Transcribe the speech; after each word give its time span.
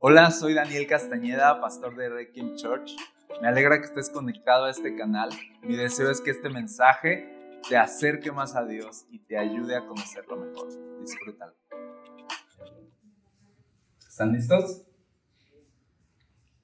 Hola, 0.00 0.30
soy 0.30 0.54
Daniel 0.54 0.86
Castañeda, 0.86 1.60
pastor 1.60 1.96
de 1.96 2.08
Requiem 2.08 2.54
Church. 2.54 2.94
Me 3.42 3.48
alegra 3.48 3.80
que 3.80 3.86
estés 3.86 4.08
conectado 4.08 4.66
a 4.66 4.70
este 4.70 4.94
canal. 4.94 5.28
Mi 5.64 5.74
deseo 5.74 6.08
es 6.08 6.20
que 6.20 6.30
este 6.30 6.50
mensaje 6.50 7.58
te 7.68 7.76
acerque 7.76 8.30
más 8.30 8.54
a 8.54 8.64
Dios 8.64 9.06
y 9.10 9.18
te 9.18 9.36
ayude 9.36 9.74
a 9.74 9.84
conocerlo 9.84 10.36
mejor. 10.36 10.68
Disfrútalo. 11.00 11.52
¿Están 14.08 14.34
listos? 14.34 14.86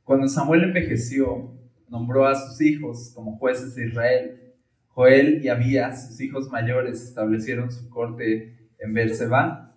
Cuando 0.04 0.28
Samuel 0.28 0.62
envejeció, 0.62 1.58
nombró 1.88 2.28
a 2.28 2.36
sus 2.36 2.60
hijos 2.60 3.10
como 3.16 3.36
jueces 3.38 3.74
de 3.74 3.88
Israel. 3.88 4.54
Joel 4.90 5.44
y 5.44 5.48
Abías, 5.48 6.06
sus 6.06 6.20
hijos 6.20 6.50
mayores, 6.50 7.02
establecieron 7.02 7.72
su 7.72 7.90
corte 7.90 8.70
en 8.78 8.94
Beerseba 8.94 9.73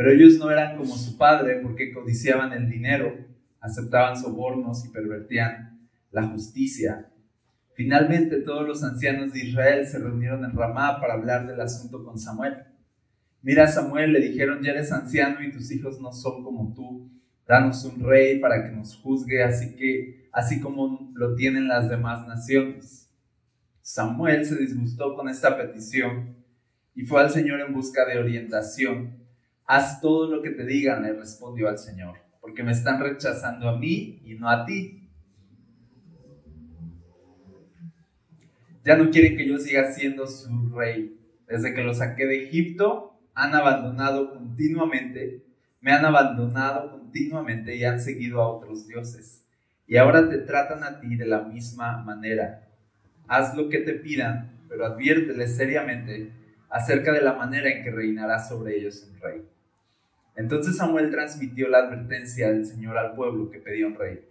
pero 0.00 0.12
ellos 0.12 0.38
no 0.38 0.50
eran 0.50 0.78
como 0.78 0.96
su 0.96 1.18
padre 1.18 1.60
porque 1.62 1.92
codiciaban 1.92 2.54
el 2.54 2.70
dinero, 2.70 3.18
aceptaban 3.60 4.16
sobornos 4.16 4.82
y 4.86 4.88
pervertían 4.88 5.78
la 6.10 6.26
justicia. 6.26 7.10
Finalmente 7.74 8.40
todos 8.40 8.66
los 8.66 8.82
ancianos 8.82 9.34
de 9.34 9.40
Israel 9.40 9.86
se 9.86 9.98
reunieron 9.98 10.42
en 10.46 10.56
Ramá 10.56 10.98
para 11.02 11.12
hablar 11.12 11.46
del 11.46 11.60
asunto 11.60 12.02
con 12.02 12.18
Samuel. 12.18 12.64
Mira 13.42 13.66
Samuel, 13.66 14.14
le 14.14 14.20
dijeron, 14.20 14.62
ya 14.62 14.70
eres 14.70 14.90
anciano 14.90 15.42
y 15.42 15.52
tus 15.52 15.70
hijos 15.70 16.00
no 16.00 16.14
son 16.14 16.44
como 16.44 16.72
tú. 16.72 17.10
Danos 17.46 17.84
un 17.84 18.02
rey 18.02 18.38
para 18.38 18.64
que 18.64 18.74
nos 18.74 18.96
juzgue, 18.96 19.42
así 19.42 19.76
que 19.76 20.30
así 20.32 20.62
como 20.62 21.12
lo 21.12 21.34
tienen 21.34 21.68
las 21.68 21.90
demás 21.90 22.26
naciones. 22.26 23.12
Samuel 23.82 24.46
se 24.46 24.56
disgustó 24.56 25.14
con 25.14 25.28
esta 25.28 25.58
petición 25.58 26.36
y 26.94 27.04
fue 27.04 27.20
al 27.20 27.28
Señor 27.28 27.60
en 27.60 27.74
busca 27.74 28.06
de 28.06 28.18
orientación. 28.18 29.19
Haz 29.72 30.00
todo 30.00 30.28
lo 30.28 30.42
que 30.42 30.50
te 30.50 30.66
digan, 30.66 31.04
le 31.04 31.12
respondió 31.12 31.68
al 31.68 31.78
Señor, 31.78 32.18
porque 32.40 32.64
me 32.64 32.72
están 32.72 33.00
rechazando 33.00 33.68
a 33.68 33.78
mí 33.78 34.20
y 34.24 34.34
no 34.34 34.50
a 34.50 34.66
ti. 34.66 35.08
Ya 38.84 38.96
no 38.96 39.10
quieren 39.10 39.36
que 39.36 39.46
yo 39.46 39.58
siga 39.58 39.92
siendo 39.92 40.26
su 40.26 40.70
rey. 40.74 41.16
Desde 41.46 41.72
que 41.72 41.84
los 41.84 41.98
saqué 41.98 42.26
de 42.26 42.46
Egipto, 42.46 43.16
han 43.32 43.54
abandonado 43.54 44.34
continuamente, 44.34 45.44
me 45.80 45.92
han 45.92 46.04
abandonado 46.04 46.90
continuamente 46.90 47.76
y 47.76 47.84
han 47.84 48.00
seguido 48.00 48.42
a 48.42 48.48
otros 48.48 48.88
dioses. 48.88 49.46
Y 49.86 49.98
ahora 49.98 50.28
te 50.28 50.38
tratan 50.38 50.82
a 50.82 50.98
ti 50.98 51.14
de 51.14 51.26
la 51.26 51.42
misma 51.42 52.02
manera. 52.02 52.68
Haz 53.28 53.56
lo 53.56 53.68
que 53.68 53.78
te 53.78 53.92
pidan, 53.92 54.64
pero 54.68 54.84
adviérteles 54.84 55.56
seriamente 55.56 56.32
acerca 56.70 57.12
de 57.12 57.22
la 57.22 57.34
manera 57.34 57.70
en 57.70 57.84
que 57.84 57.92
reinará 57.92 58.40
sobre 58.40 58.76
ellos 58.76 59.08
un 59.08 59.20
rey. 59.20 59.42
Entonces 60.36 60.76
Samuel 60.76 61.10
transmitió 61.10 61.68
la 61.68 61.78
advertencia 61.78 62.50
del 62.50 62.66
Señor 62.66 62.96
al 62.96 63.14
pueblo 63.14 63.50
que 63.50 63.58
pedía 63.58 63.86
un 63.86 63.96
rey. 63.96 64.24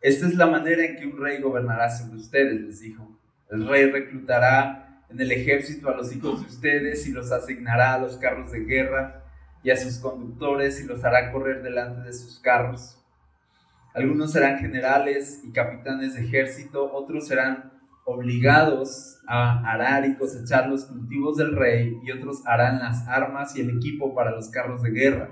Esta 0.00 0.26
es 0.26 0.34
la 0.34 0.46
manera 0.46 0.84
en 0.84 0.96
que 0.96 1.06
un 1.06 1.20
rey 1.20 1.40
gobernará 1.40 1.90
sobre 1.90 2.16
ustedes, 2.16 2.60
les 2.60 2.80
dijo. 2.80 3.18
El 3.50 3.68
rey 3.68 3.90
reclutará 3.90 5.04
en 5.10 5.20
el 5.20 5.32
ejército 5.32 5.90
a 5.90 5.96
los 5.96 6.14
hijos 6.14 6.40
de 6.40 6.46
ustedes 6.46 7.06
y 7.06 7.12
los 7.12 7.30
asignará 7.32 7.94
a 7.94 7.98
los 7.98 8.16
carros 8.16 8.52
de 8.52 8.60
guerra 8.60 9.24
y 9.62 9.70
a 9.70 9.76
sus 9.76 9.98
conductores 9.98 10.80
y 10.80 10.86
los 10.86 11.04
hará 11.04 11.32
correr 11.32 11.62
delante 11.62 12.06
de 12.06 12.12
sus 12.12 12.40
carros. 12.40 12.96
Algunos 13.92 14.32
serán 14.32 14.58
generales 14.58 15.42
y 15.44 15.52
capitanes 15.52 16.14
de 16.14 16.24
ejército, 16.24 16.92
otros 16.92 17.26
serán 17.26 17.72
obligados 18.10 19.20
a 19.26 19.60
arar 19.72 20.06
y 20.06 20.16
cosechar 20.16 20.68
los 20.68 20.84
cultivos 20.84 21.36
del 21.36 21.56
rey, 21.56 21.96
y 22.02 22.10
otros 22.10 22.42
harán 22.46 22.80
las 22.80 23.06
armas 23.06 23.56
y 23.56 23.60
el 23.60 23.70
equipo 23.70 24.14
para 24.14 24.32
los 24.32 24.48
carros 24.50 24.82
de 24.82 24.90
guerra. 24.90 25.30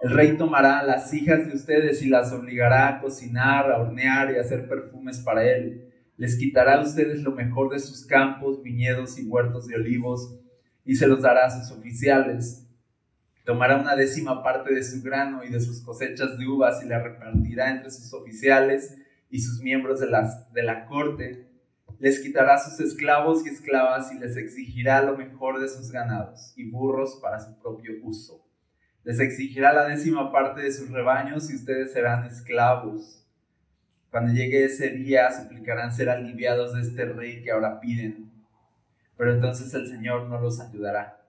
El 0.00 0.12
rey 0.12 0.36
tomará 0.36 0.82
las 0.82 1.12
hijas 1.12 1.46
de 1.46 1.54
ustedes 1.54 2.02
y 2.02 2.08
las 2.08 2.32
obligará 2.32 2.88
a 2.88 3.00
cocinar, 3.00 3.70
a 3.70 3.78
hornear 3.78 4.30
y 4.30 4.36
a 4.36 4.40
hacer 4.40 4.68
perfumes 4.68 5.18
para 5.20 5.44
él. 5.44 5.92
Les 6.16 6.36
quitará 6.36 6.74
a 6.74 6.80
ustedes 6.80 7.22
lo 7.22 7.32
mejor 7.32 7.70
de 7.70 7.80
sus 7.80 8.06
campos, 8.06 8.62
viñedos 8.62 9.18
y 9.18 9.26
huertos 9.26 9.66
de 9.66 9.76
olivos, 9.76 10.38
y 10.84 10.94
se 10.94 11.06
los 11.06 11.22
dará 11.22 11.46
a 11.46 11.50
sus 11.50 11.76
oficiales. 11.76 12.66
Tomará 13.44 13.76
una 13.76 13.96
décima 13.96 14.42
parte 14.42 14.74
de 14.74 14.82
su 14.82 15.02
grano 15.02 15.44
y 15.44 15.50
de 15.50 15.60
sus 15.60 15.82
cosechas 15.82 16.38
de 16.38 16.46
uvas 16.46 16.82
y 16.84 16.88
la 16.88 17.02
repartirá 17.02 17.70
entre 17.70 17.90
sus 17.90 18.12
oficiales 18.12 18.96
y 19.30 19.40
sus 19.40 19.62
miembros 19.62 20.00
de, 20.00 20.10
las, 20.10 20.52
de 20.52 20.62
la 20.62 20.86
corte 20.86 21.49
les 22.00 22.18
quitará 22.20 22.58
sus 22.58 22.80
esclavos 22.80 23.46
y 23.46 23.50
esclavas 23.50 24.10
y 24.10 24.18
les 24.18 24.34
exigirá 24.38 25.02
lo 25.02 25.18
mejor 25.18 25.60
de 25.60 25.68
sus 25.68 25.92
ganados 25.92 26.54
y 26.56 26.70
burros 26.70 27.18
para 27.20 27.38
su 27.38 27.60
propio 27.60 27.92
uso. 28.02 28.42
Les 29.04 29.20
exigirá 29.20 29.74
la 29.74 29.86
décima 29.86 30.32
parte 30.32 30.62
de 30.62 30.72
sus 30.72 30.90
rebaños 30.90 31.50
y 31.50 31.56
ustedes 31.56 31.92
serán 31.92 32.24
esclavos. 32.24 33.26
Cuando 34.10 34.32
llegue 34.32 34.64
ese 34.64 34.88
día 34.88 35.30
suplicarán 35.30 35.92
ser 35.92 36.08
aliviados 36.08 36.74
de 36.74 36.80
este 36.80 37.04
rey 37.04 37.42
que 37.42 37.50
ahora 37.50 37.80
piden, 37.80 38.30
pero 39.18 39.34
entonces 39.34 39.72
el 39.74 39.86
Señor 39.86 40.26
no 40.26 40.40
los 40.40 40.58
ayudará. 40.58 41.20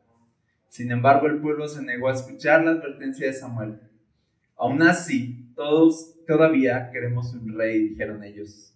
Sin 0.70 0.90
embargo, 0.90 1.28
el 1.28 1.42
pueblo 1.42 1.68
se 1.68 1.84
negó 1.84 2.08
a 2.08 2.14
escuchar 2.14 2.64
la 2.64 2.72
advertencia 2.72 3.28
de 3.28 3.34
Samuel. 3.34 3.82
Aún 4.56 4.82
así, 4.84 5.52
todos 5.54 6.16
todavía 6.26 6.92
queremos 6.92 7.34
un 7.34 7.58
rey, 7.58 7.90
dijeron 7.90 8.24
ellos. 8.24 8.74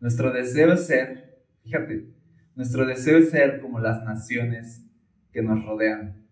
Nuestro 0.00 0.32
deseo 0.32 0.72
es 0.72 0.86
ser 0.86 1.33
Fíjate, 1.64 2.04
nuestro 2.54 2.84
deseo 2.84 3.16
es 3.16 3.30
ser 3.30 3.60
como 3.62 3.80
las 3.80 4.04
naciones 4.04 4.84
que 5.32 5.40
nos 5.40 5.64
rodean. 5.64 6.22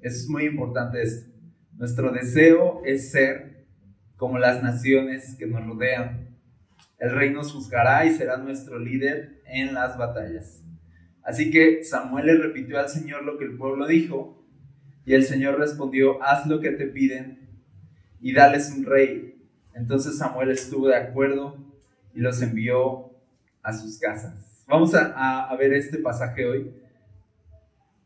Es 0.00 0.28
muy 0.28 0.44
importante 0.44 1.02
esto. 1.02 1.32
Nuestro 1.76 2.12
deseo 2.12 2.80
es 2.84 3.10
ser 3.10 3.66
como 4.16 4.38
las 4.38 4.62
naciones 4.62 5.34
que 5.36 5.48
nos 5.48 5.66
rodean. 5.66 6.38
El 7.00 7.10
rey 7.10 7.30
nos 7.30 7.52
juzgará 7.52 8.06
y 8.06 8.12
será 8.12 8.36
nuestro 8.36 8.78
líder 8.78 9.42
en 9.46 9.74
las 9.74 9.98
batallas. 9.98 10.62
Así 11.24 11.50
que 11.50 11.82
Samuel 11.82 12.26
le 12.26 12.36
repitió 12.38 12.78
al 12.78 12.88
Señor 12.88 13.24
lo 13.24 13.38
que 13.38 13.46
el 13.46 13.56
pueblo 13.56 13.88
dijo 13.88 14.46
y 15.04 15.14
el 15.14 15.24
Señor 15.24 15.58
respondió, 15.58 16.22
haz 16.22 16.46
lo 16.46 16.60
que 16.60 16.70
te 16.70 16.86
piden 16.86 17.48
y 18.20 18.32
dales 18.32 18.72
un 18.76 18.84
rey. 18.84 19.42
Entonces 19.74 20.18
Samuel 20.18 20.52
estuvo 20.52 20.86
de 20.86 20.96
acuerdo 20.96 21.56
y 22.14 22.20
los 22.20 22.40
envió 22.42 23.10
a 23.60 23.72
sus 23.72 23.98
casas. 23.98 24.51
Vamos 24.72 24.94
a, 24.94 25.54
ver 25.58 25.74
este 25.74 25.98
pasaje 25.98 26.46
hoy. 26.46 26.72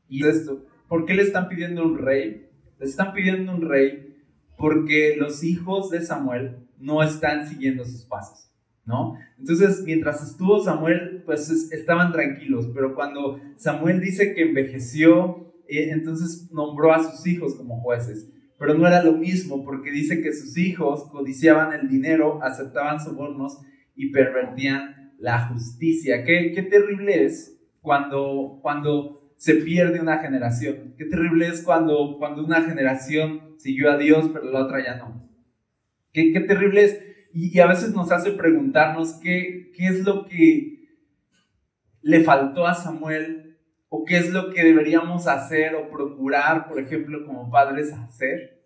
Y 0.08 0.26
esto, 0.26 0.66
¿por 0.88 1.06
qué 1.06 1.14
le 1.14 1.22
están 1.22 1.48
pidiendo 1.48 1.84
un 1.84 1.96
rey? 1.96 2.48
Le 2.80 2.86
están 2.86 3.12
pidiendo 3.12 3.54
un 3.54 3.68
rey 3.68 4.16
porque 4.58 5.14
los 5.16 5.44
hijos 5.44 5.90
de 5.90 6.02
Samuel 6.02 6.56
no 6.80 7.04
están 7.04 7.46
siguiendo 7.46 7.84
sus 7.84 8.04
pasos, 8.06 8.50
¿no? 8.84 9.16
Entonces, 9.38 9.84
mientras 9.84 10.28
estuvo 10.28 10.58
Samuel, 10.58 11.22
pues 11.24 11.48
estaban 11.70 12.10
tranquilos, 12.10 12.68
pero 12.74 12.96
cuando 12.96 13.38
Samuel 13.54 14.00
dice 14.00 14.34
que 14.34 14.42
envejeció, 14.42 15.54
eh, 15.68 15.90
entonces 15.90 16.50
nombró 16.50 16.92
a 16.92 17.00
sus 17.00 17.24
hijos 17.28 17.54
como 17.54 17.80
jueces. 17.80 18.28
Pero 18.58 18.74
no 18.74 18.88
era 18.88 19.04
lo 19.04 19.12
mismo, 19.12 19.64
porque 19.64 19.92
dice 19.92 20.20
que 20.20 20.32
sus 20.32 20.58
hijos 20.58 21.04
codiciaban 21.12 21.78
el 21.78 21.88
dinero, 21.88 22.42
aceptaban 22.42 22.98
sobornos 22.98 23.60
y 23.94 24.10
pervertían 24.10 24.95
la 25.18 25.48
justicia. 25.48 26.24
Qué, 26.24 26.52
qué 26.54 26.62
terrible 26.62 27.24
es 27.24 27.58
cuando, 27.80 28.58
cuando 28.62 29.32
se 29.36 29.54
pierde 29.54 30.00
una 30.00 30.18
generación. 30.18 30.94
Qué 30.96 31.04
terrible 31.04 31.48
es 31.48 31.62
cuando, 31.62 32.16
cuando 32.18 32.44
una 32.44 32.62
generación 32.62 33.54
siguió 33.58 33.90
a 33.90 33.98
Dios, 33.98 34.30
pero 34.32 34.50
la 34.50 34.64
otra 34.64 34.84
ya 34.84 34.96
no. 34.96 35.30
Qué, 36.12 36.32
qué 36.32 36.40
terrible 36.40 36.84
es. 36.84 37.02
Y, 37.32 37.58
a 37.60 37.66
veces 37.66 37.94
nos 37.94 38.10
hace 38.12 38.32
preguntarnos 38.32 39.14
qué, 39.22 39.70
qué 39.76 39.88
es 39.88 40.04
lo 40.04 40.26
que 40.26 40.88
le 42.00 42.24
faltó 42.24 42.66
a 42.66 42.74
Samuel 42.74 43.58
o 43.88 44.04
qué 44.04 44.16
es 44.16 44.32
lo 44.32 44.50
que 44.50 44.64
deberíamos 44.64 45.26
hacer 45.26 45.74
o 45.74 45.90
procurar, 45.90 46.66
por 46.66 46.80
ejemplo, 46.80 47.26
como 47.26 47.50
padres 47.50 47.92
hacer 47.92 48.64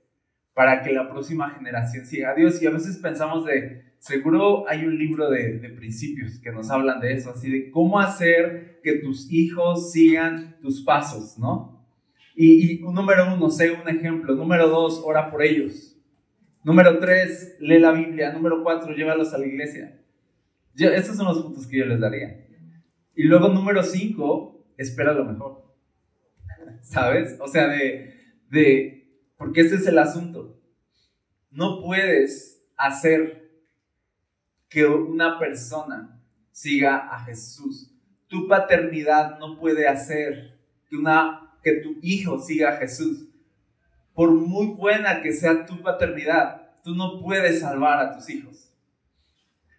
para 0.54 0.82
que 0.82 0.92
la 0.92 1.10
próxima 1.10 1.50
generación 1.50 2.06
siga 2.06 2.30
a 2.30 2.34
Dios. 2.34 2.62
Y 2.62 2.66
a 2.66 2.70
veces 2.70 2.98
pensamos 2.98 3.44
de, 3.44 3.89
Seguro 4.00 4.66
hay 4.66 4.86
un 4.86 4.98
libro 4.98 5.28
de, 5.28 5.58
principios 5.76 6.38
que 6.38 6.50
nos 6.50 6.70
hablan 6.70 7.00
de 7.00 7.12
eso, 7.12 7.32
así 7.32 7.50
de 7.50 7.70
cómo 7.70 8.00
hacer 8.00 8.80
que 8.82 8.94
tus 8.94 9.30
hijos 9.30 9.92
sigan 9.92 10.58
tus 10.62 10.82
pasos, 10.82 11.38
¿no? 11.38 11.86
Y, 12.34 12.80
número 12.80 13.34
uno, 13.34 13.50
sé 13.50 13.72
un 13.72 13.86
ejemplo. 13.86 14.34
Número 14.34 14.70
dos, 14.70 15.02
ora 15.04 15.30
por 15.30 15.42
ellos. 15.42 15.98
Número 16.64 16.98
tres, 16.98 17.58
lee 17.60 17.78
la 17.78 17.92
Biblia. 17.92 18.32
Número 18.32 18.62
cuatro, 18.62 18.94
llévalos 18.94 19.34
a 19.34 19.38
la 19.38 19.46
iglesia. 19.46 20.00
Yo, 20.74 20.88
esos 20.88 21.18
son 21.18 21.26
los 21.26 21.42
puntos 21.42 21.66
que 21.66 21.76
yo 21.76 21.84
les 21.84 22.00
daría. 22.00 22.46
Y 23.14 23.24
luego, 23.24 23.50
número 23.50 23.82
cinco, 23.82 24.64
espera 24.78 25.12
lo 25.12 25.26
mejor. 25.26 25.74
¿Sabes? 26.80 27.36
O 27.38 27.48
sea, 27.48 27.68
de, 27.68 28.14
de, 28.50 29.12
porque 29.36 29.60
ese 29.60 29.74
es 29.74 29.86
el 29.86 29.98
asunto. 29.98 30.58
No 31.50 31.82
puedes 31.82 32.64
hacer 32.78 33.49
que 34.70 34.86
una 34.86 35.38
persona 35.38 36.18
siga 36.52 36.96
a 36.96 37.24
Jesús. 37.24 37.90
Tu 38.28 38.46
paternidad 38.46 39.38
no 39.38 39.58
puede 39.58 39.88
hacer 39.88 40.58
que, 40.88 40.96
una, 40.96 41.52
que 41.62 41.72
tu 41.72 41.96
hijo 42.00 42.38
siga 42.38 42.70
a 42.70 42.76
Jesús. 42.76 43.26
Por 44.14 44.30
muy 44.30 44.68
buena 44.68 45.20
que 45.22 45.32
sea 45.32 45.66
tu 45.66 45.82
paternidad, 45.82 46.70
tú 46.84 46.94
no 46.94 47.20
puedes 47.20 47.60
salvar 47.60 47.98
a 47.98 48.16
tus 48.16 48.30
hijos. 48.30 48.72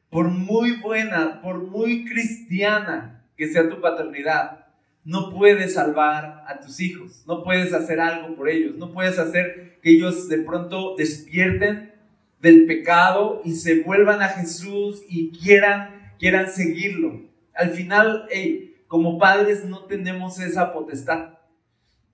Por 0.10 0.28
muy 0.28 0.74
buena, 0.74 1.42
por 1.42 1.64
muy 1.64 2.04
cristiana 2.04 3.26
que 3.38 3.48
sea 3.48 3.70
tu 3.70 3.80
paternidad, 3.80 4.66
no 5.06 5.32
puedes 5.32 5.74
salvar 5.74 6.44
a 6.48 6.60
tus 6.60 6.80
hijos, 6.82 7.24
no 7.26 7.44
puedes 7.44 7.74
hacer 7.74 8.00
algo 8.02 8.36
por 8.36 8.50
ellos, 8.50 8.76
no 8.76 8.92
puedes 8.92 9.18
hacer 9.18 9.80
que 9.82 9.92
ellos 9.92 10.28
de 10.28 10.40
pronto 10.40 10.96
despierten 10.98 11.91
del 12.42 12.66
pecado 12.66 13.42
y 13.46 13.54
se 13.54 13.84
vuelvan 13.84 14.22
a 14.22 14.30
Jesús 14.30 15.04
y 15.08 15.32
quieran, 15.32 16.14
quieran 16.18 16.50
seguirlo. 16.50 17.22
Al 17.54 17.70
final, 17.70 18.28
como 18.88 19.20
padres 19.20 19.66
no 19.66 19.86
tenemos 19.86 20.40
esa 20.40 20.74
potestad. 20.74 21.38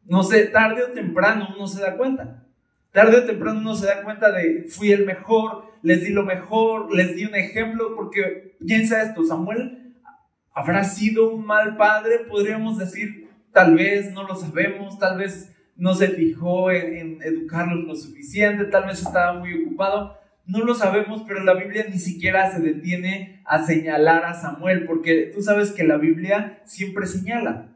No 0.05 0.23
sé, 0.23 0.45
tarde 0.45 0.83
o 0.83 0.91
temprano 0.91 1.49
uno 1.55 1.67
se 1.67 1.81
da 1.81 1.97
cuenta. 1.97 2.43
Tarde 2.91 3.17
o 3.17 3.25
temprano 3.25 3.59
uno 3.59 3.75
se 3.75 3.87
da 3.87 4.03
cuenta 4.03 4.31
de, 4.31 4.65
fui 4.69 4.91
el 4.91 5.05
mejor, 5.05 5.65
les 5.81 6.03
di 6.03 6.09
lo 6.09 6.23
mejor, 6.23 6.93
les 6.93 7.15
di 7.15 7.25
un 7.25 7.35
ejemplo, 7.35 7.95
porque 7.95 8.55
piensa 8.65 9.03
esto, 9.03 9.25
Samuel 9.25 9.95
habrá 10.53 10.83
sido 10.83 11.29
un 11.29 11.45
mal 11.45 11.77
padre, 11.77 12.19
podríamos 12.27 12.79
decir, 12.79 13.29
tal 13.51 13.75
vez, 13.75 14.11
no 14.11 14.23
lo 14.23 14.35
sabemos, 14.35 14.97
tal 14.97 15.19
vez 15.19 15.55
no 15.77 15.93
se 15.93 16.09
fijó 16.09 16.71
en, 16.71 17.21
educarlos 17.21 17.85
lo 17.85 17.95
suficiente, 17.95 18.65
tal 18.65 18.85
vez 18.85 19.01
estaba 19.01 19.39
muy 19.39 19.53
ocupado, 19.63 20.17
no 20.45 20.59
lo 20.59 20.73
sabemos, 20.73 21.23
pero 21.27 21.43
la 21.43 21.53
Biblia 21.53 21.85
ni 21.89 21.99
siquiera 21.99 22.51
se 22.51 22.61
detiene 22.61 23.41
a 23.45 23.63
señalar 23.63 24.25
a 24.25 24.33
Samuel, 24.33 24.85
porque 24.85 25.31
tú 25.33 25.41
sabes 25.41 25.71
que 25.71 25.83
la 25.83 25.97
Biblia 25.97 26.61
siempre 26.65 27.05
señala. 27.05 27.75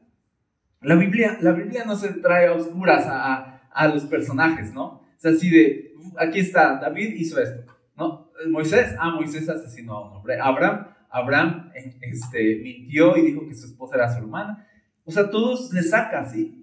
La 0.82 0.96
Biblia, 0.96 1.38
la 1.42 1.52
Biblia 1.52 1.84
no 1.86 1.96
se 1.96 2.10
trae 2.14 2.48
a 2.48 2.54
oscuras 2.54 3.06
a, 3.06 3.62
a 3.72 3.88
los 3.88 4.06
personajes, 4.06 4.74
¿no? 4.74 5.02
Es 5.18 5.26
así 5.26 5.50
de, 5.50 5.94
aquí 6.18 6.40
está, 6.40 6.80
David 6.80 7.14
hizo 7.16 7.40
esto, 7.40 7.72
¿no? 7.98 8.32
Moisés, 8.50 8.96
ah, 9.00 9.12
Moisés 9.12 9.48
asesinó 9.50 9.94
a 9.94 10.10
un 10.10 10.18
hombre. 10.18 10.40
Abraham, 10.40 10.88
Abraham 11.10 11.72
este, 12.02 12.60
mintió 12.64 13.18
y 13.18 13.22
dijo 13.22 13.48
que 13.48 13.54
su 13.54 13.68
esposa 13.68 13.96
era 13.96 14.12
su 14.12 14.20
hermana. 14.20 14.68
O 15.04 15.12
sea, 15.12 15.30
todos 15.30 15.72
le 15.74 15.84
saca 15.84 16.22
así. 16.22 16.61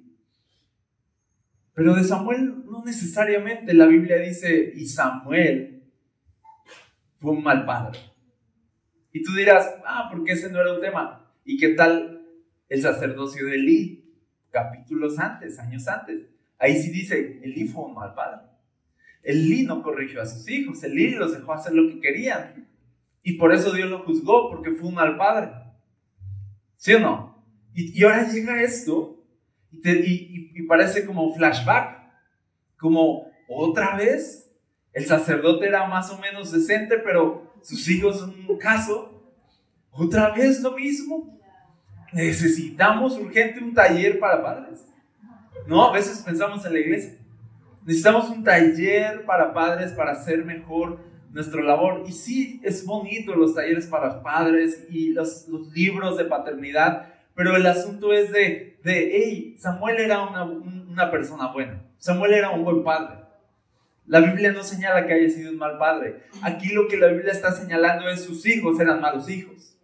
Pero 1.78 1.94
de 1.94 2.02
Samuel 2.02 2.64
no 2.68 2.84
necesariamente. 2.84 3.72
La 3.72 3.86
Biblia 3.86 4.16
dice, 4.16 4.72
y 4.74 4.84
Samuel 4.84 5.84
fue 7.20 7.30
un 7.30 7.40
mal 7.44 7.64
padre. 7.64 8.00
Y 9.12 9.22
tú 9.22 9.32
dirás, 9.32 9.76
ah, 9.86 10.08
porque 10.10 10.32
ese 10.32 10.50
no 10.50 10.60
era 10.60 10.74
un 10.74 10.80
tema. 10.80 11.32
¿Y 11.44 11.56
qué 11.56 11.74
tal 11.74 12.26
el 12.68 12.82
sacerdocio 12.82 13.46
de 13.46 13.54
Elí? 13.54 14.12
Capítulos 14.50 15.20
antes, 15.20 15.56
años 15.60 15.86
antes. 15.86 16.26
Ahí 16.58 16.82
sí 16.82 16.90
dice, 16.90 17.38
Elí 17.44 17.68
fue 17.68 17.84
un 17.84 17.94
mal 17.94 18.12
padre. 18.12 18.40
Elí 19.22 19.62
no 19.62 19.80
corrigió 19.80 20.20
a 20.20 20.26
sus 20.26 20.50
hijos, 20.50 20.82
Elí 20.82 21.10
los 21.10 21.32
dejó 21.32 21.52
hacer 21.52 21.74
lo 21.74 21.88
que 21.88 22.00
querían. 22.00 22.68
Y 23.22 23.34
por 23.34 23.54
eso 23.54 23.70
Dios 23.70 23.88
lo 23.88 24.00
juzgó, 24.00 24.50
porque 24.50 24.72
fue 24.72 24.88
un 24.88 24.94
mal 24.94 25.16
padre. 25.16 25.52
¿Sí 26.76 26.94
o 26.94 26.98
no? 26.98 27.44
Y, 27.72 28.02
ahora 28.02 28.28
llega 28.28 28.64
esto 28.64 29.17
y, 29.72 30.62
parece 30.66 31.06
como 31.06 31.34
flashback, 31.34 31.98
como 32.78 33.30
otra 33.48 33.96
vez 33.96 34.50
el 34.92 35.06
sacerdote 35.06 35.66
era 35.66 35.86
más 35.86 36.10
o 36.10 36.18
menos 36.18 36.52
decente, 36.52 36.98
pero 36.98 37.54
sus 37.62 37.88
hijos 37.88 38.18
son 38.18 38.34
un 38.48 38.58
caso. 38.58 39.32
Otra 39.90 40.30
vez 40.30 40.60
lo 40.60 40.72
mismo. 40.72 41.38
Necesitamos 42.12 43.16
urgente 43.18 43.62
un 43.62 43.74
taller 43.74 44.18
para 44.18 44.42
padres. 44.42 44.86
No, 45.66 45.84
a 45.84 45.92
veces 45.92 46.22
pensamos 46.22 46.64
en 46.64 46.72
la 46.72 46.78
iglesia. 46.78 47.18
Necesitamos 47.84 48.28
un 48.30 48.42
taller 48.42 49.24
para 49.24 49.52
padres 49.52 49.92
para 49.92 50.12
hacer 50.12 50.44
mejor 50.44 50.98
nuestra 51.30 51.62
labor. 51.62 52.04
Y 52.06 52.12
sí, 52.12 52.60
es 52.64 52.84
bonito 52.84 53.34
los 53.34 53.54
talleres 53.54 53.86
para 53.86 54.22
padres 54.22 54.86
y 54.90 55.10
los 55.10 55.46
libros 55.74 56.16
de 56.16 56.24
paternidad, 56.24 57.14
pero 57.38 57.54
el 57.54 57.64
asunto 57.68 58.12
es 58.12 58.32
de, 58.32 58.80
de 58.82 59.10
hey, 59.12 59.54
Samuel 59.60 60.00
era 60.00 60.24
una, 60.24 60.42
una 60.42 61.08
persona 61.08 61.52
buena. 61.52 61.84
Samuel 61.98 62.34
era 62.34 62.50
un 62.50 62.64
buen 62.64 62.82
padre. 62.82 63.20
La 64.06 64.18
Biblia 64.18 64.50
no 64.50 64.64
señala 64.64 65.06
que 65.06 65.12
haya 65.12 65.30
sido 65.30 65.52
un 65.52 65.56
mal 65.56 65.78
padre. 65.78 66.24
Aquí 66.42 66.70
lo 66.70 66.88
que 66.88 66.96
la 66.96 67.06
Biblia 67.06 67.30
está 67.30 67.52
señalando 67.52 68.08
es 68.08 68.24
sus 68.24 68.44
hijos 68.44 68.80
eran 68.80 69.00
malos 69.00 69.30
hijos. 69.30 69.78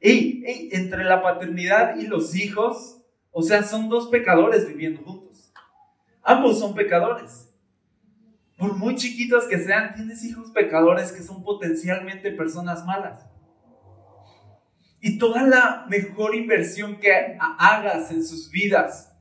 Y 0.00 0.42
entre 0.74 1.04
la 1.04 1.20
paternidad 1.20 1.98
y 1.98 2.06
los 2.06 2.34
hijos 2.34 3.02
o 3.30 3.42
sea, 3.42 3.62
son 3.62 3.90
dos 3.90 4.08
pecadores 4.08 4.66
viviendo 4.66 5.02
juntos. 5.02 5.52
Ambos 6.22 6.60
son 6.60 6.74
pecadores. 6.74 7.52
Por 8.56 8.74
muy 8.74 8.94
chiquitos 8.94 9.44
que 9.48 9.58
sean, 9.58 9.92
tienes 9.92 10.24
hijos 10.24 10.50
pecadores 10.50 11.12
que 11.12 11.22
son 11.22 11.42
potencialmente 11.44 12.30
personas 12.30 12.86
malas. 12.86 13.33
Y 15.04 15.18
toda 15.18 15.42
la 15.42 15.84
mejor 15.88 16.34
inversión 16.34 16.96
que 16.96 17.36
hagas 17.58 18.10
en 18.10 18.24
sus 18.24 18.50
vidas 18.50 19.14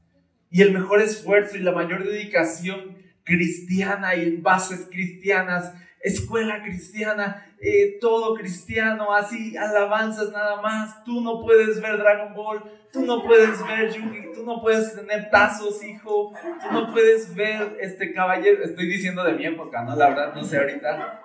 y 0.50 0.62
el 0.62 0.72
mejor 0.72 1.02
esfuerzo 1.02 1.58
y 1.58 1.60
la 1.60 1.74
mayor 1.74 2.06
dedicación 2.06 2.98
cristiana 3.26 4.16
y 4.16 4.38
bases 4.38 4.88
cristianas 4.90 5.74
escuela 6.04 6.62
cristiana, 6.62 7.48
eh, 7.60 7.98
todo 8.00 8.36
cristiano, 8.36 9.14
así, 9.14 9.56
alabanzas 9.56 10.32
nada 10.32 10.62
más. 10.62 11.04
Tú 11.06 11.22
no 11.22 11.42
puedes 11.42 11.82
ver 11.82 11.98
Dragon 11.98 12.34
Ball, 12.34 12.62
tú 12.92 13.06
no 13.06 13.24
puedes 13.24 13.66
ver 13.66 13.92
Yugi, 13.94 14.34
tú 14.34 14.44
no 14.44 14.62
puedes 14.62 14.94
tener 14.94 15.30
tazos, 15.32 15.82
hijo, 15.84 16.34
tú 16.62 16.74
no 16.74 16.92
puedes 16.92 17.34
ver 17.34 17.78
este 17.80 18.14
caballero. 18.14 18.64
Estoy 18.64 18.88
diciendo 18.88 19.24
de 19.24 19.34
mi 19.34 19.46
época, 19.46 19.84
¿no? 19.84 19.96
La 19.96 20.10
verdad, 20.10 20.36
no 20.36 20.44
sé 20.44 20.58
ahorita. 20.58 21.22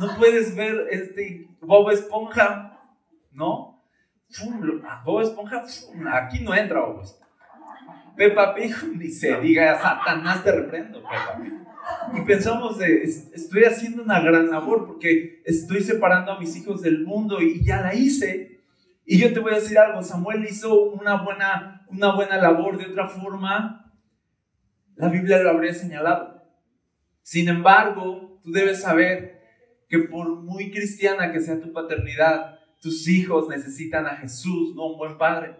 No 0.00 0.16
puedes 0.16 0.56
ver 0.56 0.88
este 0.90 1.46
Bob 1.60 1.90
Esponja, 1.90 2.80
¿no? 3.30 3.73
Bob 5.04 5.20
Esponja, 5.20 5.64
aquí 6.12 6.40
no 6.40 6.54
entra 6.54 6.80
Bob 6.80 7.02
Esponja. 7.02 7.24
Peppa 8.16 8.54
Pig, 8.54 8.74
ni 8.96 9.08
se 9.08 9.40
diga, 9.40 9.80
Satanás 9.80 10.44
te 10.44 10.52
reprendo, 10.52 11.02
Peppa 11.02 11.38
Pig. 11.40 11.52
Y 12.14 12.20
pensamos 12.22 12.78
de, 12.78 13.02
estoy 13.02 13.64
haciendo 13.64 14.02
una 14.02 14.20
gran 14.20 14.50
labor 14.50 14.86
porque 14.86 15.42
estoy 15.44 15.82
separando 15.82 16.32
a 16.32 16.40
mis 16.40 16.56
hijos 16.56 16.80
del 16.82 17.04
mundo 17.04 17.40
y 17.40 17.62
ya 17.64 17.80
la 17.80 17.94
hice. 17.94 18.60
Y 19.04 19.18
yo 19.18 19.32
te 19.32 19.40
voy 19.40 19.52
a 19.52 19.56
decir 19.56 19.78
algo, 19.78 20.02
Samuel 20.02 20.44
hizo 20.44 20.82
una 20.82 21.22
buena, 21.22 21.86
una 21.88 22.14
buena 22.14 22.38
labor 22.38 22.78
de 22.78 22.86
otra 22.86 23.06
forma, 23.06 23.92
la 24.96 25.08
Biblia 25.08 25.38
lo 25.38 25.50
habría 25.50 25.74
señalado. 25.74 26.42
Sin 27.22 27.48
embargo, 27.48 28.38
tú 28.42 28.52
debes 28.52 28.80
saber 28.80 29.42
que 29.88 29.98
por 29.98 30.28
muy 30.28 30.70
cristiana 30.70 31.32
que 31.32 31.40
sea 31.40 31.60
tu 31.60 31.72
paternidad, 31.72 32.53
tus 32.84 33.08
hijos 33.08 33.48
necesitan 33.48 34.06
a 34.06 34.16
Jesús, 34.16 34.74
no 34.76 34.88
un 34.88 34.98
buen 34.98 35.16
padre. 35.16 35.56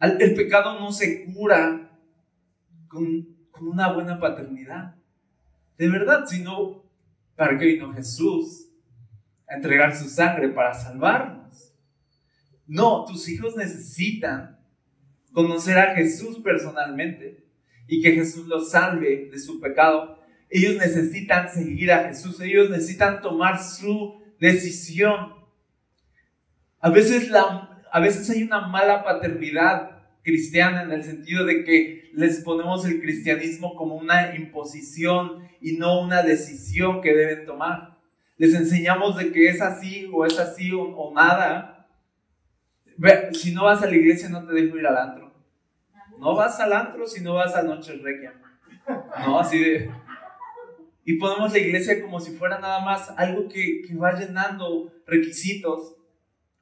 El 0.00 0.34
pecado 0.34 0.80
no 0.80 0.92
se 0.92 1.26
cura 1.26 2.00
con, 2.88 3.36
una 3.60 3.92
buena 3.92 4.18
paternidad. 4.18 4.94
De 5.76 5.90
verdad, 5.90 6.24
sino 6.26 6.82
para 7.36 7.58
qué 7.58 7.66
vino 7.66 7.92
Jesús 7.92 8.70
a 9.46 9.56
entregar 9.56 9.94
su 9.94 10.08
sangre 10.08 10.48
para 10.48 10.72
salvarnos. 10.72 11.74
No, 12.66 13.04
tus 13.04 13.28
hijos 13.28 13.54
necesitan 13.56 14.58
conocer 15.34 15.76
a 15.76 15.94
Jesús 15.94 16.38
personalmente 16.38 17.46
y 17.86 18.00
que 18.00 18.12
Jesús 18.12 18.46
los 18.46 18.70
salve 18.70 19.28
de 19.30 19.38
su 19.38 19.60
pecado. 19.60 20.13
Ellos 20.54 20.76
necesitan 20.76 21.50
seguir 21.52 21.90
a 21.90 22.04
Jesús, 22.04 22.40
ellos 22.40 22.70
necesitan 22.70 23.20
tomar 23.20 23.60
su 23.60 24.22
decisión. 24.38 25.34
A 26.78 26.90
veces, 26.90 27.28
la, 27.28 27.82
a 27.90 28.00
hay 28.00 28.42
una 28.44 28.68
mala 28.68 29.02
paternidad 29.02 30.04
cristiana 30.22 30.84
en 30.84 30.92
el 30.92 31.02
sentido 31.02 31.44
de 31.44 31.64
que 31.64 32.12
les 32.14 32.38
ponemos 32.44 32.86
el 32.86 33.00
cristianismo 33.00 33.74
como 33.74 33.96
una 33.96 34.36
imposición 34.36 35.42
y 35.60 35.76
no 35.76 36.00
una 36.00 36.22
decisión 36.22 37.02
que 37.02 37.12
deben 37.12 37.46
tomar. 37.46 37.98
Les 38.36 38.54
enseñamos 38.54 39.16
de 39.16 39.32
que 39.32 39.48
es 39.48 39.60
así 39.60 40.08
o 40.12 40.24
es 40.24 40.38
así 40.38 40.70
o, 40.72 41.12
nada. 41.12 41.88
Si 43.32 43.52
no 43.52 43.64
vas 43.64 43.82
a 43.82 43.86
la 43.86 43.96
iglesia 43.96 44.28
no 44.28 44.46
te 44.46 44.54
dejo 44.54 44.78
ir 44.78 44.86
al 44.86 44.98
antro. 44.98 45.34
No 46.20 46.36
vas 46.36 46.60
al 46.60 46.72
antro 46.72 47.08
si 47.08 47.24
no 47.24 47.34
vas 47.34 47.56
a 47.56 47.64
Noche 47.64 47.94
Requiem. 47.94 48.34
No, 49.26 49.40
así 49.40 49.58
de... 49.58 50.03
Y 51.04 51.18
ponemos 51.18 51.52
la 51.52 51.58
iglesia 51.58 52.00
como 52.00 52.18
si 52.18 52.32
fuera 52.32 52.58
nada 52.58 52.80
más 52.80 53.10
algo 53.16 53.48
que, 53.48 53.82
que 53.82 53.94
va 53.94 54.18
llenando 54.18 54.92
requisitos 55.06 55.96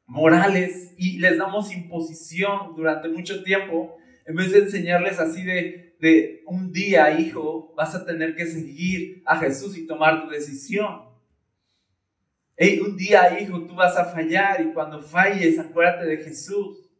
morales 0.07 0.95
y 0.99 1.19
les 1.19 1.39
damos 1.39 1.73
imposición 1.73 2.75
durante 2.77 3.09
mucho 3.09 3.43
tiempo, 3.43 3.97
en 4.27 4.37
vez 4.37 4.53
de 4.53 4.59
enseñarles 4.59 5.19
así 5.19 5.43
de, 5.45 5.97
de 6.01 6.43
un 6.47 6.73
día, 6.73 7.19
hijo, 7.19 7.73
vas 7.77 7.95
a 7.95 8.05
tener 8.05 8.35
que 8.35 8.47
seguir 8.47 9.23
a 9.25 9.39
Jesús 9.39 9.79
y 9.79 9.87
tomar 9.87 10.25
tu 10.25 10.31
decisión. 10.31 11.03
Hey, 12.57 12.81
un 12.85 12.97
día, 12.97 13.41
hijo, 13.41 13.63
tú 13.63 13.75
vas 13.75 13.97
a 13.97 14.07
fallar 14.07 14.61
y 14.61 14.73
cuando 14.73 15.01
falles, 15.01 15.59
acuérdate 15.59 16.07
de 16.07 16.19
Jesús. 16.19 16.91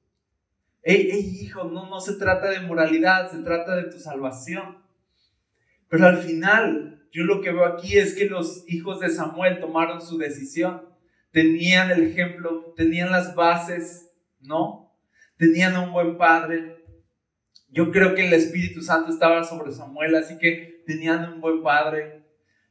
Hey, 0.83 1.09
hey, 1.13 1.39
hijo, 1.43 1.65
no, 1.65 1.91
no 1.91 2.01
se 2.01 2.15
trata 2.15 2.51
de 2.51 2.61
moralidad, 2.61 3.31
se 3.31 3.43
trata 3.43 3.77
de 3.77 3.91
tu 3.91 3.99
salvación. 3.99 4.79
Pero 5.89 6.07
al 6.07 6.19
final, 6.19 7.02
yo 7.13 7.25
lo 7.25 7.41
que 7.43 7.53
veo 7.53 7.67
aquí 7.67 7.99
es 7.99 8.15
que 8.15 8.27
los 8.27 8.65
hijos 8.67 9.01
de 9.01 9.11
Samuel 9.11 9.61
tomaron 9.61 10.01
su 10.01 10.17
decisión. 10.17 10.83
Tenían 11.31 11.91
el 11.91 12.03
ejemplo, 12.03 12.73
tenían 12.77 13.11
las 13.11 13.35
bases, 13.35 14.11
¿no? 14.41 14.95
Tenían 15.37 15.77
un 15.77 15.93
buen 15.93 16.17
padre. 16.17 16.85
Yo 17.69 17.91
creo 17.91 18.15
que 18.15 18.27
el 18.27 18.33
Espíritu 18.33 18.83
Santo 18.83 19.11
estaba 19.11 19.45
sobre 19.45 19.73
Samuel, 19.73 20.15
así 20.15 20.39
que 20.39 20.83
tenían 20.87 21.35
un 21.35 21.41
buen 21.41 21.63
padre. 21.63 22.25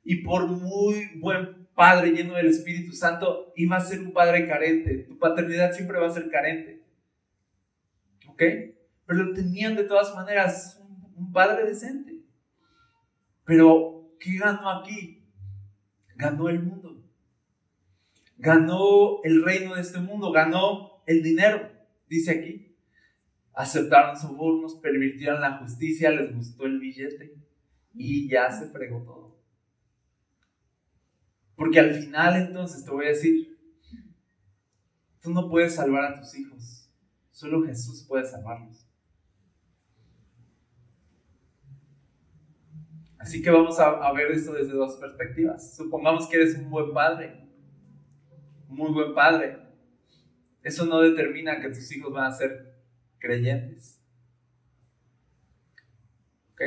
Y 0.04 0.24
por 0.24 0.48
muy 0.48 1.12
buen 1.20 1.68
padre 1.76 2.12
lleno 2.12 2.34
del 2.36 2.48
Espíritu 2.48 2.94
Santo, 2.94 3.54
iba 3.56 3.78
a 3.78 3.82
ser 3.82 4.00
un 4.00 4.12
padre 4.12 4.48
carente. 4.48 5.06
Tu 5.08 5.18
paternidad 5.18 5.72
siempre 5.72 6.00
va 6.00 6.08
a 6.08 6.12
ser 6.12 6.30
carente. 6.30 6.84
¿Ok? 8.28 8.42
Pero 9.06 9.34
tenían 9.34 9.76
de 9.76 9.84
todas 9.84 10.14
maneras 10.16 10.82
un 11.16 11.32
padre 11.32 11.66
decente. 11.66 12.22
Pero, 13.46 14.01
¿qué 14.22 14.38
ganó 14.38 14.70
aquí? 14.70 15.24
Ganó 16.16 16.48
el 16.48 16.62
mundo. 16.62 17.04
Ganó 18.38 19.22
el 19.24 19.44
reino 19.44 19.76
de 19.76 19.82
este 19.82 20.00
mundo, 20.00 20.32
ganó 20.32 21.04
el 21.06 21.22
dinero, 21.22 21.70
dice 22.08 22.32
aquí. 22.32 22.76
Aceptaron 23.54 24.18
sobornos, 24.18 24.76
pervirtieron 24.76 25.42
la 25.42 25.58
justicia, 25.58 26.10
les 26.12 26.34
gustó 26.34 26.66
el 26.66 26.80
billete 26.80 27.36
y 27.94 28.30
ya 28.30 28.50
se 28.52 28.70
fregó 28.70 29.04
todo. 29.04 29.38
Porque 31.56 31.80
al 31.80 31.94
final 31.94 32.38
entonces 32.38 32.84
te 32.84 32.92
voy 32.92 33.06
a 33.06 33.10
decir, 33.10 33.60
tú 35.22 35.32
no 35.32 35.50
puedes 35.50 35.76
salvar 35.76 36.06
a 36.06 36.20
tus 36.20 36.36
hijos, 36.36 36.90
solo 37.30 37.64
Jesús 37.64 38.06
puede 38.08 38.26
salvarlos. 38.26 38.88
Así 43.22 43.44
que 43.44 43.52
vamos 43.52 43.80
a, 43.80 44.12
ver 44.14 44.32
esto 44.32 44.54
desde 44.54 44.74
dos 44.74 44.96
perspectivas. 44.96 45.76
Supongamos 45.76 46.28
que 46.28 46.38
eres 46.38 46.58
un 46.58 46.72
buen 46.72 46.92
padre, 46.92 47.48
muy 48.68 48.92
buen 48.92 49.14
padre. 49.14 49.60
Eso 50.64 50.88
no 50.88 51.02
determina 51.02 51.62
que 51.62 51.70
tus 51.70 51.92
hijos 51.96 52.12
van 52.12 52.26
a 52.26 52.32
ser 52.32 52.82
creyentes. 53.20 54.04
¿Ok? 56.54 56.62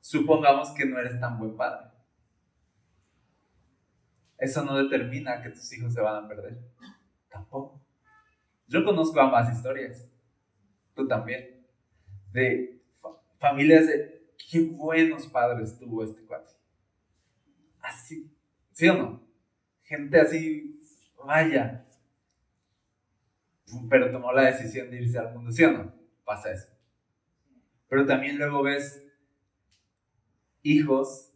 Supongamos 0.00 0.70
que 0.72 0.84
no 0.84 0.98
eres 0.98 1.20
tan 1.20 1.38
buen 1.38 1.56
padre. 1.56 1.86
Eso 4.36 4.64
no 4.64 4.76
determina 4.76 5.40
que 5.44 5.50
tus 5.50 5.72
hijos 5.74 5.94
se 5.94 6.00
van 6.00 6.24
a 6.24 6.28
perder. 6.28 6.58
Tampoco. 7.30 7.86
Yo 8.66 8.84
conozco 8.84 9.20
ambas 9.20 9.56
historias. 9.56 10.12
Tú 10.92 11.06
también. 11.06 11.64
De 12.32 12.75
familias 13.38 13.86
de 13.86 14.32
qué 14.50 14.60
buenos 14.60 15.26
padres 15.26 15.78
tuvo 15.78 16.04
este 16.04 16.22
cuate. 16.22 16.52
Así, 17.80 18.30
¿sí 18.72 18.88
o 18.88 18.94
no? 18.94 19.22
Gente 19.82 20.20
así, 20.20 20.80
vaya. 21.24 21.86
Pero 23.90 24.10
tomó 24.10 24.32
la 24.32 24.46
decisión 24.46 24.90
de 24.90 25.02
irse 25.02 25.18
al 25.18 25.34
mundo, 25.34 25.52
¿sí 25.52 25.64
o 25.64 25.72
no? 25.72 25.94
Pasa 26.24 26.52
eso. 26.52 26.68
Pero 27.88 28.06
también 28.06 28.38
luego 28.38 28.62
ves 28.62 29.06
hijos 30.62 31.32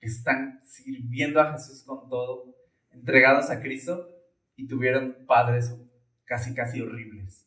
que 0.00 0.06
están 0.06 0.60
sirviendo 0.64 1.40
a 1.40 1.52
Jesús 1.52 1.82
con 1.82 2.08
todo, 2.08 2.54
entregados 2.90 3.50
a 3.50 3.60
Cristo 3.60 4.08
y 4.56 4.66
tuvieron 4.66 5.16
padres 5.26 5.74
casi, 6.24 6.54
casi 6.54 6.80
horribles. 6.80 7.46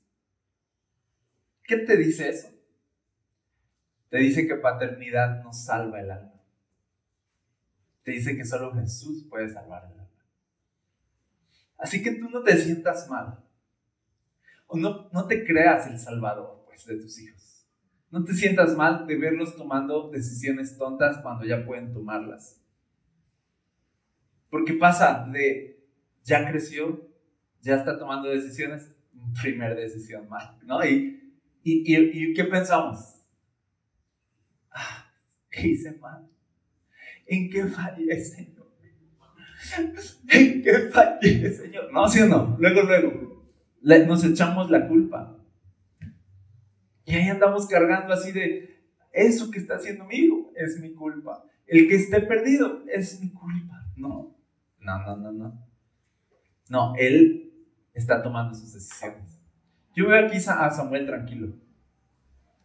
¿Qué 1.64 1.78
te 1.78 1.98
dice 1.98 2.30
eso? 2.30 2.59
Te 4.10 4.18
dice 4.18 4.48
que 4.48 4.56
paternidad 4.56 5.44
no 5.44 5.54
salva 5.54 6.02
el 6.02 6.12
alma. 6.12 6.34
Te 8.04 8.12
dice 8.12 8.36
que 8.36 8.44
solo 8.44 8.74
Jesús 8.74 9.26
puede 9.30 9.50
salvar 9.50 9.86
el 9.86 10.00
alma. 10.00 10.10
Así 11.78 12.02
que 12.02 12.14
tú 12.14 12.30
no 12.30 12.44
te 12.44 12.58
sientas 12.58 13.08
mal. 13.10 13.40
O 14.68 14.78
no, 14.78 15.10
no 15.12 15.28
te 15.28 15.46
creas 15.46 15.88
el 15.88 15.98
salvador 15.98 16.64
pues, 16.68 16.86
de 16.86 16.96
tus 16.98 17.20
hijos. 17.20 17.66
No 18.12 18.24
te 18.24 18.34
sientas 18.34 18.76
mal 18.76 19.06
de 19.06 19.16
verlos 19.18 19.56
tomando 19.56 20.10
decisiones 20.10 20.78
tontas 20.78 21.20
cuando 21.22 21.46
ya 21.46 21.64
pueden 21.64 21.94
tomarlas. 21.94 22.60
Porque 24.50 24.74
pasa 24.74 25.28
de 25.32 25.88
ya 26.24 26.50
creció, 26.50 27.08
ya 27.62 27.76
está 27.76 28.00
tomando 28.00 28.30
decisiones, 28.30 28.92
primer 29.42 29.76
decisión 29.76 30.28
mal, 30.28 30.58
¿no? 30.64 30.84
Y, 30.84 31.38
y, 31.64 31.96
y, 31.96 32.32
y 32.32 32.34
¿qué 32.34 32.46
pensamos? 32.46 33.19
¿Qué 35.50 35.68
hice 35.68 35.98
mal? 35.98 36.28
¿En 37.28 37.50
qué 37.50 37.66
fallé, 37.66 38.24
Señor? 38.24 38.68
¿En 40.30 40.62
qué 40.62 40.74
fallé, 40.92 41.52
Señor? 41.52 41.92
No, 41.92 42.08
¿sí 42.08 42.22
o 42.22 42.28
no? 42.28 42.56
Luego, 42.60 42.84
luego, 42.84 43.46
nos 44.08 44.24
echamos 44.24 44.70
la 44.70 44.88
culpa. 44.88 45.36
Y 47.06 47.16
ahí 47.16 47.28
andamos 47.28 47.68
cargando 47.68 48.14
así 48.14 48.32
de, 48.32 48.80
eso 49.12 49.50
que 49.50 49.60
está 49.60 49.76
haciendo 49.76 50.06
mi 50.06 50.16
hijo 50.16 50.52
es 50.56 50.80
mi 50.80 50.94
culpa. 50.94 51.44
El 51.66 51.88
que 51.88 51.96
esté 51.96 52.22
perdido 52.22 52.84
es 52.88 53.20
mi 53.22 53.32
culpa. 53.32 53.86
No, 53.96 54.36
no, 54.80 55.00
no, 55.00 55.18
no, 55.18 55.32
no. 55.32 55.68
No, 56.70 56.94
él 56.98 57.52
está 57.94 58.22
tomando 58.22 58.54
sus 58.54 58.74
decisiones. 58.74 59.40
Yo 59.96 60.08
veo 60.08 60.26
aquí 60.26 60.38
a 60.38 60.70
Samuel 60.70 61.06
tranquilo. 61.06 61.54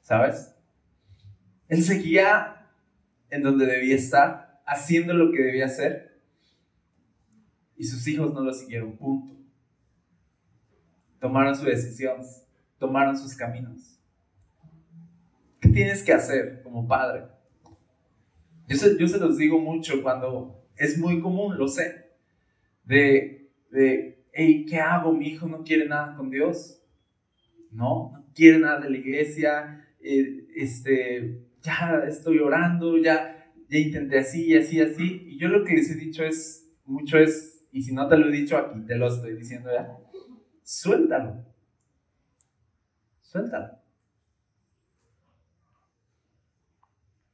¿Sabes? 0.02 0.53
Él 1.68 1.82
seguía 1.82 2.70
en 3.30 3.42
donde 3.42 3.66
debía 3.66 3.96
estar, 3.96 4.62
haciendo 4.66 5.14
lo 5.14 5.32
que 5.32 5.42
debía 5.42 5.66
hacer, 5.66 6.20
y 7.76 7.84
sus 7.84 8.06
hijos 8.06 8.32
no 8.32 8.40
lo 8.40 8.52
siguieron, 8.52 8.96
punto. 8.96 9.34
Tomaron 11.18 11.56
su 11.56 11.64
decisión, 11.64 12.20
tomaron 12.78 13.16
sus 13.16 13.34
caminos. 13.34 13.98
¿Qué 15.60 15.68
tienes 15.70 16.02
que 16.02 16.12
hacer 16.12 16.62
como 16.62 16.86
padre? 16.86 17.24
Yo 18.68 18.76
se, 18.76 18.98
yo 18.98 19.08
se 19.08 19.18
los 19.18 19.36
digo 19.36 19.58
mucho 19.58 20.02
cuando 20.02 20.64
es 20.76 20.98
muy 20.98 21.20
común, 21.20 21.58
lo 21.58 21.68
sé, 21.68 22.10
de, 22.84 23.50
de, 23.70 24.24
hey, 24.32 24.66
¿qué 24.68 24.78
hago? 24.78 25.12
Mi 25.12 25.28
hijo 25.28 25.46
no 25.46 25.64
quiere 25.64 25.86
nada 25.86 26.14
con 26.16 26.30
Dios. 26.30 26.80
No, 27.70 28.12
no 28.12 28.24
quiere 28.34 28.58
nada 28.58 28.80
de 28.80 28.90
la 28.90 28.98
iglesia, 28.98 29.88
eh, 30.00 30.46
este, 30.54 31.43
ya 31.64 32.04
estoy 32.06 32.38
orando, 32.38 32.98
ya, 32.98 33.50
ya 33.68 33.78
intenté 33.78 34.18
así, 34.18 34.46
y 34.46 34.56
así, 34.56 34.80
así. 34.80 35.26
Y 35.26 35.38
yo 35.38 35.48
lo 35.48 35.64
que 35.64 35.74
les 35.74 35.90
he 35.90 35.96
dicho 35.96 36.22
es, 36.22 36.70
mucho 36.84 37.18
es, 37.18 37.66
y 37.72 37.82
si 37.82 37.92
no 37.92 38.06
te 38.06 38.18
lo 38.18 38.28
he 38.28 38.32
dicho 38.32 38.56
aquí, 38.58 38.80
te 38.86 38.96
lo 38.96 39.08
estoy 39.08 39.34
diciendo 39.34 39.70
ya, 39.72 39.96
suéltalo. 40.62 41.44
Suéltalo. 43.22 43.78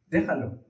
Déjalo. 0.09 0.65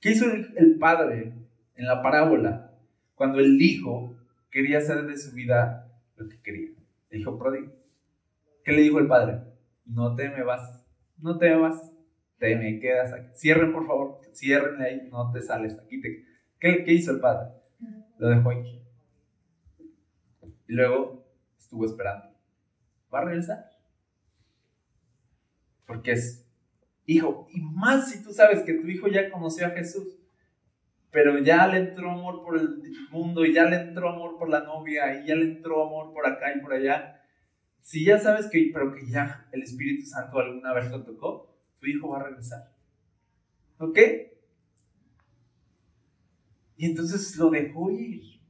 ¿Qué 0.00 0.10
hizo 0.10 0.26
el, 0.26 0.78
padre 0.78 1.32
en 1.76 1.86
la 1.86 2.02
parábola 2.02 2.72
cuando 3.14 3.38
el 3.38 3.60
hijo 3.62 4.16
quería 4.50 4.78
hacer 4.78 5.06
de 5.06 5.16
su 5.16 5.32
vida 5.32 5.88
lo 6.16 6.28
que 6.28 6.40
quería? 6.42 6.70
El 7.10 7.20
hijo 7.20 7.38
pródigo. 7.38 7.72
¿Qué 8.64 8.72
le 8.72 8.82
dijo 8.82 8.98
el 8.98 9.06
padre? 9.06 9.40
No 9.86 10.16
te 10.16 10.28
me 10.28 10.42
vas, 10.42 10.84
no 11.18 11.38
te 11.38 11.50
me 11.50 11.56
vas 11.56 11.91
te 12.42 12.56
me 12.56 12.80
quedas 12.80 13.12
aquí. 13.12 13.28
Cierren, 13.36 13.72
por 13.72 13.86
favor, 13.86 14.18
cierren 14.32 14.82
ahí, 14.82 15.08
no 15.12 15.30
te 15.30 15.40
sales 15.40 15.78
aquí. 15.78 16.02
¿Qué, 16.58 16.82
¿Qué, 16.84 16.92
hizo 16.92 17.12
el 17.12 17.20
padre? 17.20 17.52
Lo 18.18 18.30
dejó 18.30 18.50
aquí. 18.50 18.82
Y 20.66 20.72
luego 20.72 21.24
estuvo 21.56 21.86
esperando. 21.86 22.34
¿Va 23.14 23.20
a 23.20 23.24
regresar? 23.26 23.70
Porque 25.86 26.10
es 26.10 26.44
hijo. 27.06 27.46
Y 27.52 27.60
más 27.60 28.10
si 28.10 28.24
tú 28.24 28.32
sabes 28.32 28.64
que 28.64 28.74
tu 28.74 28.88
hijo 28.88 29.06
ya 29.06 29.30
conoció 29.30 29.68
a 29.68 29.70
Jesús, 29.70 30.18
pero 31.12 31.38
ya 31.38 31.68
le 31.68 31.78
entró 31.78 32.10
amor 32.10 32.42
por 32.42 32.58
el 32.58 32.82
mundo, 33.12 33.44
y 33.44 33.54
ya 33.54 33.66
le 33.66 33.76
entró 33.76 34.08
amor 34.08 34.36
por 34.36 34.48
la 34.48 34.64
novia, 34.64 35.22
y 35.22 35.28
ya 35.28 35.36
le 35.36 35.44
entró 35.44 35.86
amor 35.86 36.12
por 36.12 36.26
acá 36.26 36.52
y 36.56 36.60
por 36.60 36.72
allá. 36.72 37.22
Si 37.82 38.04
ya 38.04 38.18
sabes 38.18 38.48
que, 38.50 38.68
pero 38.74 38.92
que 38.92 39.06
ya 39.06 39.46
el 39.52 39.62
Espíritu 39.62 40.06
Santo 40.06 40.40
alguna 40.40 40.72
vez 40.72 40.90
lo 40.90 41.04
tocó, 41.04 41.51
tu 41.82 41.88
hijo 41.88 42.10
va 42.10 42.20
a 42.20 42.22
regresar. 42.22 42.72
¿Ok? 43.78 43.98
Y 46.76 46.86
entonces 46.86 47.36
lo 47.36 47.50
dejó 47.50 47.90
ir. 47.90 48.40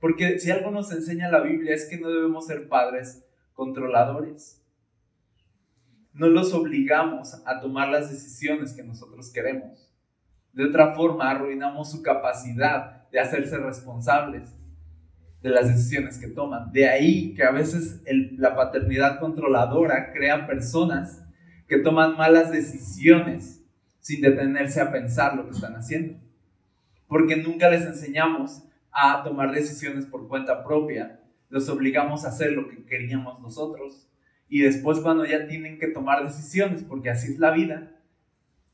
Porque 0.00 0.38
si 0.38 0.50
algo 0.50 0.70
nos 0.70 0.90
enseña 0.90 1.30
la 1.30 1.42
Biblia 1.42 1.74
es 1.74 1.86
que 1.90 1.98
no 1.98 2.08
debemos 2.08 2.46
ser 2.46 2.68
padres 2.68 3.22
controladores. 3.52 4.64
No 6.14 6.28
los 6.28 6.54
obligamos 6.54 7.42
a 7.44 7.60
tomar 7.60 7.90
las 7.90 8.10
decisiones 8.10 8.72
que 8.72 8.82
nosotros 8.82 9.30
queremos. 9.30 9.92
De 10.54 10.64
otra 10.64 10.94
forma, 10.94 11.30
arruinamos 11.30 11.90
su 11.90 12.02
capacidad 12.02 13.08
de 13.10 13.20
hacerse 13.20 13.58
responsables 13.58 14.56
de 15.42 15.50
las 15.50 15.68
decisiones 15.68 16.18
que 16.18 16.28
toman. 16.28 16.72
De 16.72 16.88
ahí 16.88 17.34
que 17.34 17.44
a 17.44 17.50
veces 17.50 18.02
la 18.38 18.56
paternidad 18.56 19.20
controladora 19.20 20.12
crea 20.12 20.46
personas 20.46 21.19
que 21.70 21.78
toman 21.78 22.16
malas 22.16 22.50
decisiones 22.50 23.64
sin 24.00 24.20
detenerse 24.20 24.80
a 24.80 24.90
pensar 24.90 25.36
lo 25.36 25.44
que 25.44 25.54
están 25.54 25.76
haciendo. 25.76 26.18
Porque 27.06 27.36
nunca 27.36 27.70
les 27.70 27.82
enseñamos 27.82 28.64
a 28.90 29.22
tomar 29.22 29.52
decisiones 29.52 30.04
por 30.04 30.26
cuenta 30.26 30.64
propia. 30.64 31.20
Los 31.48 31.68
obligamos 31.68 32.24
a 32.24 32.30
hacer 32.30 32.54
lo 32.54 32.68
que 32.68 32.84
queríamos 32.86 33.38
nosotros. 33.38 34.10
Y 34.48 34.62
después 34.62 34.98
cuando 34.98 35.24
ya 35.24 35.46
tienen 35.46 35.78
que 35.78 35.86
tomar 35.86 36.26
decisiones, 36.26 36.82
porque 36.82 37.08
así 37.08 37.34
es 37.34 37.38
la 37.38 37.52
vida, 37.52 37.92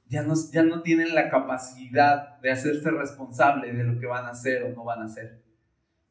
ya 0.08 0.22
no, 0.22 0.32
ya 0.50 0.62
no 0.62 0.80
tienen 0.80 1.14
la 1.14 1.28
capacidad 1.28 2.38
de 2.38 2.50
hacerse 2.50 2.90
responsable 2.90 3.74
de 3.74 3.84
lo 3.84 4.00
que 4.00 4.06
van 4.06 4.24
a 4.24 4.30
hacer 4.30 4.62
o 4.62 4.70
no 4.70 4.84
van 4.84 5.02
a 5.02 5.04
hacer. 5.04 5.42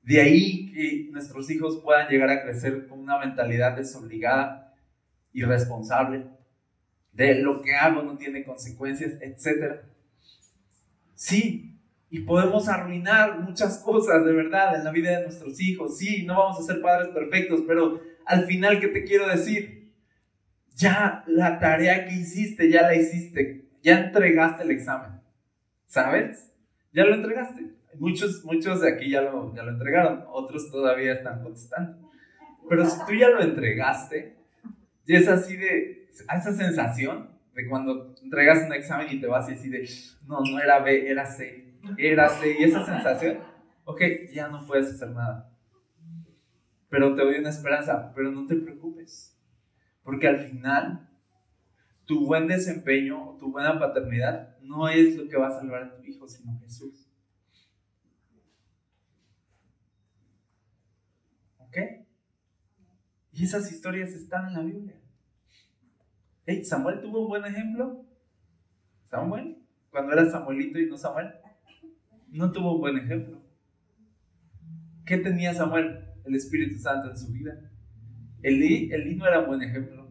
De 0.03 0.21
ahí 0.21 0.71
que 0.71 1.09
nuestros 1.11 1.49
hijos 1.49 1.81
puedan 1.83 2.09
llegar 2.09 2.29
a 2.29 2.43
crecer 2.43 2.85
con 2.87 2.99
una 2.99 3.17
mentalidad 3.17 3.75
desobligada, 3.75 4.71
irresponsable, 5.33 6.34
de 7.15 7.35
lo 7.35 7.61
que 7.61 7.73
hago 7.73 8.03
no 8.03 8.17
tiene 8.17 8.43
consecuencias, 8.43 9.13
etc. 9.21 9.81
Sí, 11.15 11.79
y 12.09 12.19
podemos 12.19 12.67
arruinar 12.67 13.39
muchas 13.39 13.79
cosas 13.79 14.25
de 14.25 14.33
verdad 14.33 14.75
en 14.75 14.83
la 14.83 14.91
vida 14.91 15.17
de 15.17 15.23
nuestros 15.23 15.59
hijos. 15.61 15.97
Sí, 15.97 16.25
no 16.25 16.37
vamos 16.37 16.59
a 16.59 16.63
ser 16.73 16.81
padres 16.81 17.09
perfectos, 17.13 17.63
pero 17.67 18.01
al 18.25 18.45
final, 18.45 18.79
¿qué 18.79 18.89
te 18.89 19.03
quiero 19.05 19.27
decir? 19.27 19.93
Ya 20.75 21.23
la 21.27 21.57
tarea 21.59 22.05
que 22.05 22.15
hiciste, 22.15 22.69
ya 22.69 22.81
la 22.81 22.95
hiciste, 22.95 23.69
ya 23.81 23.99
entregaste 23.99 24.63
el 24.63 24.71
examen, 24.71 25.21
¿sabes? 25.87 26.51
Ya 26.91 27.05
lo 27.05 27.15
entregaste. 27.15 27.71
Muchos, 27.97 28.43
muchos 28.43 28.81
de 28.81 28.91
aquí 28.91 29.09
ya 29.09 29.21
lo, 29.21 29.55
ya 29.55 29.63
lo 29.63 29.71
entregaron, 29.71 30.25
otros 30.27 30.69
todavía 30.69 31.13
están 31.13 31.41
contestando. 31.41 32.11
Pero 32.67 32.85
si 32.85 32.97
tú 33.05 33.13
ya 33.13 33.29
lo 33.29 33.41
entregaste, 33.41 34.35
ya 35.05 35.17
es 35.17 35.27
así 35.29 35.55
de, 35.55 36.04
esa 36.21 36.53
sensación 36.53 37.29
de 37.53 37.67
cuando 37.67 38.15
entregas 38.21 38.65
un 38.65 38.73
examen 38.73 39.07
y 39.09 39.19
te 39.19 39.27
vas 39.27 39.49
y 39.49 39.53
así 39.53 39.69
de, 39.69 39.89
no, 40.25 40.41
no 40.41 40.59
era 40.59 40.79
B, 40.79 41.09
era 41.09 41.25
C, 41.25 41.73
era 41.97 42.29
C, 42.29 42.55
y 42.59 42.63
esa 42.63 42.85
sensación, 42.85 43.39
ok, 43.85 44.01
ya 44.33 44.47
no 44.47 44.65
puedes 44.65 44.93
hacer 44.93 45.09
nada. 45.11 45.51
Pero 46.89 47.15
te 47.15 47.23
doy 47.23 47.39
una 47.39 47.49
esperanza, 47.49 48.11
pero 48.13 48.31
no 48.31 48.45
te 48.45 48.55
preocupes, 48.55 49.37
porque 50.03 50.27
al 50.27 50.39
final 50.39 51.09
tu 52.05 52.25
buen 52.25 52.47
desempeño, 52.47 53.35
tu 53.39 53.51
buena 53.51 53.79
paternidad, 53.79 54.57
no 54.61 54.87
es 54.89 55.15
lo 55.15 55.27
que 55.27 55.37
va 55.37 55.47
a 55.47 55.59
salvar 55.59 55.83
a 55.83 55.95
tu 55.95 56.03
hijo, 56.03 56.27
sino 56.27 56.59
Jesús. 56.59 57.05
Y 63.35 63.43
esas 63.43 63.69
historias 63.69 64.13
están 64.13 64.47
en 64.47 64.53
la 64.53 64.61
Biblia. 64.61 64.95
Hey, 66.47 66.63
¿Samuel 66.63 67.01
tuvo 67.01 67.21
un 67.23 67.29
buen 67.29 67.43
ejemplo? 67.43 68.05
¿Samuel? 69.09 69.57
Cuando 69.89 70.13
era 70.13 70.29
Samuelito 70.29 70.77
y 70.77 70.85
no 70.85 70.95
Samuel. 70.95 71.33
No 72.29 72.51
tuvo 72.51 72.75
un 72.75 72.81
buen 72.81 72.97
ejemplo. 72.99 73.41
¿Qué 75.07 75.17
tenía 75.17 75.55
Samuel? 75.55 76.05
El 76.23 76.35
Espíritu 76.35 76.77
Santo 76.77 77.09
en 77.09 77.17
su 77.17 77.31
vida. 77.31 77.59
Elí, 78.43 78.91
Elí 78.91 79.15
no 79.15 79.25
era 79.25 79.39
un 79.39 79.47
buen 79.47 79.63
ejemplo. 79.63 80.07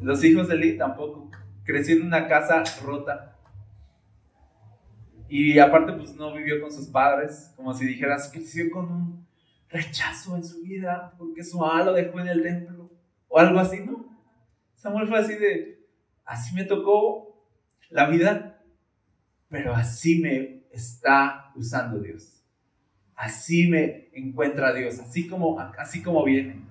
Los 0.00 0.22
hijos 0.22 0.46
de 0.46 0.54
Elí 0.54 0.78
tampoco. 0.78 1.32
Creció 1.64 1.96
en 1.96 2.06
una 2.06 2.28
casa 2.28 2.62
rota. 2.84 3.36
Y 5.28 5.58
aparte, 5.58 5.94
pues 5.94 6.14
no 6.14 6.32
vivió 6.32 6.60
con 6.60 6.70
sus 6.70 6.86
padres. 6.86 7.52
Como 7.56 7.74
si 7.74 7.86
dijeras, 7.86 8.30
creció 8.32 8.70
con 8.70 8.88
un 8.88 9.26
rechazo 9.68 10.36
en 10.36 10.44
su 10.44 10.62
vida 10.62 11.12
porque 11.18 11.42
su 11.42 11.58
mamá 11.58 11.82
lo 11.82 11.92
dejó 11.92 12.20
en 12.20 12.28
el 12.28 12.42
templo 12.44 12.88
o 13.26 13.38
algo 13.40 13.58
así, 13.58 13.84
¿no? 13.84 14.13
Samuel 14.84 15.08
fue 15.08 15.18
así 15.18 15.34
de, 15.36 15.88
así 16.26 16.54
me 16.54 16.64
tocó 16.64 17.48
la 17.88 18.06
vida, 18.10 18.62
pero 19.48 19.74
así 19.74 20.20
me 20.20 20.66
está 20.70 21.52
usando 21.56 22.00
Dios. 22.00 22.44
Así 23.14 23.66
me 23.66 24.10
encuentra 24.12 24.74
Dios, 24.74 24.98
así 24.98 25.26
como, 25.26 25.58
así 25.58 26.02
como 26.02 26.22
viene. 26.22 26.66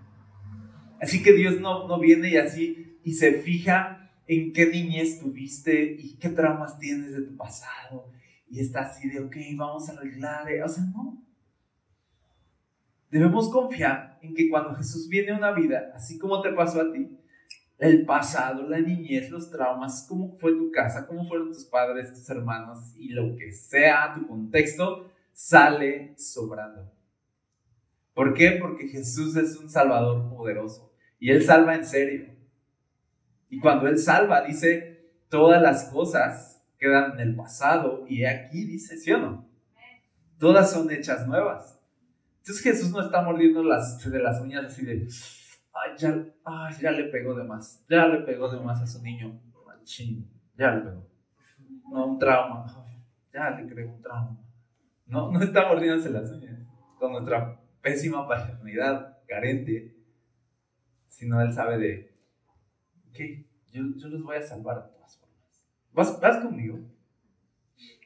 Así 1.01 1.23
que 1.23 1.33
Dios 1.33 1.59
no, 1.59 1.87
no 1.87 1.99
viene 1.99 2.29
y 2.29 2.37
así 2.37 2.99
y 3.03 3.13
se 3.13 3.41
fija 3.41 4.11
en 4.27 4.53
qué 4.53 4.67
niñez 4.67 5.19
tuviste 5.19 5.97
y 5.97 6.15
qué 6.17 6.29
traumas 6.29 6.77
tienes 6.77 7.13
de 7.13 7.23
tu 7.23 7.35
pasado. 7.35 8.11
Y 8.47 8.59
está 8.59 8.81
así 8.81 9.09
de, 9.09 9.21
ok, 9.21 9.35
vamos 9.55 9.89
a 9.89 9.93
arreglar. 9.93 10.45
O 10.63 10.69
sea, 10.69 10.83
no. 10.83 11.19
Debemos 13.09 13.49
confiar 13.49 14.19
en 14.21 14.35
que 14.35 14.51
cuando 14.51 14.75
Jesús 14.75 15.09
viene 15.09 15.31
a 15.31 15.37
una 15.37 15.51
vida, 15.51 15.91
así 15.95 16.19
como 16.19 16.43
te 16.43 16.51
pasó 16.51 16.79
a 16.79 16.93
ti, 16.93 17.17
el 17.77 18.05
pasado, 18.05 18.67
la 18.67 18.79
niñez, 18.79 19.29
los 19.29 19.49
traumas, 19.49 20.05
cómo 20.07 20.35
fue 20.37 20.53
tu 20.53 20.71
casa, 20.71 21.05
cómo 21.07 21.25
fueron 21.25 21.49
tus 21.49 21.65
padres, 21.65 22.13
tus 22.13 22.29
hermanos 22.29 22.93
y 22.95 23.09
lo 23.09 23.35
que 23.35 23.51
sea 23.51 24.13
tu 24.15 24.27
contexto, 24.27 25.09
sale 25.31 26.13
sobrando. 26.17 26.91
¿Por 28.13 28.33
qué? 28.33 28.57
Porque 28.61 28.87
Jesús 28.87 29.35
es 29.35 29.57
un 29.57 29.69
salvador 29.69 30.29
poderoso 30.29 30.93
y 31.19 31.31
Él 31.31 31.43
salva 31.43 31.75
en 31.75 31.85
serio. 31.85 32.27
Y 33.49 33.59
cuando 33.59 33.87
Él 33.87 33.97
salva, 33.97 34.41
dice, 34.41 35.11
todas 35.29 35.61
las 35.61 35.85
cosas 35.85 36.63
quedan 36.77 37.13
en 37.13 37.19
el 37.19 37.35
pasado 37.35 38.05
y 38.07 38.25
aquí 38.25 38.65
dice, 38.65 38.97
¿sí 38.97 39.11
o 39.11 39.17
no? 39.17 39.49
Todas 40.37 40.71
son 40.71 40.91
hechas 40.91 41.27
nuevas. 41.27 41.79
Entonces 42.39 42.63
Jesús 42.63 42.91
no 42.91 43.01
está 43.01 43.21
mordiendo 43.21 43.63
las, 43.63 44.03
de 44.03 44.19
las 44.19 44.41
uñas 44.41 44.65
así 44.65 44.85
de, 44.85 45.07
ay 45.73 45.91
ya, 45.97 46.25
ay, 46.45 46.75
ya 46.79 46.91
le 46.91 47.05
pegó 47.05 47.33
de 47.33 47.43
más, 47.43 47.85
ya 47.89 48.07
le 48.07 48.19
pegó 48.19 48.49
de 48.49 48.59
más 48.59 48.81
a 48.81 48.87
su 48.87 49.01
niño, 49.01 49.39
machín, 49.65 50.29
ya 50.55 50.71
le 50.75 50.81
pegó. 50.81 51.07
No, 51.91 52.05
un 52.07 52.19
trauma, 52.19 52.65
ya 53.33 53.51
le 53.51 53.67
creo 53.67 53.89
un 53.89 54.01
trauma. 54.01 54.37
No, 55.05 55.31
no 55.31 55.41
está 55.41 55.67
mordiéndose 55.67 56.09
las 56.09 56.31
uñas 56.31 56.59
con 56.97 57.11
nuestra 57.11 57.59
pésima 57.81 58.27
paternidad 58.27 59.17
carente, 59.27 59.95
sino 61.07 61.41
él 61.41 61.51
sabe 61.53 61.77
de, 61.77 62.15
ok, 63.09 63.19
yo, 63.71 63.83
yo 63.95 64.07
los 64.07 64.23
voy 64.23 64.37
a 64.37 64.41
salvar 64.41 64.83
de 64.83 64.89
todas 64.95 65.17
formas. 65.17 65.63
¿Vas, 65.91 66.19
¿Vas 66.21 66.37
conmigo? 66.37 66.79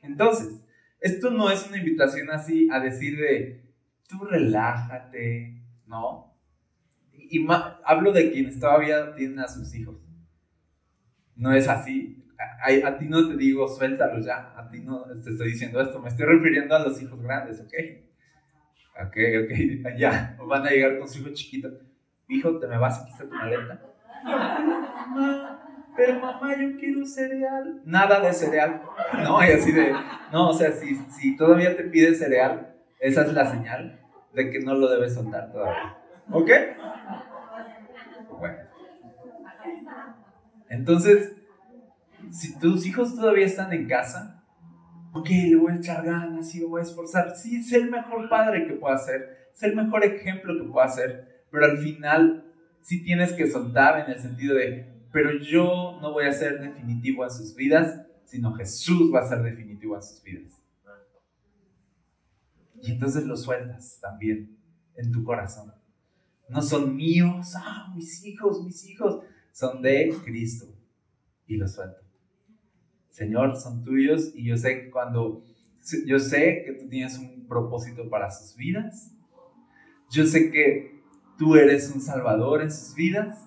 Entonces, 0.01 0.63
esto 0.99 1.29
no 1.29 1.49
es 1.51 1.67
una 1.67 1.77
invitación 1.77 2.29
así 2.31 2.69
a 2.71 2.79
decir 2.79 3.17
de, 3.17 3.71
tú 4.07 4.25
relájate, 4.25 5.61
¿no? 5.85 6.26
Y, 7.29 7.45
hablo 7.83 8.11
de 8.11 8.31
quienes 8.31 8.59
todavía 8.59 9.13
tienen 9.15 9.39
a 9.39 9.47
sus 9.47 9.73
hijos. 9.75 9.97
No 11.35 11.53
es 11.53 11.67
así. 11.67 12.23
A, 12.37 12.87
a, 12.87 12.97
ti 12.97 13.05
no 13.05 13.27
te 13.27 13.35
digo, 13.35 13.67
suéltalo 13.67 14.19
ya. 14.19 14.53
A 14.57 14.69
ti 14.69 14.79
no 14.79 15.03
te 15.23 15.29
estoy 15.31 15.51
diciendo 15.51 15.81
esto. 15.81 15.99
Me 15.99 16.09
estoy 16.09 16.25
refiriendo 16.25 16.75
a 16.75 16.79
los 16.79 17.01
hijos 17.01 17.21
grandes, 17.21 17.59
¿ok? 17.61 17.73
Ok, 19.05 19.17
ok, 19.43 19.97
ya. 19.97 20.37
Van 20.47 20.65
a 20.65 20.69
llegar 20.69 20.97
con 20.97 21.07
su 21.07 21.21
hijo 21.21 21.29
chiquito. 21.33 21.69
Hijo, 22.29 22.59
¿te 22.59 22.67
me 22.67 22.77
vas 22.77 23.01
a 23.01 23.05
quitar 23.05 23.27
tu 23.27 23.35
maleta? 23.35 23.81
pero 25.95 26.19
mamá, 26.19 26.55
yo 26.55 26.77
quiero 26.79 27.05
cereal. 27.05 27.81
Nada 27.85 28.19
de 28.19 28.33
cereal. 28.33 28.81
No, 29.23 29.43
y 29.43 29.51
así 29.51 29.71
de. 29.71 29.93
No, 30.31 30.49
o 30.49 30.53
sea, 30.53 30.71
si, 30.71 30.95
si 30.95 31.35
todavía 31.35 31.75
te 31.75 31.83
pide 31.85 32.13
cereal, 32.13 32.75
esa 32.99 33.21
es 33.23 33.33
la 33.33 33.49
señal 33.49 33.99
de 34.33 34.51
que 34.51 34.59
no 34.59 34.73
lo 34.75 34.89
debes 34.89 35.15
soltar 35.15 35.51
todavía. 35.51 35.97
¿Ok? 36.31 36.49
Bueno. 38.39 38.57
Entonces, 40.69 41.35
si 42.31 42.59
tus 42.59 42.85
hijos 42.85 43.15
todavía 43.15 43.45
están 43.45 43.71
en 43.73 43.87
casa, 43.87 44.43
ok, 45.13 45.29
le 45.29 45.55
voy 45.55 45.73
a 45.73 45.75
echar 45.75 46.05
ganas 46.05 46.53
y 46.53 46.59
lo 46.59 46.69
voy 46.69 46.79
a 46.79 46.83
esforzar. 46.83 47.35
Sí, 47.35 47.57
es 47.57 47.71
el 47.73 47.89
mejor 47.89 48.29
padre 48.29 48.67
que 48.67 48.73
pueda 48.73 48.97
ser, 48.97 49.49
es 49.53 49.63
el 49.63 49.75
mejor 49.75 50.03
ejemplo 50.03 50.55
que 50.57 50.69
pueda 50.69 50.87
ser, 50.89 51.45
pero 51.49 51.65
al 51.65 51.77
final 51.77 52.45
sí 52.81 53.03
tienes 53.03 53.33
que 53.33 53.47
soltar 53.47 54.05
en 54.05 54.11
el 54.11 54.19
sentido 54.19 54.55
de, 54.55 54.85
pero 55.11 55.31
yo 55.39 55.99
no 56.01 56.11
voy 56.11 56.25
a 56.25 56.31
ser 56.31 56.59
definitivo 56.59 57.23
en 57.23 57.31
sus 57.31 57.55
vidas, 57.55 58.01
sino 58.25 58.53
Jesús 58.53 59.11
va 59.13 59.21
a 59.21 59.27
ser 59.27 59.41
definitivo 59.41 59.95
en 59.95 60.03
sus 60.03 60.21
vidas. 60.21 60.61
Y 62.81 62.91
entonces 62.91 63.25
lo 63.25 63.35
sueltas 63.35 63.99
también 64.01 64.55
en 64.95 65.11
tu 65.11 65.23
corazón. 65.23 65.76
No 66.49 66.61
son 66.61 66.95
míos, 66.95 67.53
ah, 67.57 67.91
mis 67.95 68.25
hijos, 68.25 68.63
mis 68.63 68.87
hijos, 68.89 69.23
son 69.51 69.81
de 69.81 70.15
Cristo. 70.23 70.67
Y 71.45 71.57
lo 71.57 71.67
suelto. 71.67 72.01
Señor, 73.09 73.55
son 73.55 73.83
tuyos 73.83 74.31
y 74.35 74.45
yo 74.45 74.57
sé 74.57 74.89
cuando, 74.91 75.43
yo 76.05 76.19
sé 76.19 76.63
que 76.65 76.73
tú 76.73 76.87
tienes 76.87 77.17
un 77.17 77.47
propósito 77.47 78.09
para 78.09 78.29
sus 78.29 78.55
vidas. 78.55 79.11
Yo 80.11 80.25
sé 80.25 80.51
que 80.51 81.01
tú 81.37 81.55
eres 81.55 81.91
un 81.93 81.99
salvador 81.99 82.61
en 82.61 82.71
sus 82.71 82.95
vidas. 82.95 83.45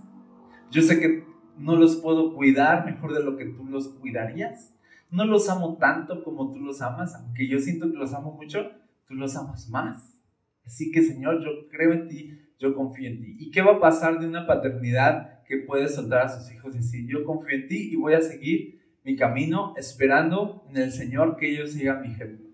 Yo 0.70 0.82
sé 0.82 0.98
que 0.98 1.24
no 1.56 1.76
los 1.76 1.96
puedo 1.96 2.34
cuidar 2.34 2.84
mejor 2.84 3.14
de 3.14 3.22
lo 3.22 3.36
que 3.36 3.46
tú 3.46 3.64
los 3.66 3.88
cuidarías. 3.88 4.74
No 5.10 5.24
los 5.24 5.48
amo 5.48 5.76
tanto 5.78 6.22
como 6.22 6.52
tú 6.52 6.60
los 6.60 6.82
amas, 6.82 7.14
aunque 7.14 7.48
yo 7.48 7.58
siento 7.58 7.90
que 7.90 7.96
los 7.98 8.14
amo 8.14 8.32
mucho, 8.32 8.70
tú 9.06 9.14
los 9.14 9.36
amas 9.36 9.68
más. 9.68 10.16
Así 10.64 10.90
que 10.90 11.02
Señor, 11.02 11.42
yo 11.44 11.68
creo 11.68 11.92
en 11.92 12.08
ti, 12.08 12.38
yo 12.60 12.74
confío 12.74 13.08
en 13.08 13.20
ti. 13.20 13.36
¿Y 13.38 13.50
qué 13.50 13.62
va 13.62 13.72
a 13.72 13.80
pasar 13.80 14.20
de 14.20 14.26
una 14.26 14.46
paternidad 14.46 15.42
que 15.44 15.56
puede 15.56 15.88
soltar 15.88 16.26
a 16.26 16.28
sus 16.28 16.52
hijos 16.52 16.74
y 16.74 16.78
decir, 16.78 17.06
yo 17.08 17.24
confío 17.24 17.56
en 17.56 17.66
ti 17.66 17.88
y 17.90 17.96
voy 17.96 18.12
a 18.12 18.20
seguir 18.20 18.78
mi 19.02 19.16
camino, 19.16 19.74
esperando 19.78 20.64
en 20.68 20.76
el 20.76 20.92
Señor 20.92 21.36
que 21.36 21.50
ellos 21.50 21.72
sigan 21.72 22.02
mi 22.02 22.08
ejemplo. 22.08 22.50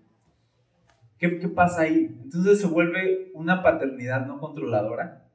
¿Qué, 1.19 1.39
¿Qué 1.39 1.49
pasa 1.49 1.81
ahí? 1.81 2.17
Entonces 2.23 2.61
se 2.61 2.67
vuelve 2.67 3.31
una 3.33 3.61
paternidad 3.61 4.25
no 4.25 4.39
controladora, 4.39 5.29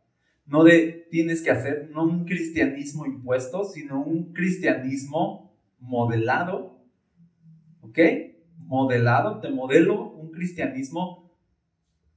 no 0.47 0.65
de 0.65 1.07
tienes 1.11 1.43
que 1.43 1.51
hacer, 1.51 1.91
no 1.93 2.05
un 2.05 2.25
cristianismo 2.25 3.05
impuesto, 3.05 3.65
sino 3.65 4.03
un 4.03 4.33
cristianismo 4.33 5.55
modelado, 5.79 6.81
¿ok? 7.83 7.99
Modelado, 8.57 9.41
te 9.41 9.51
modelo 9.51 10.13
un 10.13 10.31
cristianismo 10.31 11.31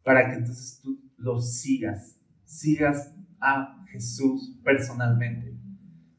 para 0.04 0.30
que 0.30 0.38
entonces 0.38 0.80
tú 0.82 1.02
lo 1.18 1.42
sigas, 1.42 2.15
sigas 2.56 3.14
a 3.40 3.84
Jesús 3.92 4.58
personalmente, 4.64 5.54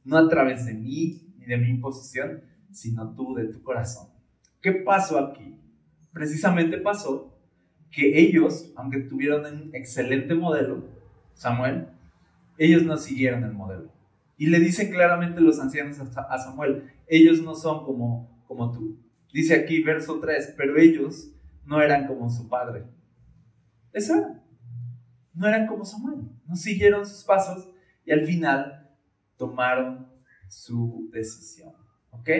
no 0.05 0.19
a 0.19 0.29
través 0.29 0.67
de 0.67 0.75
mí 0.75 1.21
ni 1.39 1.47
de 1.47 1.57
mi 1.57 1.71
imposición, 1.71 2.43
sino 2.71 3.15
tú 3.15 3.35
de 3.35 3.47
tu 3.47 3.63
corazón. 3.63 4.09
¿Qué 4.61 4.73
pasó 4.73 5.19
aquí? 5.19 5.59
Precisamente 6.13 6.79
pasó 6.79 7.35
que 7.91 8.19
ellos, 8.21 8.73
aunque 8.77 9.01
tuvieron 9.01 9.47
un 9.47 9.75
excelente 9.75 10.35
modelo, 10.35 10.85
Samuel, 11.35 11.89
ellos 12.59 12.83
no 12.85 12.97
siguieron 12.97 13.45
el 13.45 13.53
modelo. 13.53 13.91
Y 14.37 14.49
le 14.49 14.61
dicen 14.61 14.91
claramente 14.91 15.41
los 15.41 15.59
ancianos 15.59 15.99
a 16.01 16.39
Samuel, 16.39 16.91
ellos 17.07 17.43
no 17.43 17.55
son 17.55 17.85
como, 17.85 18.43
como 18.47 18.73
tú. 18.73 18.99
Dice 19.33 19.55
aquí 19.55 19.83
verso 19.83 20.21
3, 20.21 20.55
pero 20.57 20.79
ellos 20.79 21.31
no 21.65 21.81
eran 21.81 22.07
como 22.07 22.29
su 22.29 22.49
padre. 22.49 22.85
Eso. 23.93 24.37
No 25.37 25.47
eran 25.47 25.67
como 25.67 25.85
Samuel. 25.85 26.23
No 26.47 26.57
siguieron 26.57 27.07
sus 27.07 27.23
pasos 27.23 27.69
y 28.05 28.11
al 28.11 28.27
final 28.27 28.91
tomaron 29.37 30.11
su 30.49 31.11
decisión. 31.13 31.75
¿Ok? 32.11 32.31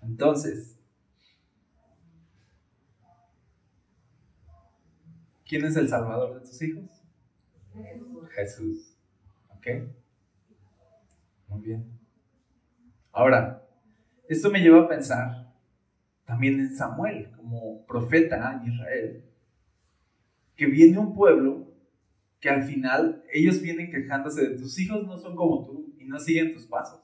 Entonces, 0.00 0.80
¿quién 5.44 5.64
es 5.64 5.76
el 5.76 5.88
salvador 5.88 6.34
de 6.34 6.46
tus 6.46 6.62
hijos? 6.62 7.02
Jesús. 8.30 8.96
¿Ok? 9.48 9.66
Muy 11.48 11.62
bien. 11.62 11.98
Ahora, 13.10 13.66
esto 14.28 14.50
me 14.50 14.60
lleva 14.60 14.82
a 14.82 14.88
pensar 14.88 15.52
también 16.24 16.60
en 16.60 16.76
Samuel 16.76 17.30
como 17.32 17.84
profeta 17.86 18.54
en 18.54 18.72
Israel, 18.72 19.24
que 20.54 20.66
viene 20.66 20.98
un 20.98 21.12
pueblo 21.14 21.71
que 22.42 22.50
al 22.50 22.64
final 22.64 23.22
ellos 23.32 23.62
vienen 23.62 23.88
quejándose 23.88 24.48
de 24.48 24.56
tus 24.58 24.76
hijos 24.80 25.06
no 25.06 25.16
son 25.16 25.36
como 25.36 25.64
tú 25.64 25.94
y 25.96 26.04
no 26.06 26.18
siguen 26.18 26.52
tus 26.52 26.66
pasos. 26.66 27.00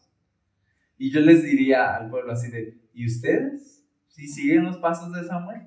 Y 0.99 1.13
yo 1.13 1.21
les 1.21 1.45
diría 1.45 1.95
al 1.95 2.11
pueblo 2.11 2.33
así 2.33 2.51
de, 2.51 2.77
¿y 2.93 3.07
ustedes? 3.07 3.87
¿Sí 4.09 4.27
siguen 4.27 4.65
los 4.65 4.79
pasos 4.79 5.13
de 5.13 5.25
Samuel? 5.25 5.63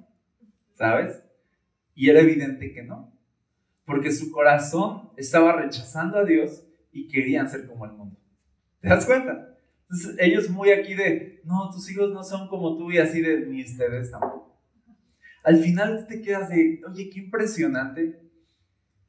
¿Sabes? 0.74 1.24
Y 1.96 2.10
era 2.10 2.20
evidente 2.20 2.74
que 2.74 2.84
no, 2.84 3.18
porque 3.86 4.12
su 4.12 4.30
corazón 4.30 5.10
estaba 5.16 5.54
rechazando 5.54 6.18
a 6.18 6.26
Dios 6.26 6.68
y 6.92 7.08
querían 7.08 7.50
ser 7.50 7.66
como 7.66 7.86
el 7.86 7.94
mundo. 7.94 8.20
¿Te 8.82 8.90
das 8.90 9.06
cuenta? 9.06 9.58
Entonces 9.84 10.18
ellos 10.20 10.50
muy 10.50 10.72
aquí 10.72 10.96
de, 10.96 11.40
no, 11.46 11.70
tus 11.72 11.90
hijos 11.90 12.12
no 12.12 12.26
son 12.26 12.50
como 12.50 12.78
tú 12.78 12.92
y 12.92 12.98
así 12.98 13.22
de, 13.22 13.46
ni 13.46 13.64
ustedes 13.64 14.12
tampoco. 14.12 14.60
Al 15.46 15.58
final 15.60 16.08
te 16.08 16.22
quedas 16.22 16.50
de, 16.50 16.82
oye, 16.86 17.10
qué 17.10 17.20
impresionante 17.20 18.21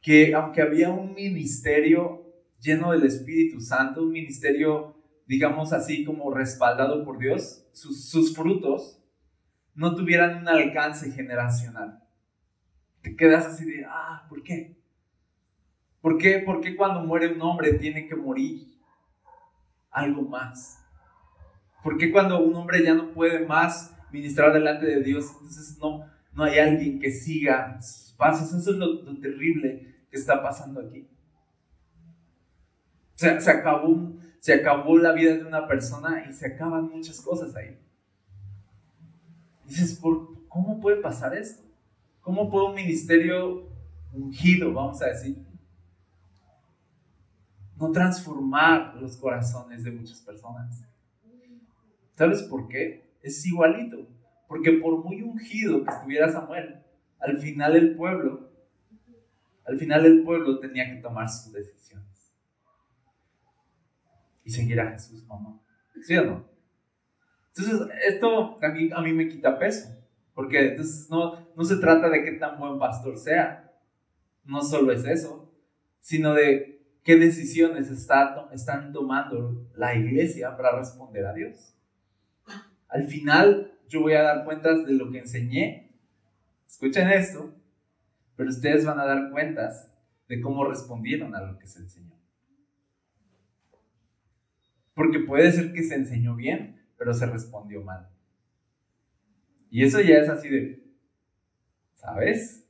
que 0.02 0.34
aunque 0.34 0.60
había 0.60 0.90
un 0.90 1.14
ministerio 1.14 2.26
lleno 2.60 2.92
del 2.92 3.04
Espíritu 3.04 3.60
Santo, 3.60 4.02
un 4.02 4.12
ministerio 4.12 5.02
digamos 5.32 5.72
así, 5.72 6.04
como 6.04 6.30
respaldado 6.32 7.04
por 7.04 7.18
Dios, 7.18 7.64
sus, 7.72 8.36
frutos 8.36 9.02
no 9.74 9.94
tuvieran 9.94 10.42
un 10.42 10.48
alcance 10.48 11.10
generacional. 11.10 12.02
Te 13.00 13.16
quedas 13.16 13.46
así 13.46 13.64
de, 13.64 13.86
ah, 13.88 14.26
¿por 14.28 14.42
qué? 14.42 14.76
¿Por 16.02 16.18
qué? 16.18 16.38
¿Por 16.40 16.60
qué 16.60 16.76
cuando 16.76 17.00
muere 17.00 17.32
un 17.32 17.40
hombre 17.40 17.72
tiene 17.74 18.06
que 18.06 18.14
morir 18.14 18.78
algo 19.90 20.20
más? 20.20 20.84
¿Por 21.82 21.96
qué 21.96 22.12
cuando 22.12 22.38
un 22.40 22.54
hombre 22.54 22.84
ya 22.84 22.92
no 22.94 23.12
puede 23.12 23.46
más 23.46 23.96
ministrar 24.12 24.52
delante 24.52 24.84
de 24.84 25.02
Dios, 25.02 25.30
entonces 25.32 25.78
no, 25.78 26.04
no 26.34 26.44
hay 26.44 26.58
alguien 26.58 27.00
que 27.00 27.10
siga 27.10 27.80
sus 27.80 28.12
pasos? 28.12 28.52
Eso 28.52 28.72
es 28.72 28.76
lo, 28.76 29.18
terrible 29.18 29.91
que 30.12 30.18
está 30.18 30.40
pasando 30.40 30.80
aquí. 30.80 31.08
Se, 33.16 33.40
se 33.40 33.50
acabó 33.50 34.12
se 34.42 34.54
acabó 34.54 34.98
la 34.98 35.12
vida 35.12 35.36
de 35.36 35.44
una 35.44 35.68
persona 35.68 36.26
y 36.28 36.32
se 36.32 36.48
acaban 36.48 36.90
muchas 36.90 37.20
cosas 37.20 37.54
ahí. 37.54 37.78
Dices, 39.64 39.96
¿por, 40.00 40.48
¿cómo 40.48 40.80
puede 40.80 40.96
pasar 41.00 41.32
esto? 41.36 41.62
¿Cómo 42.20 42.50
puede 42.50 42.66
un 42.66 42.74
ministerio 42.74 43.68
ungido, 44.12 44.72
vamos 44.72 45.00
a 45.00 45.06
decir, 45.06 45.38
no 47.76 47.92
transformar 47.92 48.96
los 48.96 49.16
corazones 49.16 49.84
de 49.84 49.92
muchas 49.92 50.20
personas? 50.22 50.84
¿Sabes 52.16 52.42
por 52.42 52.66
qué? 52.66 53.14
Es 53.22 53.46
igualito. 53.46 54.08
Porque 54.48 54.72
por 54.72 55.04
muy 55.04 55.22
ungido 55.22 55.84
que 55.84 55.90
estuviera 55.90 56.32
Samuel, 56.32 56.82
al 57.20 57.38
final 57.38 57.76
el 57.76 57.94
pueblo, 57.94 58.50
al 59.64 59.78
final 59.78 60.04
el 60.06 60.22
pueblo 60.22 60.58
tenía 60.58 60.86
que 60.92 61.00
tomar 61.00 61.28
sus 61.28 61.52
decisiones 61.52 62.32
y 64.44 64.50
seguir 64.50 64.80
a 64.80 64.90
Jesús 64.90 65.24
o 65.28 65.40
no. 65.40 65.62
¿Sí 66.02 66.16
o 66.16 66.24
no? 66.24 66.48
Entonces, 67.54 67.88
esto 68.06 68.58
a 68.62 68.68
mí, 68.68 68.90
a 68.92 69.00
mí 69.02 69.12
me 69.12 69.28
quita 69.28 69.58
peso, 69.58 69.94
porque 70.34 70.70
entonces 70.70 71.08
no, 71.10 71.46
no 71.54 71.64
se 71.64 71.76
trata 71.76 72.08
de 72.08 72.24
qué 72.24 72.32
tan 72.32 72.58
buen 72.58 72.78
pastor 72.78 73.18
sea, 73.18 73.72
no 74.44 74.62
solo 74.62 74.92
es 74.92 75.04
eso, 75.04 75.52
sino 76.00 76.34
de 76.34 76.82
qué 77.04 77.16
decisiones 77.16 77.90
está, 77.90 78.48
están 78.52 78.92
tomando 78.92 79.68
la 79.76 79.94
iglesia 79.94 80.56
para 80.56 80.78
responder 80.78 81.26
a 81.26 81.34
Dios. 81.34 81.74
Al 82.88 83.06
final, 83.06 83.72
yo 83.88 84.00
voy 84.00 84.14
a 84.14 84.22
dar 84.22 84.44
cuentas 84.44 84.84
de 84.86 84.92
lo 84.94 85.10
que 85.10 85.18
enseñé. 85.18 85.90
Escuchen 86.66 87.10
esto, 87.10 87.54
pero 88.36 88.48
ustedes 88.48 88.84
van 88.84 88.98
a 88.98 89.04
dar 89.04 89.30
cuentas 89.30 89.92
de 90.28 90.40
cómo 90.40 90.64
respondieron 90.64 91.34
a 91.34 91.42
lo 91.42 91.58
que 91.58 91.66
se 91.66 91.80
enseñó. 91.80 92.12
Porque 94.94 95.20
puede 95.20 95.50
ser 95.52 95.72
que 95.72 95.82
se 95.82 95.94
enseñó 95.94 96.36
bien, 96.36 96.82
pero 96.96 97.14
se 97.14 97.26
respondió 97.26 97.82
mal. 97.82 98.08
Y 99.70 99.84
eso 99.84 100.00
ya 100.00 100.18
es 100.18 100.28
así 100.28 100.48
de, 100.48 100.84
¿sabes? 101.94 102.68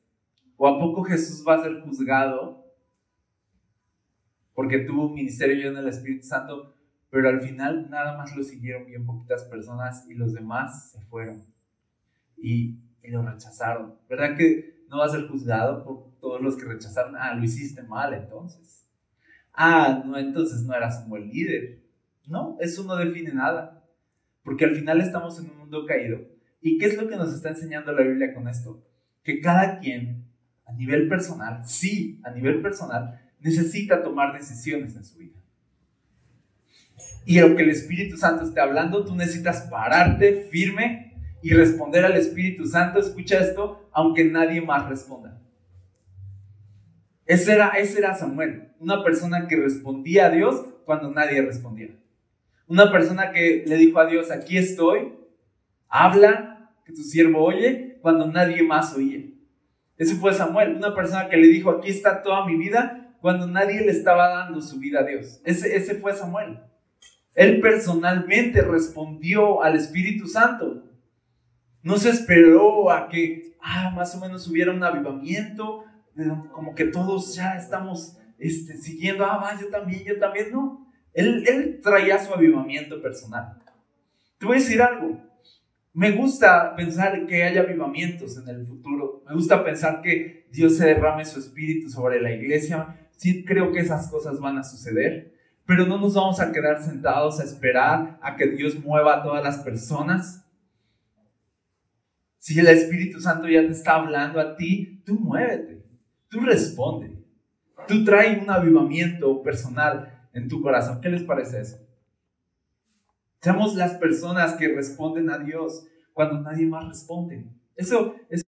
¿O 0.56 0.68
a 0.68 0.78
poco 0.78 1.02
Jesús 1.02 1.44
va 1.46 1.56
a 1.56 1.62
ser 1.62 1.80
juzgado 1.80 2.64
porque 4.54 4.80
tuvo 4.80 5.06
un 5.06 5.14
ministerio 5.14 5.56
lleno 5.56 5.80
del 5.80 5.88
Espíritu 5.88 6.26
Santo, 6.26 6.76
pero 7.10 7.28
al 7.28 7.40
final 7.40 7.90
nada 7.90 8.16
más 8.16 8.36
lo 8.36 8.42
siguieron 8.42 8.86
bien 8.86 9.04
poquitas 9.04 9.44
personas 9.44 10.08
y 10.08 10.14
los 10.14 10.32
demás 10.32 10.92
se 10.92 11.00
fueron 11.06 11.44
y, 12.36 12.78
y 13.02 13.10
lo 13.10 13.22
rechazaron? 13.22 13.96
¿Verdad 14.08 14.36
que 14.36 14.71
no 14.92 14.98
va 14.98 15.06
a 15.06 15.08
ser 15.08 15.26
juzgado 15.26 15.82
por 15.82 16.12
todos 16.20 16.42
los 16.42 16.54
que 16.54 16.66
rechazaron? 16.66 17.16
Ah, 17.16 17.34
lo 17.34 17.42
hiciste 17.42 17.82
mal 17.82 18.12
entonces. 18.12 18.86
Ah, 19.54 20.02
no, 20.04 20.18
entonces 20.18 20.62
no 20.64 20.74
eras 20.74 21.02
un 21.02 21.08
buen 21.08 21.28
líder. 21.30 21.82
No, 22.26 22.58
eso 22.60 22.84
no 22.84 22.96
define 22.96 23.32
nada. 23.32 23.82
Porque 24.44 24.66
al 24.66 24.76
final 24.76 25.00
estamos 25.00 25.38
en 25.38 25.50
un 25.50 25.60
mundo 25.60 25.86
caído. 25.86 26.20
¿Y 26.60 26.76
qué 26.76 26.86
es 26.86 27.00
lo 27.00 27.08
que 27.08 27.16
nos 27.16 27.32
está 27.32 27.48
enseñando 27.48 27.90
la 27.92 28.02
Biblia 28.02 28.34
con 28.34 28.46
esto? 28.48 28.86
Que 29.22 29.40
cada 29.40 29.78
quien, 29.78 30.26
a 30.66 30.72
nivel 30.74 31.08
personal, 31.08 31.64
sí, 31.64 32.20
a 32.22 32.30
nivel 32.30 32.60
personal, 32.60 33.18
necesita 33.40 34.02
tomar 34.02 34.34
decisiones 34.34 34.94
en 34.94 35.04
su 35.04 35.18
vida. 35.18 35.40
Y 37.24 37.38
aunque 37.38 37.62
el 37.62 37.70
Espíritu 37.70 38.18
Santo 38.18 38.44
esté 38.44 38.60
hablando, 38.60 39.06
tú 39.06 39.16
necesitas 39.16 39.62
pararte 39.70 40.48
firme 40.50 41.11
y 41.42 41.52
responder 41.54 42.04
al 42.04 42.16
Espíritu 42.16 42.66
Santo. 42.66 43.00
Escucha 43.00 43.38
esto, 43.40 43.88
aunque 43.92 44.24
nadie 44.24 44.60
más 44.60 44.88
responda. 44.88 45.40
Ese 47.26 47.52
era, 47.52 47.68
ese 47.70 47.98
era 47.98 48.14
Samuel, 48.14 48.72
una 48.78 49.02
persona 49.02 49.46
que 49.46 49.56
respondía 49.56 50.26
a 50.26 50.30
Dios 50.30 50.64
cuando 50.84 51.10
nadie 51.10 51.40
respondía. 51.40 51.90
Una 52.66 52.90
persona 52.90 53.32
que 53.32 53.64
le 53.66 53.76
dijo 53.76 53.98
a 54.00 54.06
Dios, 54.06 54.30
aquí 54.30 54.58
estoy, 54.58 55.12
habla, 55.88 56.70
que 56.84 56.92
tu 56.92 57.02
siervo 57.02 57.44
oye, 57.44 57.98
cuando 58.00 58.26
nadie 58.26 58.62
más 58.62 58.94
oía. 58.94 59.20
Ese 59.96 60.16
fue 60.16 60.34
Samuel, 60.34 60.76
una 60.76 60.94
persona 60.94 61.28
que 61.28 61.36
le 61.36 61.46
dijo, 61.48 61.70
aquí 61.70 61.90
está 61.90 62.22
toda 62.22 62.44
mi 62.46 62.56
vida, 62.56 63.14
cuando 63.20 63.46
nadie 63.46 63.80
le 63.82 63.92
estaba 63.92 64.28
dando 64.28 64.60
su 64.60 64.78
vida 64.78 65.00
a 65.00 65.04
Dios. 65.04 65.40
Ese, 65.44 65.76
ese 65.76 65.94
fue 65.94 66.12
Samuel. 66.12 66.58
Él 67.34 67.60
personalmente 67.60 68.62
respondió 68.62 69.62
al 69.62 69.76
Espíritu 69.76 70.26
Santo. 70.26 70.82
No 71.82 71.96
se 71.96 72.10
esperó 72.10 72.90
a 72.90 73.08
que, 73.08 73.54
ah, 73.60 73.92
más 73.94 74.14
o 74.14 74.20
menos 74.20 74.46
hubiera 74.48 74.72
un 74.72 74.82
avivamiento, 74.82 75.84
como 76.52 76.74
que 76.74 76.84
todos 76.84 77.34
ya 77.34 77.56
estamos 77.56 78.16
este, 78.38 78.76
siguiendo, 78.76 79.24
ah, 79.24 79.38
va, 79.38 79.60
yo 79.60 79.68
también, 79.68 80.04
yo 80.04 80.18
también, 80.18 80.52
no. 80.52 80.86
Él, 81.14 81.80
traía 81.82 82.18
su 82.18 82.32
avivamiento 82.32 83.00
personal. 83.02 83.58
Te 84.38 84.46
voy 84.46 84.56
a 84.56 84.60
decir 84.60 84.80
algo. 84.80 85.20
Me 85.92 86.10
gusta 86.12 86.74
pensar 86.74 87.26
que 87.26 87.44
haya 87.44 87.60
avivamientos 87.60 88.38
en 88.38 88.48
el 88.48 88.66
futuro. 88.66 89.22
Me 89.28 89.34
gusta 89.34 89.62
pensar 89.62 90.00
que 90.00 90.46
Dios 90.50 90.76
se 90.76 90.86
derrame 90.86 91.24
su 91.24 91.38
espíritu 91.38 91.90
sobre 91.90 92.20
la 92.20 92.32
iglesia. 92.32 92.96
Sí 93.16 93.44
creo 93.44 93.72
que 93.72 93.80
esas 93.80 94.08
cosas 94.10 94.40
van 94.40 94.58
a 94.58 94.64
suceder. 94.64 95.34
Pero 95.66 95.86
no 95.86 95.98
nos 95.98 96.14
vamos 96.14 96.40
a 96.40 96.50
quedar 96.50 96.82
sentados 96.82 97.40
a 97.40 97.44
esperar 97.44 98.18
a 98.22 98.36
que 98.36 98.48
Dios 98.48 98.82
mueva 98.82 99.18
a 99.18 99.22
todas 99.22 99.44
las 99.44 99.58
personas. 99.58 100.41
Si 102.42 102.58
el 102.58 102.66
Espíritu 102.66 103.20
Santo 103.20 103.48
ya 103.48 103.60
te 103.60 103.68
está 103.68 103.94
hablando 103.94 104.40
a 104.40 104.56
ti, 104.56 105.00
tú 105.06 105.14
muévete, 105.14 105.86
tú 106.28 106.40
responde, 106.40 107.16
tú 107.86 108.04
trae 108.04 108.36
un 108.36 108.50
avivamiento 108.50 109.44
personal 109.44 110.28
en 110.32 110.48
tu 110.48 110.60
corazón. 110.60 111.00
¿Qué 111.00 111.08
les 111.08 111.22
parece 111.22 111.60
eso? 111.60 111.78
Seamos 113.40 113.76
las 113.76 113.94
personas 113.94 114.54
que 114.54 114.74
responden 114.74 115.30
a 115.30 115.38
Dios 115.38 115.86
cuando 116.12 116.40
nadie 116.40 116.66
más 116.66 116.88
responde. 116.88 117.46
Eso 117.76 118.16
es... 118.28 118.42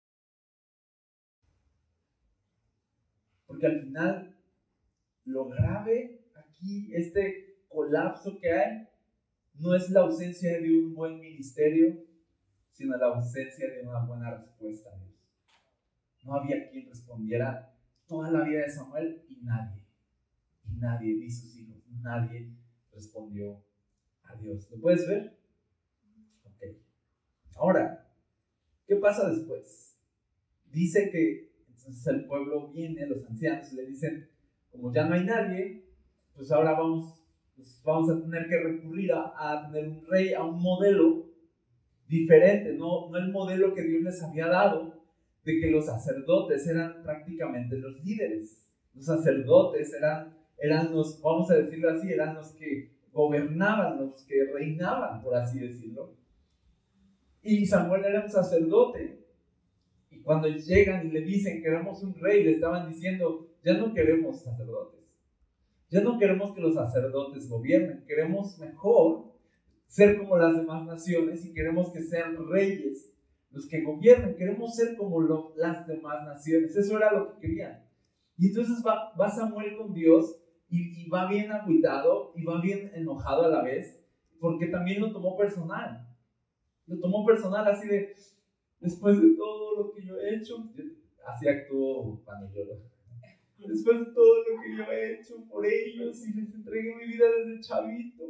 Porque 3.46 3.66
al 3.66 3.82
final, 3.82 4.38
lo 5.26 5.50
grave 5.50 6.30
aquí, 6.34 6.96
este 6.96 7.66
colapso 7.68 8.38
que 8.40 8.54
hay, 8.54 8.88
no 9.56 9.76
es 9.76 9.90
la 9.90 10.00
ausencia 10.00 10.62
de 10.62 10.80
un 10.80 10.96
buen 10.96 11.20
ministerio, 11.20 12.10
sino 12.82 12.98
la 12.98 13.08
ausencia 13.08 13.70
de 13.70 13.88
una 13.88 14.04
buena 14.06 14.32
respuesta 14.32 14.90
a 14.90 14.98
Dios. 14.98 15.14
No 16.24 16.34
había 16.34 16.68
quien 16.72 16.90
respondiera 16.90 17.76
toda 18.08 18.32
la 18.32 18.44
vida 18.44 18.62
de 18.62 18.72
Samuel 18.72 19.24
y 19.30 19.38
nadie, 19.44 19.86
y 20.66 20.78
nadie, 20.78 21.16
ni 21.16 21.30
sus 21.30 21.56
hijos, 21.58 21.78
nadie 22.02 22.50
respondió 22.92 23.64
Dios. 24.40 24.68
¿Lo 24.72 24.80
puedes 24.80 25.08
ver? 25.08 25.38
Ok. 26.44 26.64
Ahora, 27.56 28.12
¿qué 28.88 28.96
pasa 28.96 29.30
después? 29.30 30.00
Dice 30.72 31.12
que 31.12 31.54
entonces 31.68 32.08
el 32.08 32.26
pueblo 32.26 32.72
viene, 32.72 33.06
los 33.06 33.24
ancianos, 33.28 33.72
le 33.74 33.86
dicen, 33.86 34.28
como 34.72 34.92
ya 34.92 35.06
no 35.06 35.14
hay 35.14 35.26
nadie, 35.26 35.86
pues 36.34 36.52
ahora 36.52 36.72
vamos, 36.74 37.22
pues 37.56 37.80
vamos 37.84 38.10
a 38.10 38.22
tener 38.22 38.48
que 38.48 38.58
recurrir 38.58 39.12
a, 39.14 39.34
a, 39.36 39.72
tener 39.72 39.88
un 39.88 40.06
rey, 40.08 40.34
a 40.34 40.44
un 40.44 40.60
modelo 40.62 41.31
diferente, 42.12 42.74
no, 42.74 43.10
no 43.10 43.18
el 43.18 43.32
modelo 43.32 43.74
que 43.74 43.84
Dios 43.84 44.04
les 44.04 44.22
había 44.22 44.48
dado, 44.48 45.02
de 45.46 45.60
que 45.60 45.72
los 45.72 45.86
sacerdotes 45.86 46.68
eran 46.68 47.02
prácticamente 47.02 47.78
los 47.78 48.04
líderes. 48.04 48.70
Los 48.94 49.06
sacerdotes 49.06 49.94
eran, 49.94 50.38
eran 50.58 50.92
los, 50.92 51.22
vamos 51.22 51.50
a 51.50 51.56
decirlo 51.56 51.90
así, 51.90 52.12
eran 52.12 52.36
los 52.36 52.52
que 52.52 52.92
gobernaban, 53.14 53.98
los 53.98 54.24
que 54.26 54.44
reinaban, 54.54 55.22
por 55.22 55.36
así 55.36 55.60
decirlo. 55.60 56.14
Y 57.42 57.66
Samuel 57.66 58.04
era 58.04 58.26
un 58.26 58.30
sacerdote. 58.30 59.26
Y 60.12 60.22
cuando 60.22 60.50
llegan 60.50 61.08
y 61.08 61.12
le 61.12 61.22
dicen, 61.22 61.64
queremos 61.64 62.04
un 62.04 62.14
rey, 62.16 62.44
le 62.44 62.52
estaban 62.52 62.90
diciendo, 62.90 63.48
ya 63.64 63.74
no 63.78 63.94
queremos 63.94 64.42
sacerdotes. 64.42 65.00
Ya 65.90 66.02
no 66.02 66.20
queremos 66.20 66.54
que 66.54 66.62
los 66.62 66.76
sacerdotes 66.76 67.50
gobiernen. 67.50 68.04
Queremos 68.06 68.60
mejor 68.60 69.31
ser 69.92 70.18
como 70.18 70.38
las 70.38 70.56
demás 70.56 70.86
naciones 70.86 71.46
y 71.46 71.54
queremos 71.54 71.92
que 71.92 72.02
sean 72.02 72.38
reyes 72.48 73.14
los 73.50 73.68
que 73.68 73.82
gobiernen. 73.82 74.38
Queremos 74.38 74.74
ser 74.74 74.96
como 74.96 75.22
las 75.58 75.86
demás 75.86 76.26
naciones. 76.26 76.74
Eso 76.78 76.96
era 76.96 77.12
lo 77.12 77.34
que 77.34 77.42
querían. 77.42 77.86
Y 78.38 78.48
entonces 78.48 78.82
va, 78.88 79.14
va 79.20 79.30
Samuel 79.30 79.76
con 79.76 79.94
Dios 79.94 80.38
y, 80.70 81.10
va 81.10 81.28
bien 81.28 81.52
agüitado 81.52 82.32
y 82.38 82.46
va 82.46 82.62
bien 82.62 82.90
enojado 82.96 83.44
a 83.44 83.50
la 83.50 83.62
vez, 83.64 84.02
porque 84.40 84.68
también 84.68 85.02
lo 85.02 85.12
tomó 85.12 85.36
personal. 85.36 86.08
Lo 86.88 86.98
tomó 86.98 87.26
personal 87.26 87.68
así 87.68 87.86
de, 87.90 88.16
después 88.80 89.22
de 89.22 89.36
todo 89.36 89.76
lo 89.76 89.92
que 89.92 90.06
yo 90.06 90.18
he 90.18 90.38
hecho, 90.38 90.72
así 91.28 91.50
actuó 91.50 92.22
cuando 92.24 92.50
lloró. 92.54 92.80
Después 93.58 94.00
de 94.00 94.06
todo 94.14 94.38
lo 94.38 94.62
que 94.62 94.76
yo 94.76 94.84
he 94.92 95.20
hecho 95.20 95.36
por 95.48 95.66
ellos 95.66 96.26
y 96.26 96.34
les 96.34 96.56
entregué 96.56 96.96
mi 96.96 97.06
vida 97.12 97.26
desde 97.30 97.62
chavito. 97.62 98.24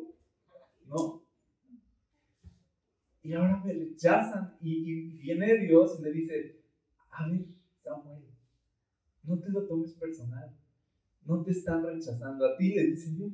No. 0.88 1.21
Y 3.24 3.34
ahora 3.34 3.62
me 3.64 3.74
rechazan 3.74 4.58
y, 4.62 5.18
viene 5.18 5.58
Dios 5.60 5.98
y 6.00 6.04
le 6.04 6.12
dice, 6.12 6.64
a 7.12 7.30
ver, 7.30 7.46
Samuel, 7.84 8.24
no 9.24 9.40
te 9.40 9.50
lo 9.50 9.68
tomes 9.68 9.94
personal 9.94 10.56
no 11.26 11.44
te 11.44 11.52
están 11.52 11.84
rechazando 11.84 12.46
a 12.46 12.58
ti, 12.58 12.74
le 12.74 12.88
dice 12.88 13.12
Dios. 13.12 13.32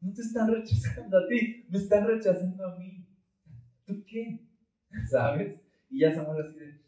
No 0.00 0.12
te 0.12 0.22
están 0.22 0.52
rechazando 0.52 1.18
a 1.18 1.28
ti, 1.28 1.66
me 1.68 1.78
están 1.78 2.06
rechazando 2.06 2.64
a 2.64 2.78
mí. 2.78 3.06
¿Tú 3.84 4.04
qué? 4.06 4.46
¿Sabes? 5.10 5.60
Y 5.88 6.00
ya 6.00 6.14
Samuel 6.14 6.46
así 6.46 6.58
de, 6.58 6.80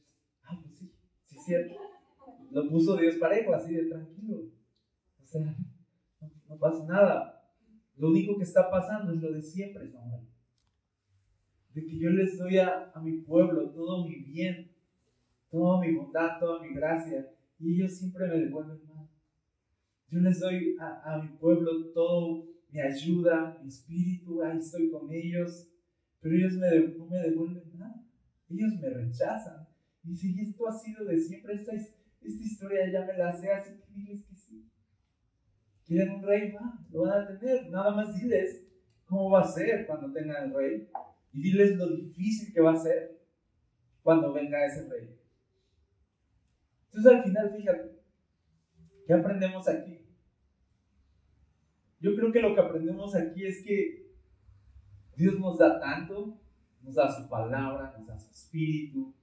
ah, 0.45 0.59
pues 0.63 0.77
sí, 0.77 0.93
sí 1.27 1.37
es 1.37 1.45
cierto. 1.45 1.75
Lo 2.51 2.69
puso 2.69 2.97
Dios 2.97 3.17
parejo, 3.17 3.55
así 3.55 3.75
de 3.75 3.87
tranquilo. 3.87 4.51
O 5.23 5.27
sea, 5.27 5.57
no, 6.49 6.59
pasa 6.59 6.85
nada. 6.85 7.51
Lo 7.97 8.09
único 8.09 8.37
que 8.37 8.45
está 8.45 8.71
pasando 8.71 9.13
es 9.13 9.21
lo 9.21 9.33
de 9.33 9.43
siempre, 9.43 9.91
Samuel. 9.91 10.29
De 11.75 11.85
que 11.87 11.99
yo 11.99 12.11
les 12.11 12.39
doy 12.39 12.59
a, 12.59 12.91
a 12.95 13.01
mi 13.01 13.19
pueblo 13.19 13.71
todo 13.71 14.07
mi 14.07 14.17
bien, 14.21 14.71
toda 15.51 15.81
mi 15.81 15.95
bondad, 15.95 16.39
toda 16.41 16.63
mi 16.63 16.75
gracia, 16.75 17.31
y 17.59 17.75
ellos 17.75 17.97
siempre 17.97 18.27
me 18.27 18.39
devuelven 18.39 18.81
mal. 18.89 19.09
Yo 20.09 20.21
les 20.21 20.41
doy 20.41 20.77
a, 20.79 21.19
mi 21.23 21.29
pueblo 21.39 21.91
todo 21.93 22.47
mi 22.71 22.81
ayuda, 22.81 23.59
mi 23.63 23.69
espíritu, 23.69 24.43
ahí 24.43 24.59
estoy 24.59 24.91
con 24.91 25.11
ellos, 25.11 25.69
pero 26.21 26.35
ellos 26.35 26.55
no 26.55 27.07
me 27.07 27.19
devuelven 27.19 27.79
nada. 27.79 28.05
Ellos 28.51 28.75
me 28.81 28.91
rechazan. 28.91 29.69
Y 30.05 30.15
si 30.17 30.39
esto 30.41 30.69
ha 30.69 30.73
sido 30.73 31.05
de 31.05 31.19
siempre, 31.19 31.55
esta, 31.55 31.75
esta 31.75 32.45
historia 32.45 32.91
ya 32.91 33.07
me 33.07 33.17
la 33.17 33.33
sé, 33.33 33.51
así 33.53 33.75
que 33.75 33.93
diles 33.95 34.25
que 34.25 34.35
sí. 34.35 34.69
¿Quieren 35.87 36.17
un 36.17 36.23
rey? 36.23 36.53
Va, 36.53 36.79
lo 36.91 37.03
van 37.03 37.23
a 37.23 37.39
tener. 37.39 37.71
Nada 37.71 37.95
más 37.95 38.15
diles 38.15 38.67
cómo 39.07 39.31
va 39.31 39.43
a 39.43 39.49
ser 39.49 39.87
cuando 39.87 40.13
tengan 40.13 40.45
el 40.45 40.55
rey. 40.55 40.89
Y 41.33 41.43
diles 41.43 41.77
lo 41.77 41.89
difícil 41.89 42.53
que 42.53 42.61
va 42.61 42.73
a 42.73 42.77
ser 42.77 43.21
cuando 44.03 44.33
venga 44.33 44.67
ese 44.67 44.89
rey. 44.89 45.17
Entonces 46.87 47.13
al 47.13 47.25
final, 47.25 47.55
fíjate, 47.57 48.03
¿qué 49.07 49.13
aprendemos 49.15 49.69
aquí? 49.69 49.99
Yo 52.01 52.15
creo 52.17 52.33
que 52.33 52.41
lo 52.41 52.55
que 52.55 52.61
aprendemos 52.61 53.15
aquí 53.15 53.47
es 53.47 53.65
que 53.65 54.13
Dios 55.17 55.39
nos 55.39 55.59
da 55.59 55.81
tanto, 55.81 56.39
nos 56.83 56.95
da 56.95 57.11
su 57.11 57.29
palabra, 57.29 57.95
nos 57.97 58.07
da 58.07 58.19
su 58.19 58.31
espíritu, 58.31 59.15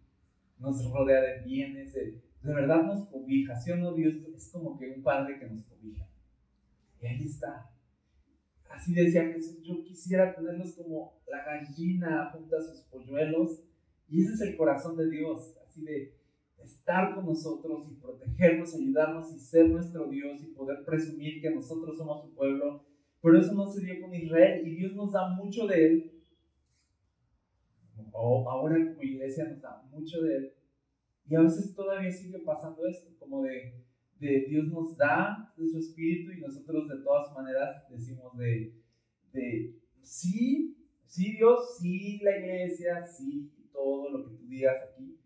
nos 0.58 0.92
rodea 0.92 1.22
de 1.22 1.42
bienes, 1.44 1.94
de, 1.94 2.22
verdad 2.42 2.84
nos 2.84 3.08
cobija, 3.08 3.56
¿sí 3.56 3.72
o 3.72 3.76
no? 3.76 3.94
Dios 3.94 4.16
es 4.34 4.50
como 4.52 4.78
que 4.78 4.92
un 4.92 5.04
padre 5.04 5.38
que 5.40 5.48
nos 5.48 5.66
cobija. 5.66 6.08
Y 7.02 7.06
ahí 7.06 7.26
está. 7.26 7.70
Así 8.70 8.94
decía 8.94 9.26
Jesús, 9.26 9.62
yo 9.64 9.84
quisiera 9.84 10.34
tenerlos 10.34 10.74
como 10.76 11.20
la 11.28 11.44
gallina 11.44 12.30
junto 12.32 12.56
a 12.56 12.62
sus 12.62 12.82
polluelos. 12.84 13.64
Y 14.08 14.24
ese 14.24 14.34
es 14.34 14.42
el 14.42 14.58
corazón 14.58 14.96
de 14.96 15.10
Dios, 15.10 15.56
así 15.66 15.84
de 15.84 16.16
estar 16.64 17.16
con 17.16 17.26
nosotros 17.26 17.88
y 17.90 17.96
protegernos, 17.96 18.76
ayudarnos 18.76 19.34
y 19.34 19.40
ser 19.40 19.70
nuestro 19.70 20.08
Dios 20.08 20.42
y 20.42 20.48
poder 20.54 20.84
presumir 20.86 21.42
que 21.42 21.52
nosotros 21.52 21.98
somos 21.98 22.24
su 22.24 22.34
pueblo. 22.34 22.86
Pero 23.22 23.40
eso 23.40 23.54
no 23.54 23.68
se 23.68 23.84
dio 23.84 24.02
con 24.02 24.14
Israel 24.14 24.66
y 24.66 24.76
Dios 24.76 24.96
nos 24.96 25.12
da 25.12 25.30
mucho 25.30 25.68
de 25.68 25.86
él. 25.86 26.12
O 28.12 28.50
ahora 28.50 28.76
como 28.76 29.02
iglesia 29.02 29.46
nos 29.46 29.62
da 29.62 29.82
mucho 29.92 30.22
de 30.22 30.36
él. 30.36 30.54
Y 31.28 31.36
a 31.36 31.42
veces 31.42 31.76
todavía 31.76 32.12
sigue 32.12 32.40
pasando 32.40 32.86
esto, 32.88 33.12
como 33.20 33.44
de, 33.44 33.74
de 34.20 34.46
Dios 34.50 34.68
nos 34.68 34.98
da 34.98 35.54
de 35.58 35.68
su 35.68 35.78
espíritu 35.78 36.34
y 36.34 36.42
nosotros 36.42 36.88
de 36.90 36.98
todas 37.04 37.34
maneras 37.34 37.90
decimos 37.90 38.38
de, 38.38 38.74
de 39.32 39.80
sí, 40.02 40.78
sí 41.06 41.38
Dios, 41.38 41.78
sí 41.80 42.20
la 42.22 42.38
iglesia, 42.38 43.06
sí 43.06 43.52
todo 43.72 44.10
lo 44.10 44.30
que 44.30 44.36
tú 44.36 44.48
digas 44.48 44.76
aquí, 44.92 45.18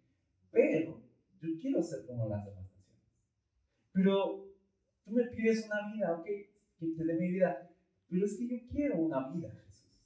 pero 0.52 1.02
yo 1.42 1.50
quiero 1.60 1.82
ser 1.82 2.06
como 2.06 2.30
las 2.30 2.46
demás 2.46 2.64
naciones. 2.64 3.04
Pero 3.92 4.48
tú 5.04 5.12
me 5.12 5.24
pides 5.26 5.66
una 5.66 5.92
vida, 5.92 6.16
ok, 6.18 6.26
que 6.26 6.88
te 6.96 7.04
dé 7.04 7.14
mi 7.16 7.32
vida. 7.32 7.70
Pero 8.08 8.26
es 8.26 8.38
que 8.38 8.48
yo 8.48 8.58
quiero 8.70 8.98
una 8.98 9.30
vida, 9.30 9.50
Jesús. 9.66 10.06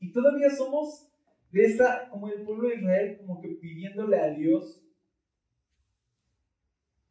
Y 0.00 0.12
todavía 0.12 0.50
somos 0.50 1.08
de 1.52 1.64
esta, 1.64 2.08
como 2.10 2.28
el 2.28 2.42
pueblo 2.42 2.68
de 2.68 2.76
Israel, 2.76 3.18
como 3.18 3.40
que 3.40 3.48
pidiéndole 3.48 4.18
a 4.18 4.30
Dios 4.30 4.82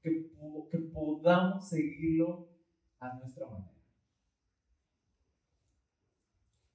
que, 0.09 0.31
que 0.71 0.77
podamos 0.93 1.67
seguirlo 1.67 2.47
a 2.99 3.13
nuestra 3.15 3.47
manera. 3.47 3.71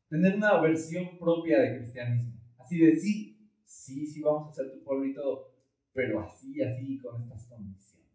Tener 0.08 0.36
una 0.36 0.60
versión 0.60 1.18
propia 1.18 1.60
de 1.60 1.78
cristianismo. 1.78 2.34
Así 2.58 2.78
de 2.78 2.96
sí, 2.96 3.48
sí, 3.64 4.06
sí, 4.06 4.20
vamos 4.20 4.50
a 4.50 4.54
ser 4.54 4.72
tu 4.72 4.82
pueblo 4.82 5.06
y 5.06 5.14
todo 5.14 5.50
pero 5.92 6.20
así, 6.20 6.62
así, 6.62 6.98
con 6.98 7.22
estas 7.22 7.46
condiciones. 7.46 8.08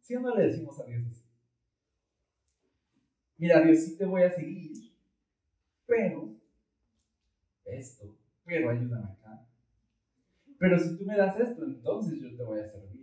¿Sí 0.00 0.14
o 0.16 0.20
no 0.20 0.34
le 0.34 0.46
decimos 0.46 0.78
a 0.80 0.84
Dios 0.84 1.06
así? 1.10 1.24
Mira, 3.38 3.62
Dios, 3.62 3.80
sí 3.80 3.96
te 3.96 4.04
voy 4.04 4.22
a 4.22 4.30
seguir, 4.30 4.92
pero 5.86 6.34
esto, 7.64 8.16
pero 8.44 8.70
ayúdame 8.70 9.12
acá. 9.12 9.46
Pero 10.58 10.78
si 10.78 10.96
tú 10.96 11.04
me 11.04 11.16
das 11.16 11.38
esto, 11.40 11.64
entonces 11.64 12.20
yo 12.20 12.36
te 12.36 12.42
voy 12.42 12.60
a 12.60 12.68
servir. 12.68 12.93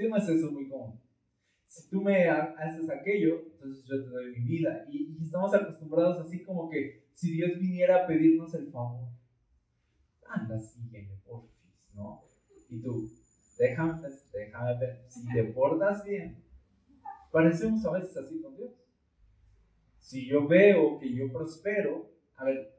Si 0.00 0.08
no 0.08 0.16
es 0.16 0.28
eso 0.30 0.50
muy 0.50 0.66
común. 0.66 0.98
Si 1.66 1.90
tú 1.90 2.00
me 2.00 2.26
haces 2.26 2.88
aquello, 2.88 3.42
entonces 3.52 3.84
yo 3.84 4.02
te 4.02 4.08
doy 4.08 4.32
mi 4.32 4.40
vida. 4.46 4.86
Y, 4.88 5.14
y 5.18 5.24
estamos 5.24 5.52
acostumbrados 5.52 6.26
así 6.26 6.42
como 6.42 6.70
que 6.70 7.10
si 7.12 7.32
Dios 7.32 7.58
viniera 7.58 8.04
a 8.04 8.06
pedirnos 8.06 8.54
el 8.54 8.70
favor, 8.70 9.10
anda, 10.26 10.58
sígueme, 10.58 11.20
porfis, 11.26 11.92
¿no? 11.92 12.24
Y 12.70 12.80
tú, 12.80 13.10
déjame, 13.58 14.00
déjame 14.32 14.78
ver, 14.78 15.04
si 15.06 15.28
te 15.28 15.44
portas 15.52 16.02
bien, 16.02 16.42
parecemos 17.30 17.84
a 17.84 17.92
veces 17.92 18.16
así 18.16 18.40
con 18.40 18.56
Dios. 18.56 18.72
Si 19.98 20.26
yo 20.26 20.48
veo 20.48 20.98
que 20.98 21.14
yo 21.14 21.30
prospero, 21.30 22.10
a 22.36 22.46
ver, 22.46 22.74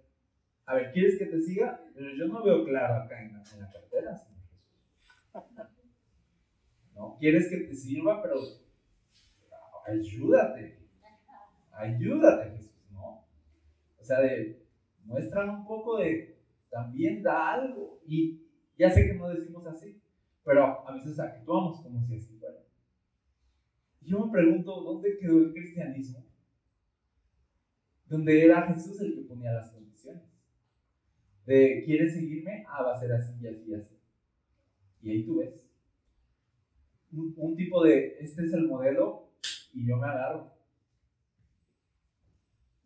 a 0.65 0.73
ver, 0.73 0.91
¿quieres 0.91 1.19
que 1.19 1.27
te 1.27 1.39
siga? 1.39 1.85
Pero 1.93 2.15
yo 2.15 2.25
no 2.25 2.43
veo 2.43 2.65
claro 2.65 3.03
acá 3.03 3.21
en 3.21 3.33
la, 3.33 3.43
en 3.53 3.59
la 3.59 3.71
cartera, 3.71 4.17
Señor 4.17 4.41
Jesús. 5.67 5.80
¿No? 6.95 7.17
¿Quieres 7.19 7.49
que 7.49 7.57
te 7.57 7.75
sirva? 7.75 8.21
Pero 8.21 8.35
ayúdate. 9.85 10.79
Ayúdate, 11.71 12.51
Jesús, 12.51 12.91
¿no? 12.91 13.25
O 13.99 14.03
sea, 14.03 14.19
de, 14.21 14.61
muéstrame 15.03 15.53
un 15.53 15.65
poco 15.65 15.97
de, 15.97 16.37
también 16.69 17.23
da 17.23 17.53
algo. 17.53 18.01
Y 18.05 18.41
ya 18.77 18.89
sé 18.89 19.07
que 19.07 19.13
no 19.13 19.29
decimos 19.29 19.65
así, 19.67 20.01
pero 20.43 20.87
a 20.87 20.93
veces 20.93 21.19
actuamos 21.19 21.81
como 21.81 22.01
si 22.05 22.15
así 22.15 22.35
fuera. 22.37 22.57
Yo 24.01 24.25
me 24.25 24.31
pregunto, 24.31 24.81
¿dónde 24.81 25.17
quedó 25.19 25.39
el 25.39 25.53
cristianismo? 25.53 26.25
Donde 28.07 28.43
era 28.43 28.67
Jesús 28.67 28.99
el 29.01 29.15
que 29.15 29.21
ponía 29.21 29.53
las 29.53 29.71
condiciones. 29.71 30.23
De, 31.45 31.83
¿quieres 31.85 32.13
seguirme? 32.13 32.65
Ah, 32.67 32.83
va 32.83 32.95
a 32.95 32.99
ser 32.99 33.13
así 33.13 33.33
y 33.41 33.47
así 33.47 33.69
y 33.69 33.75
así. 33.75 33.95
Y 35.01 35.11
ahí 35.11 35.25
tú 35.25 35.37
ves. 35.37 35.70
Un, 37.13 37.55
tipo 37.55 37.83
de, 37.83 38.17
este 38.19 38.45
es 38.45 38.53
el 38.53 38.67
modelo 38.67 39.31
y 39.73 39.85
yo 39.85 39.97
me 39.97 40.07
agarro. 40.07 40.53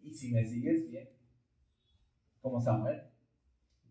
Y 0.01 0.13
si 0.13 0.31
me 0.31 0.45
sigues, 0.45 0.89
bien. 0.89 1.09
Como 2.41 2.59
Samuel. 2.59 3.01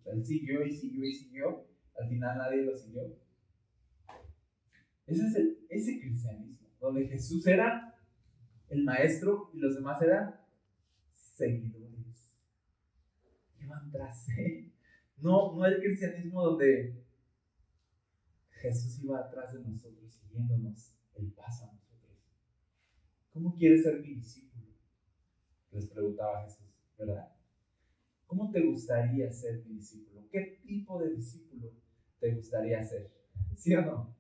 Él 0.04 0.24
siguió 0.24 0.64
y 0.64 0.72
siguió 0.72 1.04
y 1.04 1.12
siguió. 1.12 1.66
Al 1.98 2.08
final 2.08 2.38
nadie 2.38 2.62
lo 2.62 2.76
siguió. 2.76 3.02
Ese 5.06 5.26
es 5.26 5.34
el, 5.36 5.66
ese 5.68 6.00
cristianismo, 6.00 6.68
donde 6.80 7.06
Jesús 7.06 7.46
era 7.46 7.94
el 8.70 8.84
maestro 8.84 9.50
y 9.52 9.58
los 9.58 9.74
demás 9.74 10.00
eran 10.02 10.34
seguidores. 11.12 12.32
Iban 13.60 13.90
tras 13.92 14.28
él. 14.38 14.72
No, 15.18 15.54
no 15.54 15.64
el 15.66 15.80
cristianismo 15.80 16.42
donde 16.42 17.03
Jesús 18.64 18.98
iba 19.02 19.18
atrás 19.18 19.52
de 19.52 19.60
nosotros, 19.60 20.10
siguiéndonos 20.14 20.96
el 21.16 21.30
paso 21.32 21.66
a 21.66 21.72
nosotros. 21.74 22.16
¿Cómo 23.30 23.54
quieres 23.54 23.82
ser 23.82 24.00
mi 24.00 24.14
discípulo? 24.14 24.68
Les 25.70 25.90
preguntaba 25.90 26.44
Jesús, 26.44 26.66
¿verdad? 26.98 27.30
¿Cómo 28.26 28.50
te 28.50 28.62
gustaría 28.62 29.30
ser 29.30 29.66
mi 29.66 29.74
discípulo? 29.74 30.26
¿Qué 30.30 30.62
tipo 30.66 30.98
de 30.98 31.14
discípulo 31.14 31.72
te 32.18 32.34
gustaría 32.34 32.82
ser? 32.82 33.12
¿Sí 33.54 33.74
o 33.74 33.82
no? 33.82 34.16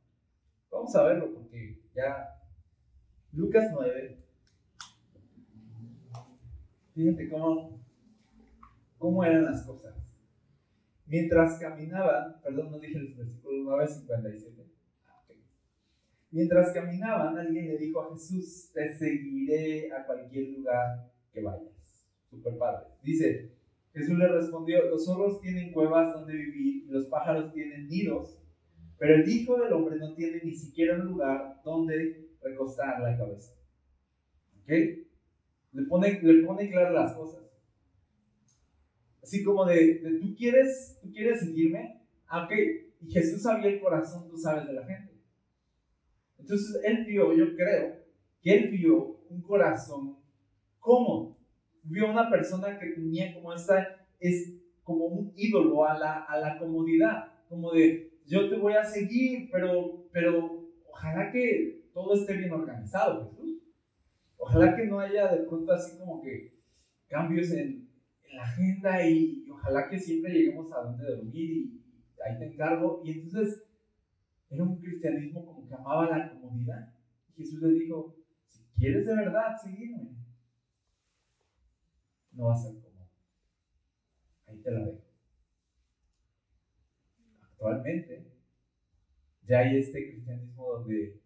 Vamos 0.70 0.94
a 0.94 1.04
verlo 1.04 1.32
porque 1.32 1.82
ya 1.94 2.38
Lucas 3.32 3.70
9. 3.72 4.22
Fíjate 6.92 7.28
cómo, 7.30 7.80
cómo 8.98 9.24
eran 9.24 9.46
las 9.46 9.62
cosas. 9.62 10.03
Mientras 11.06 11.58
caminaban, 11.58 12.40
perdón, 12.42 12.70
no 12.70 12.78
dije 12.78 12.98
el 12.98 13.14
versículo 13.14 13.64
9, 13.64 13.88
57. 13.88 14.64
Mientras 16.30 16.72
caminaban, 16.72 17.38
alguien 17.38 17.68
le 17.68 17.78
dijo 17.78 18.02
a 18.02 18.12
Jesús, 18.12 18.70
te 18.72 18.92
seguiré 18.94 19.92
a 19.92 20.04
cualquier 20.04 20.48
lugar 20.48 21.12
que 21.32 21.42
vayas. 21.42 22.08
Super 22.28 22.58
padre. 22.58 22.86
Dice, 23.02 23.52
Jesús 23.92 24.18
le 24.18 24.26
respondió, 24.26 24.88
los 24.88 25.04
zorros 25.04 25.40
tienen 25.40 25.72
cuevas 25.72 26.12
donde 26.12 26.32
vivir 26.32 26.74
los 26.88 27.06
pájaros 27.06 27.52
tienen 27.52 27.88
nidos, 27.88 28.38
pero 28.98 29.16
el 29.16 29.28
Hijo 29.28 29.56
del 29.58 29.72
Hombre 29.72 29.96
no 29.96 30.14
tiene 30.14 30.40
ni 30.42 30.54
siquiera 30.54 30.94
un 30.94 31.06
lugar 31.06 31.60
donde 31.64 32.30
recostar 32.40 33.00
la 33.00 33.16
cabeza. 33.16 33.52
¿Ok? 34.62 34.70
Le 35.72 35.82
pone, 35.88 36.20
le 36.22 36.44
pone 36.44 36.70
claras 36.70 36.94
las 36.94 37.12
cosas. 37.14 37.42
Así 39.24 39.42
como 39.42 39.64
de, 39.64 40.02
¿tú, 40.20 40.34
quieres, 40.36 40.98
¿tú 41.02 41.10
quieres 41.10 41.40
seguirme? 41.40 42.02
Ah, 42.28 42.44
ok. 42.44 42.52
Y 43.00 43.10
Jesús 43.10 43.42
sabía 43.42 43.70
el 43.70 43.80
corazón, 43.80 44.28
tú 44.30 44.38
sabes, 44.38 44.66
de 44.66 44.74
la 44.74 44.86
gente. 44.86 45.14
Entonces 46.38 46.80
él 46.84 47.04
vio, 47.04 47.34
yo 47.34 47.56
creo, 47.56 48.04
que 48.40 48.54
él 48.54 48.70
vio 48.70 49.18
un 49.30 49.40
corazón 49.40 50.18
cómodo 50.78 51.34
vio 51.84 52.10
una 52.10 52.30
persona 52.30 52.78
que 52.78 52.90
tenía 52.90 53.34
como 53.34 53.52
esta, 53.52 54.06
es 54.18 54.54
como 54.82 55.06
un 55.06 55.32
ídolo 55.36 55.84
a 55.84 55.98
la, 55.98 56.24
a 56.24 56.38
la 56.38 56.58
comodidad, 56.58 57.32
como 57.48 57.72
de 57.72 58.12
yo 58.26 58.48
te 58.48 58.56
voy 58.56 58.72
a 58.74 58.84
seguir, 58.84 59.50
pero, 59.52 60.06
pero 60.12 60.66
ojalá 60.90 61.30
que 61.30 61.90
todo 61.92 62.14
esté 62.14 62.34
bien 62.36 62.52
organizado, 62.52 63.30
Jesús. 63.30 63.62
Ojalá 64.36 64.74
que 64.74 64.86
no 64.86 64.98
haya 64.98 65.28
de 65.28 65.44
pronto 65.44 65.72
así 65.72 65.98
como 65.98 66.22
que 66.22 66.54
cambios 67.08 67.50
en, 67.50 67.83
la 68.34 68.42
agenda 68.42 69.08
y, 69.08 69.46
ojalá 69.50 69.88
que 69.88 69.98
siempre 69.98 70.32
lleguemos 70.32 70.72
a 70.72 70.80
donde 70.82 71.04
dormir 71.04 71.50
y 71.50 71.82
ahí 72.24 72.38
te 72.38 72.52
encargo. 72.52 73.02
Y 73.04 73.12
entonces 73.12 73.64
era 74.50 74.62
un 74.62 74.78
cristianismo 74.78 75.44
como 75.44 75.66
que 75.66 75.74
amaba 75.74 76.16
la 76.16 76.30
comodidad. 76.30 76.94
Jesús 77.36 77.60
le 77.62 77.70
dijo, 77.70 78.16
si 78.46 78.64
quieres 78.76 79.06
de 79.06 79.16
verdad 79.16 79.56
seguirme, 79.62 80.16
no 82.32 82.46
va 82.46 82.54
a 82.54 82.56
ser 82.56 82.80
como. 82.80 83.08
Ahí 84.46 84.60
te 84.60 84.70
la 84.70 84.84
dejo. 84.86 85.04
Actualmente 87.42 88.34
ya 89.46 89.58
hay 89.58 89.78
este 89.78 90.10
cristianismo 90.10 90.72
donde, 90.72 91.20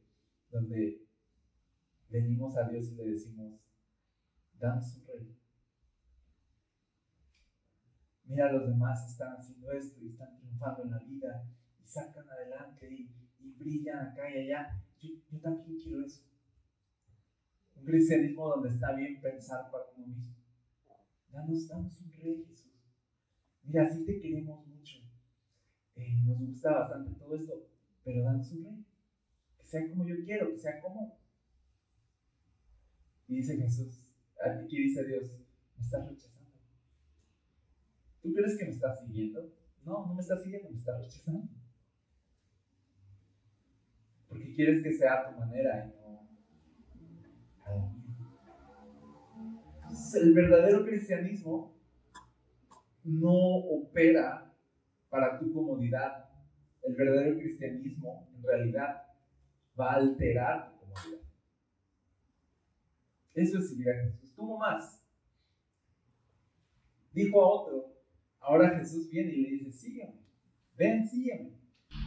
donde 0.50 1.06
venimos 2.08 2.56
a 2.56 2.68
Dios 2.68 2.90
y 2.90 2.94
le 2.96 3.10
decimos, 3.10 3.60
danos 4.58 4.96
un 4.96 5.06
rey. 5.06 5.36
Mira, 8.28 8.52
los 8.52 8.68
demás 8.68 9.10
están 9.10 9.36
haciendo 9.36 9.72
esto 9.72 10.00
y 10.02 10.10
están 10.10 10.36
triunfando 10.38 10.84
en 10.84 10.90
la 10.90 10.98
vida 10.98 11.44
y 11.82 11.86
sacan 11.86 12.28
adelante 12.28 12.90
y, 12.90 13.14
brillan 13.58 14.10
acá 14.10 14.30
y 14.30 14.38
allá. 14.44 14.80
Yo, 15.00 15.08
yo 15.32 15.40
también 15.40 15.80
quiero 15.80 16.04
eso. 16.04 16.22
Un 17.74 17.84
cristianismo 17.84 18.48
donde 18.48 18.68
está 18.68 18.92
bien 18.92 19.20
pensar 19.20 19.68
para 19.70 19.84
uno 19.96 20.06
mismo 20.06 20.38
danos 21.68 22.00
un 22.00 22.12
rey, 22.12 22.44
Jesús. 22.48 22.72
Mira, 23.62 23.88
sí 23.88 24.04
te 24.04 24.20
queremos 24.20 24.66
mucho. 24.66 24.98
Eh, 25.96 26.22
nos 26.24 26.44
gusta 26.44 26.70
bastante 26.72 27.12
todo 27.18 27.34
esto, 27.36 27.68
pero 28.04 28.22
danos 28.22 28.50
un 28.52 28.64
rey. 28.64 28.86
Que 29.58 29.66
sea 29.66 29.88
como 29.88 30.06
yo 30.06 30.16
quiero, 30.24 30.50
que 30.50 30.58
sea 30.58 30.80
como. 30.80 31.18
Y 33.26 33.36
dice 33.36 33.56
Jesús, 33.56 34.00
aquí 34.42 34.78
dice 34.78 35.04
Dios, 35.04 35.30
me 35.76 35.84
estás 35.84 36.08
rechazando. 36.08 36.37
¿Tú 38.22 38.32
crees 38.32 38.58
que 38.58 38.64
me 38.64 38.70
estás 38.70 39.00
siguiendo? 39.00 39.52
No, 39.84 40.06
no 40.06 40.14
me 40.14 40.20
estás 40.20 40.42
siguiendo, 40.42 40.70
me 40.70 40.78
estás 40.78 41.00
rechazando. 41.00 41.48
Porque 44.28 44.54
quieres 44.54 44.82
que 44.82 44.92
sea 44.92 45.14
a 45.14 45.30
tu 45.30 45.38
manera 45.38 45.86
y 45.86 45.88
no 46.00 46.18
a 47.64 47.70
mía 47.86 47.98
el 50.14 50.34
verdadero 50.34 50.84
cristianismo 50.84 51.74
no 53.04 53.32
opera 53.32 54.52
para 55.08 55.38
tu 55.38 55.52
comodidad. 55.52 56.28
El 56.82 56.94
verdadero 56.94 57.38
cristianismo 57.38 58.28
en 58.36 58.42
realidad 58.42 59.02
va 59.78 59.92
a 59.92 59.96
alterar 59.96 60.70
tu 60.70 60.78
comodidad. 60.80 61.20
Eso 63.34 63.58
es 63.58 63.70
seguir 63.70 63.86
Jesús. 63.94 64.32
¿Cómo 64.36 64.58
más? 64.58 65.02
Dijo 67.12 67.42
a 67.42 67.62
otro, 67.62 67.97
ahora 68.40 68.78
Jesús 68.78 69.08
viene 69.10 69.32
y 69.32 69.42
le 69.42 69.50
dice, 69.50 69.72
sígueme, 69.72 70.14
ven, 70.76 71.08
sígueme. 71.08 71.58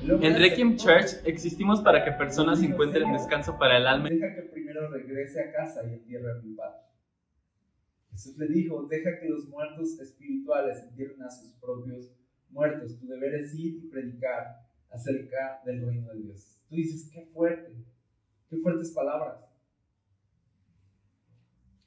En 0.03 0.35
Requiem 0.35 0.77
Church 0.77 1.21
existimos 1.25 1.81
para 1.81 2.03
que 2.03 2.11
personas 2.11 2.61
encuentren 2.63 3.11
descanso 3.13 3.57
para 3.57 3.77
el 3.77 3.87
alma. 3.87 4.09
Deja 4.09 4.35
que 4.35 4.41
primero 4.43 4.89
regrese 4.89 5.41
a 5.41 5.51
casa 5.51 5.81
y 5.87 5.93
entierre 5.93 6.31
a 6.31 6.41
mi 6.41 6.55
padre. 6.55 6.81
Jesús 8.11 8.37
le 8.37 8.47
dijo, 8.47 8.87
deja 8.87 9.19
que 9.19 9.29
los 9.29 9.47
muertos 9.47 9.99
espirituales 9.99 10.83
entierren 10.83 11.21
a 11.23 11.29
sus 11.29 11.53
propios 11.53 12.11
muertos. 12.49 12.99
Tu 12.99 13.07
deber 13.07 13.35
es 13.35 13.53
ir 13.55 13.83
y 13.83 13.87
predicar 13.89 14.57
acerca 14.91 15.61
del 15.65 15.85
reino 15.85 16.11
de 16.13 16.21
Dios. 16.21 16.59
Tú 16.67 16.75
dices, 16.75 17.09
qué 17.11 17.25
fuerte, 17.33 17.73
qué 18.49 18.57
fuertes 18.57 18.91
palabras. 18.91 19.39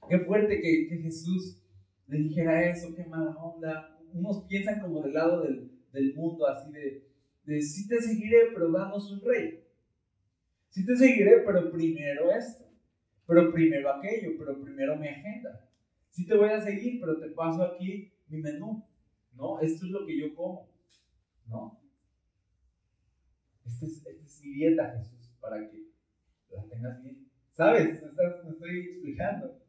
Qué 0.08 0.18
fuerte 0.20 0.60
que, 0.60 0.86
que 0.88 0.98
Jesús 0.98 1.62
le 2.06 2.18
dijera 2.18 2.70
eso, 2.70 2.94
qué 2.94 3.04
mala 3.04 3.36
onda. 3.36 3.93
Unos 4.14 4.44
piensan 4.44 4.80
como 4.80 5.02
del 5.02 5.12
lado 5.12 5.42
del, 5.42 5.70
del 5.92 6.14
mundo, 6.14 6.46
así 6.46 6.72
de, 6.72 7.08
de 7.44 7.60
sí 7.60 7.86
te 7.88 8.00
seguiré, 8.00 8.50
pero 8.52 8.70
damos 8.70 9.10
un 9.12 9.20
rey. 9.20 9.64
Sí 10.70 10.84
te 10.86 10.96
seguiré, 10.96 11.42
pero 11.44 11.70
primero 11.70 12.32
esto, 12.32 12.64
pero 13.26 13.52
primero 13.52 13.90
aquello, 13.90 14.32
pero 14.38 14.60
primero 14.60 14.96
mi 14.96 15.08
agenda. 15.08 15.68
Sí 16.08 16.26
te 16.26 16.36
voy 16.36 16.48
a 16.48 16.60
seguir, 16.60 17.00
pero 17.00 17.18
te 17.18 17.28
paso 17.28 17.62
aquí 17.62 18.12
mi 18.28 18.38
menú. 18.40 18.84
¿No? 19.34 19.60
Esto 19.60 19.86
es 19.86 19.90
lo 19.90 20.06
que 20.06 20.16
yo 20.16 20.34
como. 20.34 20.68
¿No? 21.48 21.80
Esta 23.66 23.86
es, 23.86 24.06
esta 24.06 24.10
es 24.10 24.44
mi 24.44 24.52
dieta, 24.52 24.96
Jesús, 24.96 25.36
para 25.40 25.68
que 25.68 25.90
la 26.50 26.64
tengas 26.68 27.02
bien. 27.02 27.28
¿Sabes? 27.50 28.00
Me 28.02 28.50
estoy 28.50 28.78
explicando. 28.80 29.63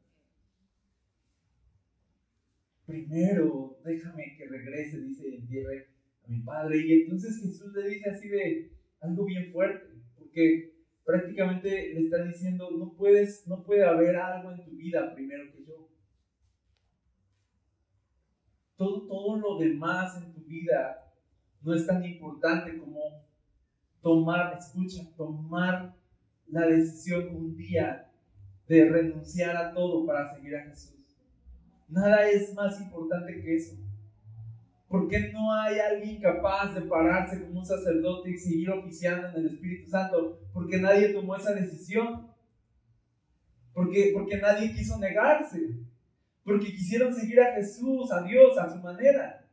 Primero, 2.86 3.78
déjame 3.84 4.36
que 4.38 4.48
regrese, 4.48 5.02
dice, 5.02 5.36
entierre 5.36 5.88
a 6.24 6.28
mi 6.28 6.40
padre. 6.42 6.78
Y 6.86 7.02
entonces 7.02 7.42
Jesús 7.42 7.74
le 7.74 7.90
dice 7.90 8.10
así 8.10 8.28
de 8.28 8.72
algo 9.02 9.26
bien 9.26 9.52
fuerte, 9.52 9.88
porque 10.18 10.74
prácticamente 11.04 11.94
le 11.94 12.02
está 12.02 12.24
diciendo, 12.24 12.70
no 12.72 12.94
puedes, 12.96 13.48
no 13.48 13.64
puede 13.64 13.84
haber 13.84 14.16
algo 14.16 14.52
en 14.52 14.64
tu 14.64 14.72
vida 14.72 15.14
primero 15.14 15.52
que 15.52 15.66
yo. 15.66 15.90
Todo, 18.76 19.08
todo 19.08 19.40
lo 19.40 19.58
demás 19.58 20.22
en 20.22 20.34
tu 20.34 20.42
vida 20.42 21.14
no 21.62 21.74
es 21.74 21.88
tan 21.88 22.04
importante 22.04 22.78
como 22.78 23.00
tomar, 24.02 24.56
escucha, 24.58 25.02
tomar 25.16 25.96
la 26.48 26.68
decisión 26.68 27.36
un 27.36 27.56
día 27.56 28.12
de 28.68 28.90
renunciar 28.90 29.58
a 29.58 29.74
todo 29.74 30.06
para 30.06 30.36
seguir 30.36 30.56
a 30.56 30.64
Jesús. 30.64 31.05
Nada 31.88 32.30
es 32.30 32.54
más 32.54 32.80
importante 32.82 33.42
que 33.42 33.56
eso. 33.56 33.76
¿Por 34.88 35.08
qué 35.08 35.32
no 35.34 35.52
hay 35.54 35.80
alguien 35.80 36.22
capaz 36.22 36.74
de 36.74 36.82
pararse 36.82 37.44
como 37.44 37.60
un 37.60 37.66
sacerdote 37.66 38.32
y 38.32 38.38
seguir 38.38 38.70
oficiando 38.70 39.28
en 39.28 39.36
el 39.36 39.48
Espíritu 39.48 39.90
Santo? 39.90 40.40
Porque 40.54 40.80
nadie 40.80 41.10
tomó 41.10 41.36
esa 41.36 41.54
decisión. 41.54 42.32
Porque, 43.74 44.12
porque 44.14 44.38
nadie 44.38 44.74
quiso 44.74 44.98
negarse. 45.00 45.60
Porque 46.44 46.68
quisieron 46.68 47.14
seguir 47.14 47.42
a 47.42 47.56
Jesús, 47.56 48.12
a 48.12 48.22
Dios, 48.24 48.58
a 48.58 48.70
su 48.70 48.80
manera. 48.80 49.46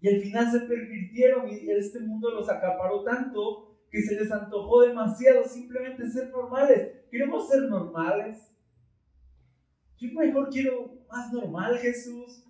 Y 0.00 0.08
al 0.08 0.20
final 0.20 0.50
se 0.50 0.60
pervirtieron 0.60 1.48
y 1.48 1.70
este 1.70 2.00
mundo 2.00 2.30
los 2.30 2.48
acaparó 2.48 3.02
tanto 3.02 3.74
que 3.90 4.02
se 4.02 4.14
les 4.16 4.30
antojó 4.30 4.82
demasiado 4.82 5.44
simplemente 5.44 6.08
ser 6.10 6.30
normales. 6.30 7.04
Queremos 7.10 7.48
ser 7.48 7.62
normales. 7.62 8.50
Yo 9.96 10.12
mejor 10.12 10.48
quiero 10.50 11.03
más 11.14 11.32
normal, 11.32 11.78
Jesús. 11.78 12.44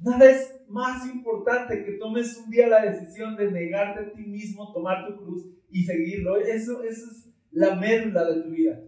Nada 0.00 0.30
es 0.30 0.60
más 0.68 1.06
importante 1.06 1.84
que 1.84 1.92
tomes 1.92 2.36
un 2.36 2.50
día 2.50 2.66
la 2.66 2.84
decisión 2.84 3.36
de 3.36 3.50
negarte 3.50 4.00
a 4.00 4.12
ti 4.12 4.22
mismo, 4.22 4.72
tomar 4.72 5.06
tu 5.06 5.16
cruz 5.16 5.46
y 5.70 5.84
seguirlo. 5.84 6.36
Eso, 6.38 6.82
eso 6.82 7.10
es 7.10 7.32
la 7.52 7.76
médula 7.76 8.24
de 8.24 8.42
tu 8.42 8.50
vida. 8.50 8.80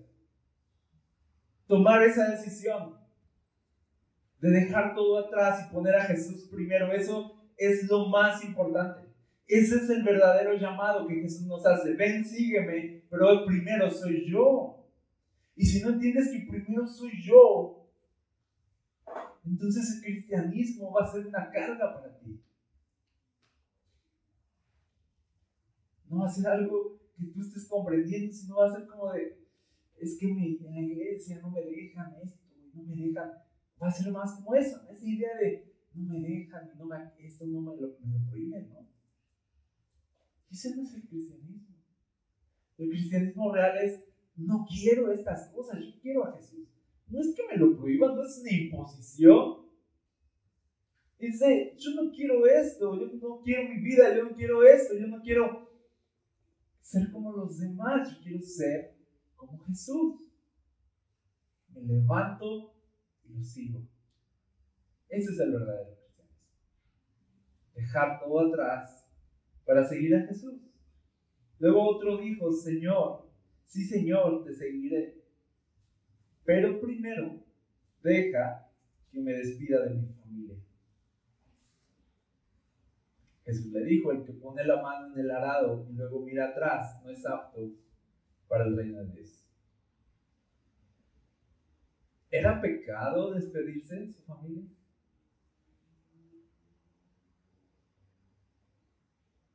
Tomar 1.68 2.02
esa 2.02 2.28
decisión 2.30 2.96
de 4.40 4.50
dejar 4.50 4.94
todo 4.94 5.26
atrás 5.26 5.64
y 5.64 5.72
poner 5.72 5.94
a 5.94 6.04
Jesús 6.04 6.48
primero, 6.50 6.92
eso 6.92 7.48
es 7.56 7.88
lo 7.88 8.08
más 8.08 8.44
importante. 8.44 9.08
Ese 9.46 9.76
es 9.76 9.90
el 9.90 10.02
verdadero 10.02 10.54
llamado 10.54 11.06
que 11.06 11.22
Jesús 11.22 11.46
nos 11.46 11.64
hace. 11.64 11.94
Ven, 11.94 12.24
sígueme, 12.24 13.04
pero 13.08 13.46
primero 13.46 13.88
soy 13.90 14.28
yo. 14.28 14.75
Y 15.56 15.64
si 15.64 15.82
no 15.82 15.90
entiendes 15.90 16.30
que 16.30 16.46
primero 16.46 16.86
soy 16.86 17.12
yo, 17.22 17.88
entonces 19.44 19.96
el 19.96 20.02
cristianismo 20.02 20.92
va 20.92 21.06
a 21.06 21.10
ser 21.10 21.26
una 21.26 21.50
carga 21.50 21.94
para 21.94 22.18
ti. 22.18 22.42
No 26.10 26.18
va 26.20 26.26
a 26.26 26.30
ser 26.30 26.46
algo 26.46 27.00
que 27.16 27.26
tú 27.26 27.40
estés 27.40 27.66
comprendiendo, 27.66 28.32
sino 28.32 28.56
va 28.56 28.66
a 28.66 28.76
ser 28.76 28.86
como 28.86 29.10
de, 29.12 29.46
es 29.96 30.18
que 30.18 30.26
me, 30.26 30.46
en 30.46 30.74
la 30.74 30.80
iglesia 30.80 31.40
no 31.40 31.50
me 31.50 31.62
dejan 31.62 32.14
esto, 32.22 32.44
no 32.74 32.82
me 32.82 32.94
dejan. 32.94 33.32
Va 33.82 33.88
a 33.88 33.92
ser 33.92 34.12
más 34.12 34.34
como 34.34 34.54
eso, 34.54 34.86
esa 34.90 35.08
idea 35.08 35.36
de, 35.40 35.74
no 35.94 36.12
me 36.12 36.20
dejan, 36.20 36.70
no 36.76 36.84
me, 36.84 36.96
esto 37.18 37.46
no 37.46 37.62
me 37.62 37.80
lo, 37.80 37.96
me 38.00 38.12
lo 38.12 38.26
prohíben, 38.28 38.68
¿no? 38.70 38.86
Ese 40.50 40.76
no 40.76 40.82
es 40.82 40.94
el 40.94 41.08
cristianismo. 41.08 41.76
El 42.76 42.90
cristianismo 42.90 43.54
real 43.54 43.78
es 43.78 44.04
no 44.36 44.66
quiero 44.68 45.10
estas 45.12 45.50
cosas, 45.50 45.80
yo 45.80 46.00
quiero 46.00 46.24
a 46.24 46.36
Jesús. 46.36 46.68
No 47.08 47.20
es 47.20 47.34
que 47.34 47.46
me 47.46 47.56
lo 47.56 47.76
prohíban, 47.76 48.14
no 48.14 48.22
es 48.22 48.38
una 48.40 48.52
imposición. 48.52 49.66
Dice, 51.18 51.74
yo 51.78 51.90
no 51.94 52.10
quiero 52.10 52.46
esto, 52.46 53.00
yo 53.00 53.06
no 53.18 53.40
quiero 53.42 53.68
mi 53.68 53.80
vida, 53.80 54.14
yo 54.14 54.24
no 54.24 54.34
quiero 54.34 54.62
esto, 54.62 54.94
yo 54.98 55.06
no 55.06 55.22
quiero 55.22 55.70
ser 56.80 57.10
como 57.10 57.32
los 57.32 57.58
demás, 57.58 58.10
yo 58.10 58.22
quiero 58.22 58.42
ser 58.42 58.96
como 59.34 59.58
Jesús. 59.60 60.20
Me 61.72 61.82
levanto 61.82 62.74
y 63.24 63.32
lo 63.32 63.42
sigo. 63.42 63.80
Ese 65.08 65.32
es 65.32 65.40
el 65.40 65.52
verdadero 65.52 65.96
cristianismo. 65.96 66.38
Dejar 67.74 68.20
todo 68.20 68.48
atrás 68.48 69.08
para 69.64 69.86
seguir 69.86 70.14
a 70.16 70.26
Jesús. 70.26 70.60
Luego 71.58 71.96
otro 71.96 72.18
dijo, 72.18 72.52
Señor, 72.52 73.25
sí 73.66 73.84
Señor, 73.84 74.44
te 74.44 74.54
seguiré. 74.54 75.22
Pero 76.44 76.80
primero, 76.80 77.44
deja 78.02 78.70
que 79.10 79.20
me 79.20 79.32
despida 79.32 79.84
de 79.84 79.94
mi 79.94 80.06
familia. 80.06 80.56
Jesús 83.44 83.72
le 83.72 83.84
dijo, 83.84 84.10
el 84.10 84.24
que 84.24 84.32
pone 84.32 84.64
la 84.64 84.82
mano 84.82 85.12
en 85.12 85.20
el 85.20 85.30
arado 85.30 85.86
y 85.88 85.92
luego 85.92 86.20
mira 86.20 86.48
atrás 86.48 87.00
no 87.04 87.10
es 87.10 87.24
apto 87.24 87.70
para 88.48 88.64
el 88.64 88.76
reino 88.76 88.98
de 89.04 89.12
Dios. 89.12 89.46
¿Era 92.30 92.60
pecado 92.60 93.32
despedirse 93.32 93.96
de 94.00 94.12
su 94.12 94.22
familia? 94.22 94.64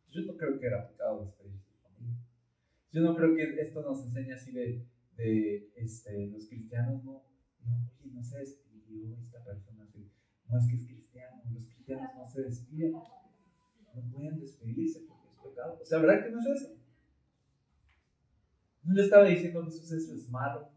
Yo 0.09 0.21
no 0.21 0.35
creo 0.37 0.59
que 0.59 0.67
era 0.67 0.87
pecado 0.87 1.25
despedirse. 1.25 1.40
Yo 2.91 3.01
no 3.01 3.15
creo 3.15 3.35
que 3.35 3.61
esto 3.61 3.81
nos 3.81 4.03
enseñe 4.03 4.33
así 4.33 4.51
de, 4.51 4.85
de 5.15 5.71
este, 5.75 6.27
los 6.27 6.47
cristianos, 6.47 7.03
no, 7.05 7.23
no, 7.63 7.89
oye, 7.99 8.11
no 8.13 8.21
se 8.21 8.39
despidió 8.39 9.17
esta 9.17 9.43
persona, 9.43 9.87
no 10.49 10.57
es 10.57 10.67
que 10.67 10.75
es 10.75 10.85
cristiano, 10.85 11.41
los 11.53 11.65
cristianos 11.67 12.09
no 12.17 12.27
se 12.27 12.41
despiden, 12.41 12.91
no 12.91 14.11
pueden 14.11 14.39
despedirse 14.39 15.05
porque 15.07 15.29
es 15.29 15.39
pecado. 15.41 15.79
O 15.81 15.85
sea, 15.85 15.99
¿verdad 15.99 16.25
que 16.25 16.31
no 16.31 16.39
es 16.39 16.61
eso? 16.61 16.75
No 18.83 18.93
le 18.93 19.03
estaba 19.03 19.25
diciendo 19.25 19.63
Jesús 19.63 19.91
eso 19.91 20.13
es 20.13 20.29
malo. 20.29 20.69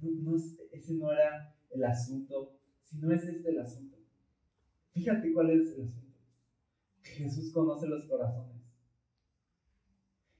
No, 0.00 0.36
ese 0.72 0.94
no 0.94 1.12
era 1.12 1.54
el 1.70 1.84
asunto, 1.84 2.58
sino 2.84 3.12
es 3.12 3.24
este 3.24 3.50
el 3.50 3.60
asunto. 3.60 3.98
Fíjate 4.92 5.32
cuál 5.32 5.50
es 5.50 5.66
el 5.66 5.82
asunto. 5.82 6.00
Jesús 7.02 7.52
conoce 7.52 7.86
los 7.86 8.04
corazones 8.06 8.53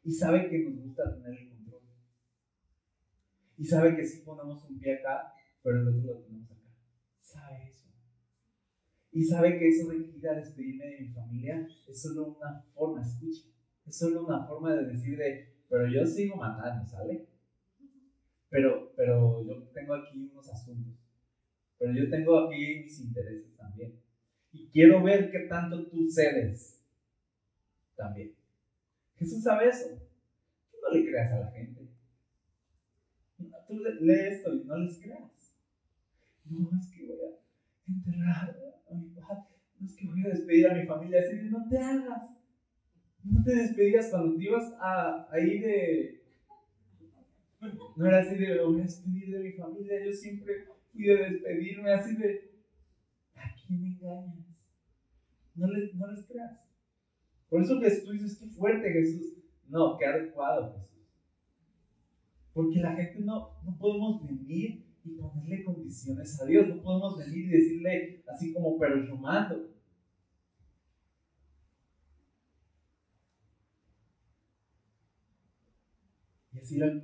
y 0.04 0.12
sabe 0.12 0.48
que 0.48 0.58
nos 0.58 0.82
gusta 0.82 1.14
tener 1.14 1.40
el 1.40 1.48
control. 1.48 1.82
Y 3.56 3.64
sabe 3.64 3.96
que 3.96 4.04
si 4.04 4.22
ponemos 4.22 4.62
un 4.68 4.78
pie 4.78 4.98
acá, 4.98 5.32
pero 5.62 5.80
el 5.80 5.88
otro 5.88 6.02
lo 6.02 6.20
tenemos 6.20 6.50
acá. 6.50 6.70
Sabe 7.20 7.68
eso. 7.68 7.88
Y 9.12 9.24
sabe 9.24 9.58
que 9.58 9.68
eso 9.68 9.88
de 9.88 9.96
ir 9.96 10.28
a 10.28 10.34
despedirme 10.34 10.86
de 10.86 11.00
mi 11.00 11.08
familia 11.08 11.66
es 11.88 12.02
solo 12.02 12.36
una 12.36 12.62
forma, 12.74 13.00
escucha, 13.00 13.48
es 13.86 13.96
solo 13.96 14.26
una 14.26 14.46
forma 14.46 14.74
de 14.74 14.86
decir 14.86 15.16
de, 15.16 15.54
pero 15.68 15.88
yo 15.88 16.06
sigo 16.06 16.36
mandando, 16.36 16.86
¿sale? 16.86 17.26
Pero, 18.50 18.92
pero 18.94 19.44
yo 19.46 19.62
tengo 19.68 19.94
aquí 19.94 20.28
unos 20.30 20.48
asuntos. 20.48 20.94
Pero 21.78 21.92
yo 21.92 22.10
tengo 22.10 22.38
aquí 22.40 22.82
mis 22.84 23.00
intereses 23.00 23.56
también. 23.56 24.00
Y 24.52 24.68
quiero 24.68 25.02
ver 25.02 25.30
qué 25.30 25.40
tanto 25.48 25.88
tú 25.88 26.06
cedes 26.08 26.80
también. 27.96 28.34
Jesús 29.24 29.42
sabe 29.42 29.68
eso. 29.68 29.88
Tú 30.70 30.76
no 30.82 30.94
le 30.94 31.06
creas 31.06 31.32
a 31.32 31.40
la 31.40 31.50
gente. 31.52 31.88
Tú 33.66 33.80
lees 34.00 34.34
esto 34.34 34.54
y 34.54 34.64
no 34.64 34.76
les 34.76 34.98
creas. 34.98 35.56
No 36.44 36.70
es 36.78 36.92
que 36.92 37.06
voy 37.06 37.16
a 37.24 37.90
enterrar 37.90 38.56
a 38.90 38.94
mi 38.94 39.08
padre. 39.08 39.56
No 39.80 39.86
es 39.86 39.96
que 39.96 40.06
voy 40.06 40.26
a 40.26 40.28
despedir 40.28 40.68
a 40.68 40.74
mi 40.74 40.84
familia. 40.84 41.22
Así 41.22 41.36
no 41.48 41.66
te 41.70 41.78
hagas. 41.78 42.22
No 43.24 43.42
te 43.42 43.54
despedías 43.54 44.10
cuando 44.10 44.36
te 44.36 44.44
ibas 44.44 44.74
a, 44.78 45.26
ahí 45.32 45.58
de. 45.58 46.22
No 47.96 48.06
era 48.06 48.18
así 48.18 48.36
de, 48.36 48.62
voy 48.62 48.80
a 48.80 48.82
despedir 48.82 49.30
de 49.30 49.42
mi 49.42 49.52
familia. 49.52 50.04
Yo 50.04 50.12
siempre 50.12 50.66
fui 50.92 51.04
de 51.04 51.30
despedirme 51.30 51.94
así 51.94 52.14
de. 52.14 52.50
¿A 53.36 53.54
quién 53.54 53.86
engañas? 53.86 54.44
No 55.54 55.66
les, 55.68 55.94
no 55.94 56.12
les 56.12 56.26
creas. 56.26 56.63
Por 57.54 57.62
eso 57.62 57.78
tú 57.78 58.10
dices, 58.10 58.36
qué 58.36 58.48
fuerte 58.48 58.92
Jesús. 58.92 59.36
No, 59.68 59.96
qué 59.96 60.06
adecuado 60.06 60.72
Jesús. 60.72 61.06
Porque 62.52 62.80
la 62.80 62.96
gente 62.96 63.20
no, 63.20 63.62
no 63.62 63.78
podemos 63.78 64.26
venir 64.26 64.84
y 65.04 65.10
ponerle 65.10 65.62
condiciones 65.62 66.42
a 66.42 66.46
Dios. 66.46 66.66
No 66.66 66.82
podemos 66.82 67.16
venir 67.16 67.44
y 67.44 67.50
decirle 67.50 68.24
así 68.26 68.52
como 68.52 68.76
perfumando. 68.76 69.70
Y 76.54 76.58
así 76.58 76.76
era 76.76 76.86
el. 76.86 77.00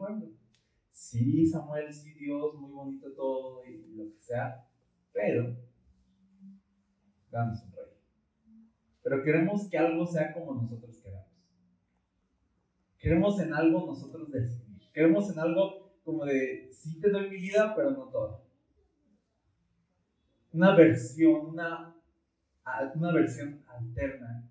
Sí, 0.91 1.47
Samuel, 1.47 1.95
sí, 1.95 2.13
Dios, 2.15 2.57
muy 2.57 2.73
bonito 2.73 3.13
todo 3.13 3.65
y 3.65 3.95
lo 3.95 4.13
que 4.13 4.19
sea, 4.19 4.69
pero 5.13 5.57
damos 7.31 7.63
un 7.63 7.71
rey. 7.71 8.00
Pero 9.11 9.25
queremos 9.25 9.69
que 9.69 9.77
algo 9.77 10.07
sea 10.07 10.33
como 10.33 10.55
nosotros 10.55 11.01
queramos. 11.03 11.27
Queremos 12.97 13.41
en 13.41 13.53
algo 13.53 13.85
nosotros 13.85 14.31
decidir. 14.31 14.89
Queremos 14.93 15.29
en 15.33 15.41
algo 15.41 15.97
como 16.05 16.25
de, 16.25 16.71
sí 16.73 17.01
te 17.01 17.11
doy 17.11 17.29
mi 17.29 17.41
vida, 17.41 17.75
pero 17.75 17.91
no 17.91 18.05
todo. 18.05 18.45
Una 20.53 20.77
versión, 20.77 21.45
una, 21.45 21.93
una 22.95 23.13
versión 23.13 23.65
alterna 23.67 24.49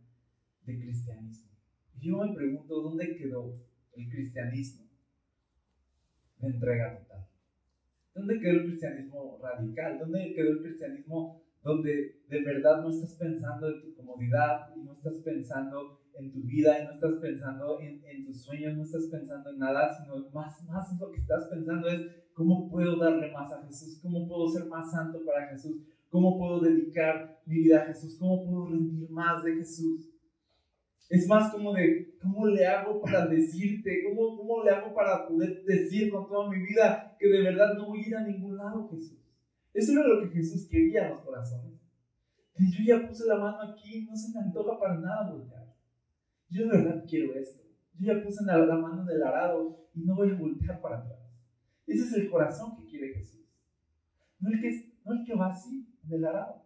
de 0.66 0.78
cristianismo. 0.78 1.51
Y 1.97 2.10
yo 2.10 2.18
me 2.18 2.36
pregunto, 2.36 2.82
¿dónde 2.82 3.16
quedó 3.16 3.55
el 3.93 4.10
cristianismo 4.10 4.89
de 6.39 6.47
entrega 6.49 6.97
total? 6.97 7.26
¿Dónde 8.14 8.41
quedó 8.41 8.51
el 8.51 8.66
cristianismo 8.66 9.39
radical? 9.41 9.99
¿Dónde 9.99 10.34
quedó 10.34 10.51
el 10.51 10.62
cristianismo 10.64 11.49
donde 11.64 12.22
de 12.28 12.43
verdad 12.43 12.82
no 12.82 12.89
estás 12.89 13.16
pensando 13.16 13.68
en 13.68 13.82
tu 13.82 13.93
comodidad 13.95 14.74
y 14.76 14.82
no 14.82 14.93
estás 14.93 15.18
pensando 15.24 15.99
en 16.18 16.32
tu 16.32 16.41
vida 16.41 16.80
y 16.80 16.86
no 16.86 16.91
estás 16.93 17.14
pensando 17.22 17.80
en, 17.82 18.26
tus 18.26 18.43
sueños, 18.43 18.76
no 18.76 18.84
estás 18.84 19.07
pensando 19.12 19.49
en 19.49 19.60
nada, 19.60 19.91
sino 19.97 20.30
más, 20.32 20.64
más 20.66 20.99
lo 20.99 21.12
que 21.12 21.20
estás 21.20 21.47
pensando 21.49 21.88
es 21.88 22.01
cómo 22.34 22.70
puedo 22.70 22.97
darle 22.97 23.32
más 23.32 23.51
a 23.51 23.64
Jesús, 23.66 23.99
cómo 24.01 24.28
puedo 24.28 24.47
ser 24.47 24.66
más 24.66 24.91
santo 24.91 25.20
para 25.26 25.47
Jesús, 25.47 25.82
cómo 26.10 26.38
puedo 26.38 26.60
dedicar 26.60 27.41
mi 27.45 27.64
vida 27.64 27.82
a 27.82 27.86
Jesús, 27.86 28.18
cómo 28.20 28.45
puedo 28.45 28.68
rendir 28.68 29.10
más 29.10 29.43
de 29.43 29.55
Jesús. 29.55 30.10
Es 31.10 31.28
más 31.28 31.51
como 31.51 31.74
de, 31.74 32.16
¿cómo 32.22 32.45
le 32.47 32.68
hago 32.68 33.01
para 33.01 33.26
decirte? 33.26 34.03
¿Cómo, 34.07 34.38
¿Cómo 34.38 34.64
le 34.64 34.70
hago 34.70 34.93
para 34.93 35.28
poder 35.28 35.64
decir 35.64 36.12
con 36.12 36.28
toda 36.28 36.49
mi 36.49 36.60
vida 36.60 37.16
que 37.20 37.28
de 37.28 37.41
verdad 37.41 37.74
no 37.76 37.88
voy 37.88 38.03
a 38.03 38.07
ir 38.07 38.16
a 38.16 38.28
ningún 38.28 38.57
lado, 38.57 38.88
Jesús? 38.89 39.19
Eso 39.74 39.92
era 39.94 40.08
lo 40.08 40.22
que 40.22 40.30
Jesús 40.30 40.68
quería 40.68 41.06
en 41.06 41.12
los 41.12 41.22
corazones. 41.22 41.80
yo 42.58 42.84
ya 42.86 43.08
puse 43.08 43.26
la 43.28 43.38
mano 43.38 43.72
aquí, 43.72 44.06
no 44.06 44.16
se 44.16 44.34
me 44.34 44.40
antoja 44.46 44.80
para 44.80 44.96
nada 44.98 45.32
voltear. 45.32 45.74
Yo 46.50 46.68
de 46.68 46.78
verdad 46.78 47.06
quiero 47.08 47.36
esto. 47.36 47.64
Yo 47.98 48.14
ya 48.14 48.24
puse 48.24 48.44
la, 48.46 48.58
la 48.58 48.76
mano 48.76 49.04
en 49.04 49.10
el 49.10 49.24
arado 49.24 49.90
y 49.94 50.02
no 50.02 50.16
voy 50.16 50.32
a 50.32 50.36
voltear 50.36 50.82
para 50.82 51.00
atrás. 51.00 51.20
Ese 51.86 52.04
es 52.04 52.14
el 52.14 52.30
corazón 52.30 52.76
que 52.76 52.86
quiere 52.86 53.14
Jesús. 53.14 53.46
No 54.40 54.50
el 54.50 54.62
que, 54.62 54.70
no 55.06 55.14
el 55.14 55.26
que 55.26 55.36
va 55.36 55.48
así, 55.48 55.88
en 56.04 56.14
el 56.14 56.26
arado. 56.26 56.64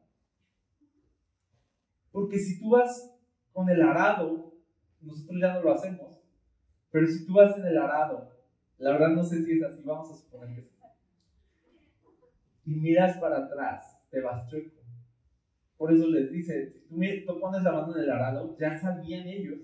Porque 2.11 2.37
si 2.37 2.59
tú 2.59 2.71
vas 2.71 3.11
con 3.51 3.69
el 3.69 3.81
arado, 3.81 4.53
nosotros 5.01 5.37
ya 5.41 5.53
no 5.53 5.63
lo 5.63 5.73
hacemos, 5.73 6.21
pero 6.91 7.07
si 7.07 7.25
tú 7.25 7.33
vas 7.33 7.57
en 7.57 7.65
el 7.65 7.77
arado, 7.77 8.29
la 8.77 8.91
verdad 8.91 9.09
no 9.09 9.23
sé 9.23 9.43
si 9.43 9.53
es 9.53 9.63
así, 9.63 9.81
vamos 9.83 10.11
a 10.11 10.15
suponer 10.15 10.55
que 10.55 10.61
sí 10.61 10.72
y 12.65 12.75
miras 12.75 13.17
para 13.17 13.45
atrás, 13.45 14.07
te 14.09 14.21
vas 14.21 14.47
chueco. 14.49 14.81
Por 15.77 15.93
eso 15.93 16.07
les 16.07 16.31
dice, 16.31 16.73
si 16.89 17.25
tú, 17.25 17.39
pones 17.39 17.63
la 17.63 17.71
mano 17.71 17.95
en 17.95 18.03
el 18.03 18.09
arado, 18.09 18.55
ya 18.57 18.77
sabían 18.79 19.27
ellos 19.27 19.59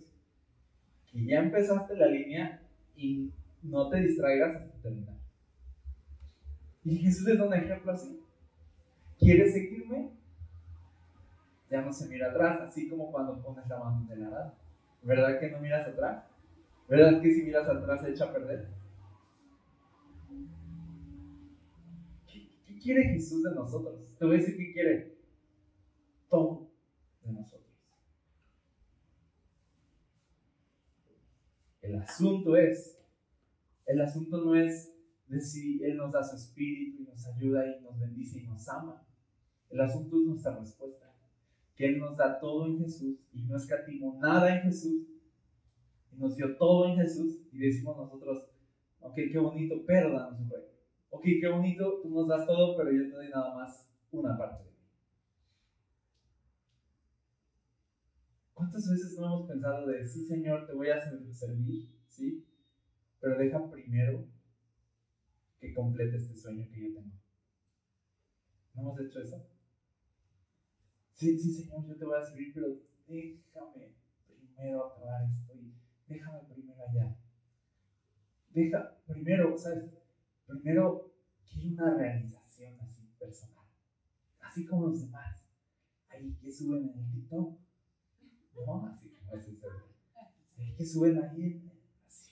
que 1.11 1.25
ya 1.25 1.39
empezaste 1.39 1.95
la 1.95 2.07
línea 2.07 2.61
y 2.95 3.31
no 3.63 3.89
te 3.89 4.01
distraigas 4.01 4.55
hasta 4.55 4.81
terminar. 4.81 5.15
Y 6.83 6.97
Jesús 6.97 7.27
es 7.27 7.39
un 7.39 7.53
ejemplo 7.53 7.91
así. 7.91 8.21
¿Quieres 9.17 9.53
seguirme? 9.53 10.11
Ya 11.69 11.81
no 11.81 11.93
se 11.93 12.07
mira 12.07 12.31
atrás, 12.31 12.61
así 12.61 12.89
como 12.89 13.11
cuando 13.11 13.41
pones 13.41 13.67
la 13.67 13.79
mano 13.79 14.05
en 14.05 14.17
el 14.17 14.27
arado. 14.27 14.53
¿Verdad 15.03 15.39
que 15.39 15.51
no 15.51 15.59
miras 15.59 15.87
atrás? 15.87 16.25
¿Verdad 16.87 17.21
que 17.21 17.31
si 17.31 17.43
miras 17.43 17.67
atrás 17.67 18.01
se 18.01 18.11
echa 18.11 18.25
a 18.25 18.33
perder? 18.33 18.78
Quiere 22.79 23.03
Jesús 23.09 23.43
de 23.43 23.53
nosotros? 23.53 24.15
Te 24.17 24.25
voy 24.25 24.35
a 24.35 24.39
decir 24.39 24.57
que 24.57 24.73
quiere 24.73 25.17
todo 26.29 26.71
de 27.23 27.33
nosotros. 27.33 27.69
El 31.81 31.95
asunto 31.95 32.55
es, 32.55 32.99
el 33.85 34.01
asunto 34.01 34.43
no 34.43 34.55
es 34.55 34.93
de 35.27 35.41
si 35.41 35.83
Él 35.83 35.97
nos 35.97 36.11
da 36.11 36.23
su 36.23 36.35
espíritu 36.35 37.03
y 37.03 37.05
nos 37.05 37.25
ayuda 37.27 37.65
y 37.67 37.81
nos 37.81 37.99
bendice 37.99 38.39
y 38.39 38.47
nos 38.47 38.67
ama. 38.69 39.05
El 39.69 39.81
asunto 39.81 40.19
es 40.19 40.27
nuestra 40.27 40.57
respuesta. 40.57 41.13
Que 41.75 41.85
Él 41.87 41.99
nos 41.99 42.17
da 42.17 42.39
todo 42.39 42.65
en 42.65 42.79
Jesús 42.79 43.19
y 43.31 43.43
no 43.43 43.55
escatimó 43.55 44.19
nada 44.19 44.55
en 44.55 44.63
Jesús. 44.63 45.07
Y 46.11 46.17
nos 46.17 46.35
dio 46.35 46.57
todo 46.57 46.89
en 46.89 46.97
Jesús 46.97 47.39
y 47.51 47.59
decimos 47.59 47.97
nosotros, 47.97 48.49
ok, 48.99 49.15
qué 49.15 49.37
bonito, 49.39 49.83
pero 49.85 50.13
danos 50.13 50.39
un 50.39 50.49
reino 50.49 50.68
ok, 51.09 51.23
qué 51.23 51.47
bonito, 51.47 51.99
tú 52.01 52.09
nos 52.09 52.27
das 52.27 52.45
todo, 52.45 52.77
pero 52.77 52.91
yo 52.91 53.09
te 53.09 53.15
doy 53.15 53.29
nada 53.29 53.55
más 53.55 53.89
una 54.11 54.37
parte 54.37 54.63
de 54.63 54.69
mí. 54.71 54.77
¿Cuántas 58.53 58.89
veces 58.89 59.17
no 59.17 59.25
hemos 59.25 59.47
pensado 59.47 59.87
de, 59.87 60.07
sí, 60.07 60.25
Señor, 60.25 60.67
te 60.67 60.73
voy 60.73 60.89
a 60.89 60.99
servir, 60.99 61.89
sí, 62.07 62.45
pero 63.19 63.37
deja 63.37 63.69
primero 63.69 64.27
que 65.59 65.73
complete 65.73 66.17
este 66.17 66.35
sueño 66.35 66.67
que 66.71 66.81
yo 66.81 66.93
tengo? 66.93 67.19
¿No 68.73 68.81
hemos 68.81 68.99
hecho 68.99 69.21
eso? 69.21 69.45
Sí, 71.13 71.37
sí, 71.37 71.53
Señor, 71.53 71.85
yo 71.87 71.97
te 71.97 72.05
voy 72.05 72.17
a 72.17 72.25
servir, 72.25 72.53
pero 72.53 72.67
déjame 73.07 73.93
primero 74.27 74.85
acabar 74.85 75.29
esto 75.29 75.53
y 75.55 75.73
déjame 76.07 76.39
primero 76.47 76.87
allá. 76.87 77.15
Deja, 78.51 78.97
primero, 79.05 79.57
¿sabes? 79.57 79.98
Primero, 80.49 81.13
quiero 81.47 81.69
una 81.69 81.95
realización 81.95 82.73
así 82.81 83.07
personal, 83.19 83.65
así 84.39 84.65
como 84.65 84.87
los 84.87 85.01
demás. 85.01 85.45
Ahí 86.09 86.35
que 86.41 86.51
suben 86.51 86.89
en 86.89 86.99
el 86.99 87.11
TikTok, 87.11 87.59
no, 88.65 88.87
así 88.87 89.11
ese 89.31 89.59
Ahí 90.57 90.73
que 90.75 90.85
suben 90.85 91.23
ahí, 91.23 91.71
así, 92.07 92.31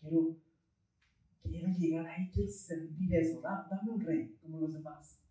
quiero, 0.00 0.36
quiero 1.44 1.68
llegar 1.68 2.06
ahí, 2.08 2.30
quiero 2.34 2.50
sentir 2.50 3.14
eso, 3.14 3.40
dame 3.40 3.92
un 3.92 4.00
rey 4.00 4.36
como 4.42 4.58
los 4.58 4.74
demás. 4.74 5.22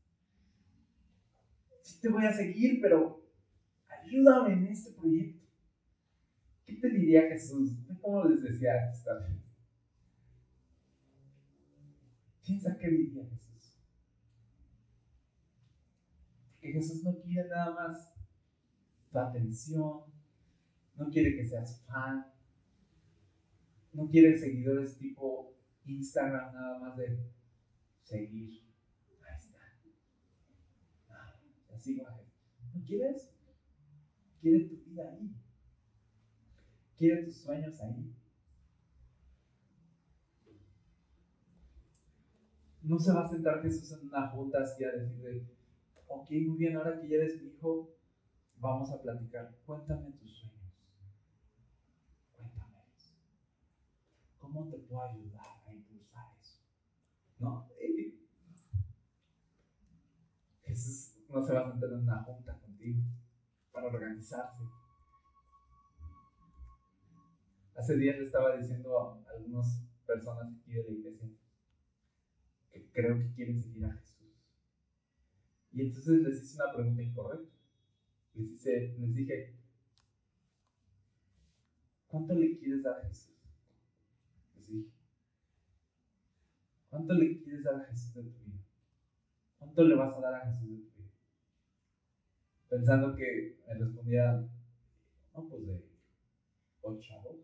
Sí 1.82 2.00
te 2.00 2.08
voy 2.08 2.26
a 2.26 2.32
seguir, 2.32 2.80
pero 2.82 3.22
ayúdame 3.90 4.54
en 4.54 4.68
este 4.68 4.92
proyecto. 4.94 5.46
¿Qué 6.66 6.76
te 6.76 6.90
diría 6.90 7.24
Jesús? 7.24 7.74
¿Cómo 8.02 8.24
les 8.24 8.42
decía 8.42 8.90
esta 8.90 9.20
vez? 9.20 9.46
Piensa 12.46 12.78
qué 12.78 12.88
diría 12.90 13.26
Jesús. 13.26 13.76
Que 16.62 16.72
Jesús 16.72 17.04
no 17.04 17.20
quiere 17.20 17.50
nada 17.50 17.74
más 17.74 18.14
tu 19.12 19.20
atención, 19.20 20.02
no 20.96 21.10
quiere 21.10 21.36
que 21.36 21.46
seas 21.46 21.82
fan, 21.86 22.26
no 23.94 24.08
quiere 24.08 24.38
seguidores 24.38 24.98
tipo 24.98 25.56
Instagram 25.86 26.54
nada 26.54 26.80
más 26.80 26.98
de 26.98 27.32
seguir. 28.04 28.64
Ahí 29.22 29.36
está. 29.38 29.60
No, 31.10 31.76
así 31.76 31.96
va. 31.98 32.22
No 32.74 32.84
quiere 32.84 33.10
eso. 33.10 33.32
Quiere 34.40 34.66
tu 34.66 34.76
vida 34.84 35.12
ahí. 35.12 35.36
Quiere 36.98 37.24
tus 37.24 37.38
sueños 37.38 37.80
ahí. 37.82 38.14
No 42.86 43.00
se 43.00 43.14
va 43.14 43.26
a 43.26 43.28
sentar 43.28 43.62
Jesús 43.62 43.92
en 43.94 44.08
una 44.08 44.30
junta 44.30 44.60
así 44.62 44.84
a 44.84 44.92
decirle, 44.92 45.48
ok, 46.08 46.30
muy 46.48 46.58
bien, 46.58 46.76
ahora 46.78 47.00
que 47.00 47.08
ya 47.08 47.18
eres 47.18 47.42
mi 47.42 47.50
hijo, 47.50 47.90
vamos 48.58 48.92
a 48.92 49.02
platicar. 49.02 49.56
Cuéntame 49.66 50.12
tus 50.12 50.40
sueños. 50.40 50.72
Cuéntame 52.36 52.76
¿Cómo 54.38 54.70
te 54.70 54.78
puedo 54.78 55.02
ayudar 55.02 55.64
a 55.66 55.74
impulsar 55.74 56.26
eso? 56.40 56.62
¿No? 57.40 57.70
Jesús 60.64 61.16
no 61.30 61.42
se 61.42 61.54
va 61.54 61.62
a 61.62 61.72
sentar 61.72 61.90
en 61.90 62.00
una 62.00 62.24
junta 62.24 62.60
contigo 62.60 63.02
para 63.72 63.88
organizarse. 63.88 64.64
Hace 67.76 67.98
días 67.98 68.18
le 68.18 68.26
estaba 68.26 68.56
diciendo 68.56 69.00
a 69.00 69.32
algunas 69.32 69.86
personas 70.06 70.54
aquí 70.54 70.74
de 70.74 70.84
la 70.84 70.92
iglesia, 70.92 71.30
creo 72.92 73.18
que 73.18 73.34
quieren 73.34 73.62
seguir 73.62 73.86
a 73.86 73.94
Jesús. 73.94 74.16
Y 75.72 75.82
entonces 75.82 76.22
les 76.22 76.42
hice 76.42 76.56
una 76.62 76.74
pregunta 76.74 77.02
incorrecta. 77.02 77.56
Les, 78.34 78.52
hice, 78.52 78.96
les 78.98 79.14
dije, 79.14 79.56
¿cuánto 82.08 82.34
le 82.34 82.58
quieres 82.58 82.84
dar 82.84 83.00
a 83.00 83.08
Jesús? 83.08 83.36
Les 84.56 84.68
dije, 84.68 84.90
¿cuánto 86.90 87.14
le 87.14 87.42
quieres 87.42 87.64
dar 87.64 87.76
a 87.76 87.86
Jesús 87.86 88.14
de 88.14 88.24
tu 88.24 88.44
vida? 88.44 88.64
¿Cuánto 89.58 89.84
le 89.84 89.96
vas 89.96 90.14
a 90.14 90.22
dar 90.22 90.34
a 90.36 90.46
Jesús 90.52 90.70
de 90.70 90.78
tu 90.78 91.02
vida? 91.02 91.12
Pensando 92.70 93.16
que 93.16 93.60
me 93.68 93.74
respondía, 93.74 94.50
no, 95.34 95.50
pues 95.50 95.68
de 95.68 95.86
8 96.82 97.14
a 97.14 97.24
2. 97.24 97.36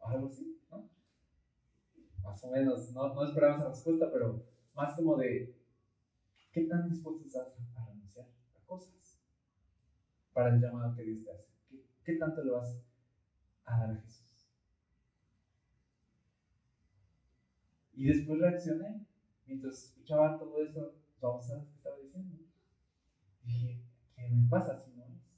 Algo 0.00 0.26
así. 0.28 0.55
Más 2.26 2.42
o 2.42 2.50
menos, 2.50 2.90
no, 2.90 3.14
no 3.14 3.22
esperaba 3.22 3.54
esa 3.54 3.68
respuesta, 3.68 4.10
pero 4.10 4.42
más 4.74 4.96
como 4.96 5.16
de, 5.16 5.54
¿qué 6.50 6.62
tan 6.62 6.88
dispuesto 6.88 7.24
estás 7.24 7.54
a 7.76 7.86
renunciar 7.86 8.26
a 8.26 8.66
cosas 8.66 9.22
para 10.32 10.52
el 10.52 10.60
llamado 10.60 10.92
que 10.96 11.04
Dios 11.04 11.22
te 11.22 11.30
hace? 11.30 11.46
¿Qué, 12.02 12.16
tanto 12.16 12.42
le 12.42 12.50
vas 12.50 12.82
a 13.64 13.78
dar 13.78 13.90
a 13.92 14.00
Jesús? 14.00 14.48
Y 17.94 18.06
después 18.06 18.40
reaccioné. 18.40 19.06
Mientras 19.46 19.84
escuchaba 19.84 20.36
todo 20.36 20.60
eso, 20.60 20.94
vamos 21.20 21.48
a 21.48 21.54
ver 21.54 21.64
qué 21.66 21.74
estaba 21.76 21.96
diciendo. 21.98 22.42
dije, 23.44 23.80
¿qué 24.16 24.28
me 24.28 24.48
pasa 24.48 24.76
si 24.76 24.90
no 24.90 25.04
es? 25.04 25.30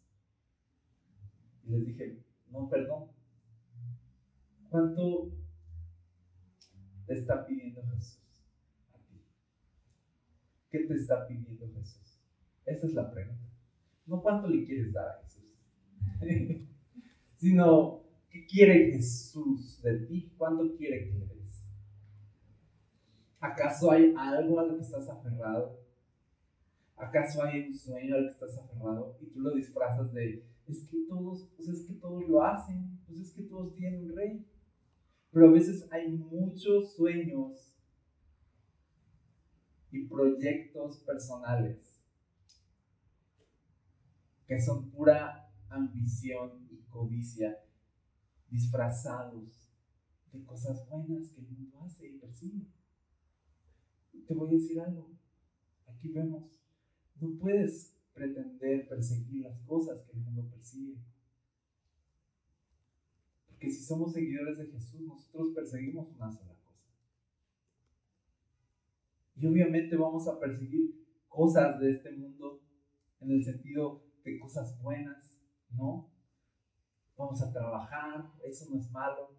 Y 1.64 1.70
les 1.70 1.84
dije, 1.84 2.22
no, 2.51 2.66
perdón. 2.70 3.11
¿Cuánto 4.70 5.30
te 7.09 7.14
está 7.14 7.44
pidiendo 7.46 7.82
Jesús 7.82 8.20
a 8.92 8.98
ti? 8.98 9.20
¿Qué 10.70 10.80
te 10.80 10.94
está 10.94 11.26
pidiendo 11.26 11.66
Jesús? 11.72 12.20
Esa 12.66 12.86
es 12.86 12.92
la 12.92 13.11
pregunta. 13.11 13.48
No 14.06 14.22
cuánto 14.22 14.46
le 14.46 14.64
quieres 14.64 14.92
dar 14.92 15.09
a 15.09 15.22
Jesús, 15.22 15.59
sino 17.36 18.02
qué 18.30 18.46
quiere 18.46 18.92
Jesús 18.92 19.82
de 19.82 19.98
ti, 20.06 20.32
cuánto 20.36 20.76
quiere 20.76 21.09
que 21.09 21.18
le 21.18 21.26
¿Acaso 23.40 23.92
hay 23.92 24.14
algo 24.18 24.59
a 24.59 24.64
lo 24.64 24.76
que 24.76 24.82
estás 24.82 25.09
aferrado? 25.09 25.78
¿Acaso 26.96 27.44
hay 27.44 27.68
un 27.68 27.74
sueño 27.74 28.16
al 28.16 28.24
que 28.24 28.32
estás 28.32 28.59
aferrado 28.59 29.16
y 29.20 29.26
tú 29.26 29.40
lo 29.40 29.54
disfrazas 29.54 30.12
de, 30.12 30.44
es 30.66 30.88
que 30.88 31.04
todos, 31.09 31.48
pues 31.56 31.68
es 31.68 31.86
que 31.86 31.94
todos 31.94 32.28
lo 32.28 32.42
hacen, 32.42 32.98
pues 33.06 33.20
es 33.20 33.32
que 33.32 33.42
todos 33.42 33.74
tienen 33.76 34.11
un 34.11 34.16
rey? 34.16 34.44
Pero 35.31 35.49
a 35.49 35.53
veces 35.53 35.87
hay 35.93 36.09
muchos 36.09 36.95
sueños 36.95 37.76
y 39.91 40.07
proyectos 40.07 40.99
personales 40.99 42.03
que 44.47 44.61
son 44.61 44.91
pura 44.91 45.51
ambición 45.68 46.66
y 46.70 46.79
codicia 46.89 47.59
disfrazados 48.51 49.70
de 50.33 50.45
cosas 50.45 50.89
buenas 50.89 51.29
que 51.31 51.41
el 51.41 51.49
mundo 51.49 51.81
hace 51.83 52.09
y 52.09 52.18
persigue 52.18 52.79
te 54.29 54.35
voy 54.35 54.51
a 54.51 54.53
decir 54.53 54.79
algo. 54.79 55.11
Aquí 55.87 56.11
vemos, 56.11 56.61
no 57.18 57.39
puedes 57.41 57.97
pretender 58.12 58.87
perseguir 58.87 59.43
las 59.43 59.59
cosas 59.62 60.03
que 60.05 60.12
el 60.12 60.22
mundo 60.22 60.47
persigue. 60.51 60.99
Porque 63.59 63.72
si 63.72 63.82
somos 63.82 64.12
seguidores 64.12 64.56
de 64.56 64.66
Jesús, 64.66 65.00
nosotros 65.00 65.48
perseguimos 65.52 66.12
una 66.14 66.30
sola 66.30 66.54
cosa. 66.64 66.86
Y 69.34 69.46
obviamente 69.46 69.96
vamos 69.96 70.28
a 70.28 70.38
perseguir 70.38 71.04
cosas 71.26 71.80
de 71.80 71.90
este 71.90 72.12
mundo 72.12 72.61
en 73.20 73.32
el 73.32 73.42
sentido 73.42 74.04
de 74.22 74.38
cosas 74.38 74.80
buenas, 74.80 75.42
¿no? 75.72 76.09
Vamos 77.16 77.42
a 77.42 77.52
trabajar, 77.52 78.30
eso 78.44 78.70
no 78.70 78.78
es 78.78 78.88
malo. 78.92 79.36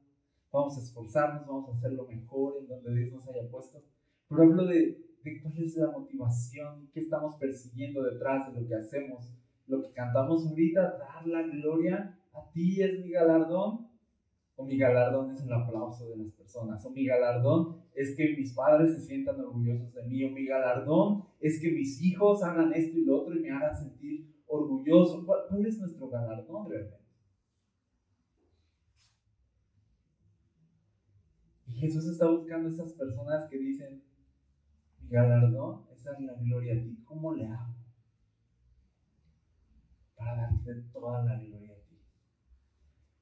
Vamos 0.52 0.78
a 0.78 0.82
esforzarnos, 0.82 1.48
vamos 1.48 1.70
a 1.70 1.78
hacer 1.78 1.94
lo 1.94 2.06
mejor 2.06 2.58
en 2.60 2.68
donde 2.68 2.94
Dios 2.94 3.14
nos 3.14 3.28
haya 3.30 3.50
puesto. 3.50 3.82
Pero 4.28 4.44
hablo 4.44 4.66
de, 4.66 5.16
cuál 5.42 5.64
es 5.64 5.78
la 5.78 5.92
motivación, 5.92 6.90
qué 6.94 7.00
estamos 7.00 7.36
persiguiendo 7.36 8.04
detrás 8.04 8.52
de 8.52 8.60
lo 8.60 8.68
que 8.68 8.76
hacemos, 8.76 9.32
lo 9.68 9.82
que 9.82 9.94
cantamos 9.94 10.46
ahorita, 10.46 10.98
dar 10.98 11.26
la 11.26 11.44
gloria 11.44 12.20
a 12.34 12.52
ti 12.52 12.84
es 12.84 13.00
mi 13.00 13.12
galardón, 13.12 13.89
o 14.60 14.66
mi 14.66 14.78
galardón 14.78 15.32
es 15.32 15.42
el 15.42 15.54
aplauso 15.54 16.10
de 16.10 16.18
las 16.18 16.34
personas, 16.34 16.86
o 16.86 16.90
mi 16.90 17.06
galardón 17.06 17.82
es 17.96 18.14
que 18.18 18.36
mis 18.36 18.54
padres 18.54 18.94
se 18.94 19.00
sientan 19.00 19.40
orgullosos 19.40 19.94
de 19.94 20.04
mí, 20.04 20.22
o 20.26 20.32
mi 20.32 20.46
galardón 20.46 21.24
es 21.40 21.62
que 21.62 21.72
mis 21.72 22.02
hijos 22.02 22.44
hagan 22.44 22.74
esto 22.74 22.98
y 22.98 23.06
lo 23.06 23.22
otro 23.22 23.38
y 23.38 23.40
me 23.40 23.52
hagan 23.52 23.74
sentir 23.74 24.36
orgulloso. 24.48 25.26
¿Cuál, 25.26 25.66
es 25.66 25.80
nuestro 25.80 26.10
galardón 26.10 26.70
realmente? 26.70 27.08
Y 31.66 31.72
Jesús 31.76 32.06
está 32.08 32.30
buscando 32.30 32.68
a 32.68 32.72
esas 32.74 32.92
personas 32.92 33.50
que 33.50 33.60
dicen, 33.60 34.04
galardón 35.04 35.86
es 35.90 36.04
darle 36.04 36.28
la 36.28 36.34
gloria 36.34 36.74
a 36.74 36.84
ti. 36.84 37.02
¿Cómo 37.06 37.34
le 37.34 37.46
hago? 37.46 37.76
Para 40.18 40.36
darte 40.36 40.82
toda 40.92 41.24
la 41.24 41.40
gloria 41.40 41.76
a 41.76 41.88
ti. 41.88 41.98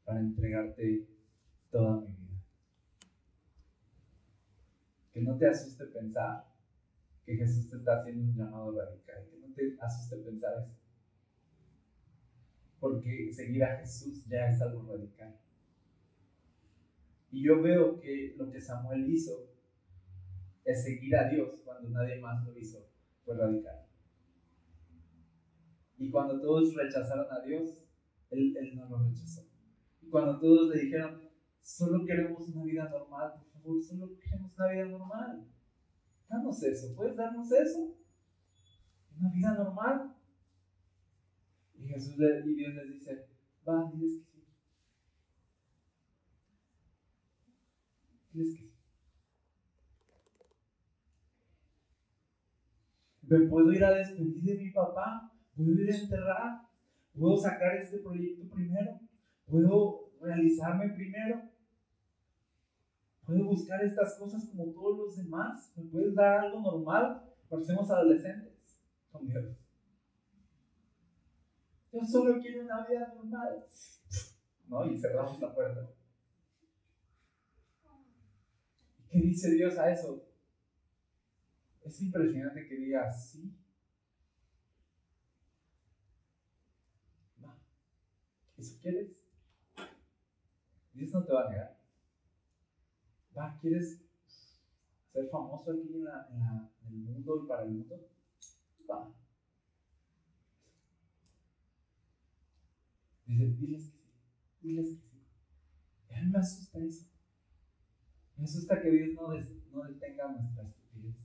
Para 0.04 0.20
entregarte 0.22 1.17
toda 1.72 2.02
mi 2.02 2.08
vida. 2.08 2.42
Que 5.14 5.22
no 5.22 5.38
te 5.38 5.48
asuste 5.48 5.86
pensar 5.86 6.46
que 7.26 7.36
Jesús 7.36 7.70
te 7.70 7.78
está 7.78 8.00
haciendo 8.00 8.24
un 8.24 8.36
llamado 8.36 8.72
radical. 8.72 9.28
Que 9.30 9.38
no 9.40 9.54
te 9.54 9.78
asuste 9.80 10.18
pensar 10.18 10.54
eso. 10.60 10.76
Porque 12.80 13.32
seguir 13.34 13.64
a 13.64 13.78
Jesús 13.78 14.26
ya 14.28 14.50
es 14.50 14.62
algo 14.62 14.92
radical. 14.92 15.36
Y 17.32 17.44
yo 17.44 17.62
veo 17.62 18.00
que 18.00 18.36
lo 18.38 18.52
que 18.52 18.62
Samuel 18.62 19.10
hizo 19.10 19.52
es 20.64 20.84
seguir 20.84 21.16
a 21.16 21.30
Dios 21.30 21.62
cuando 21.64 21.90
nadie 21.90 22.20
más 22.20 22.46
lo 22.46 22.58
hizo, 22.58 22.86
fue 23.24 23.36
radical. 23.36 23.86
Y 25.98 26.12
cuando 26.12 26.40
todos 26.40 26.76
rechazaron 26.76 27.28
a 27.32 27.40
Dios, 27.42 27.84
él, 28.30 28.56
él 28.56 28.76
no 28.76 28.88
lo 28.90 29.04
rechazó. 29.04 29.48
Y 30.02 30.10
cuando 30.10 30.40
todos 30.40 30.76
le 30.76 30.84
dijeron, 30.84 31.27
solo 31.68 32.06
queremos 32.06 32.48
una 32.48 32.64
vida 32.64 32.88
normal, 32.88 33.34
por 33.38 33.52
favor, 33.52 33.84
solo 33.84 34.18
queremos 34.18 34.58
una 34.58 34.68
vida 34.70 34.86
normal. 34.86 35.46
Danos 36.30 36.64
eso, 36.64 36.96
¿puedes 36.96 37.18
darnos 37.18 37.52
eso? 37.52 37.94
Una 39.20 39.30
vida 39.34 39.54
normal. 39.54 40.16
Y 41.76 41.88
Jesús 41.88 42.18
le, 42.18 42.40
y 42.46 42.56
Dios 42.56 42.74
les 42.74 42.94
dice, 42.94 43.28
va, 43.68 43.92
diles 43.92 44.18
que 44.18 44.24
sí. 44.24 44.48
Diles 48.32 48.56
que 48.56 48.64
sí. 48.64 48.74
me 53.24 53.40
puedo 53.50 53.74
ir 53.74 53.84
a 53.84 53.92
despedir 53.92 54.42
de 54.42 54.56
mi 54.56 54.72
papá, 54.72 55.30
puedo 55.54 55.74
ir 55.74 55.92
a 55.92 55.98
enterrar, 55.98 56.62
puedo 57.14 57.36
sacar 57.36 57.76
este 57.76 57.98
proyecto 57.98 58.48
primero, 58.56 59.02
puedo 59.46 60.14
realizarme 60.22 60.94
primero, 60.94 61.57
puedo 63.28 63.44
buscar 63.44 63.84
estas 63.84 64.18
cosas 64.18 64.46
como 64.46 64.72
todos 64.72 64.98
los 64.98 65.18
demás, 65.18 65.74
me 65.76 65.84
puedes 65.84 66.16
dar 66.16 66.46
algo 66.46 66.62
normal, 66.62 67.30
parecemos 67.50 67.92
adolescentes 67.92 68.82
con 69.12 69.28
Dios. 69.28 69.58
Yo 71.92 72.00
solo 72.06 72.40
quiero 72.42 72.64
una 72.64 72.88
vida 72.88 73.14
normal. 73.14 73.66
¿No? 74.68 74.86
Y 74.86 74.98
cerramos 74.98 75.40
la 75.42 75.54
puerta. 75.54 75.90
¿Qué 79.10 79.20
dice 79.20 79.52
Dios 79.52 79.78
a 79.78 79.92
eso? 79.92 80.26
Es 81.84 82.02
impresionante 82.02 82.66
que 82.66 82.76
diga 82.76 83.12
sí. 83.12 83.54
¿Eso 88.58 88.80
quieres? 88.82 89.12
Dios 90.94 91.12
no 91.12 91.24
te 91.24 91.34
va 91.34 91.46
a 91.46 91.50
negar. 91.50 91.77
Va, 93.38 93.56
¿quieres 93.62 94.02
ser 95.14 95.30
famoso 95.30 95.72
aquí 95.72 95.94
en, 95.94 96.08
el 96.88 96.98
mundo 97.00 97.44
y 97.44 97.48
para 97.48 97.64
el 97.64 97.72
mundo? 97.72 98.10
Va. 98.90 99.14
Dice, 103.28 103.46
diles 103.46 103.92
que 103.92 104.00
sí, 104.00 104.12
diles 104.62 104.90
que 104.90 105.08
sí. 105.08 105.22
Y 106.10 106.14
a 106.14 106.22
mí 106.24 106.32
me 106.32 106.40
asusta 106.40 106.80
eso. 106.80 107.06
Me 108.38 108.44
asusta 108.44 108.82
que 108.82 108.90
Dios 108.90 109.16
no, 109.16 109.28
no 109.28 109.84
detenga 109.88 110.32
nuestra 110.32 110.64
estupidez. 110.64 111.16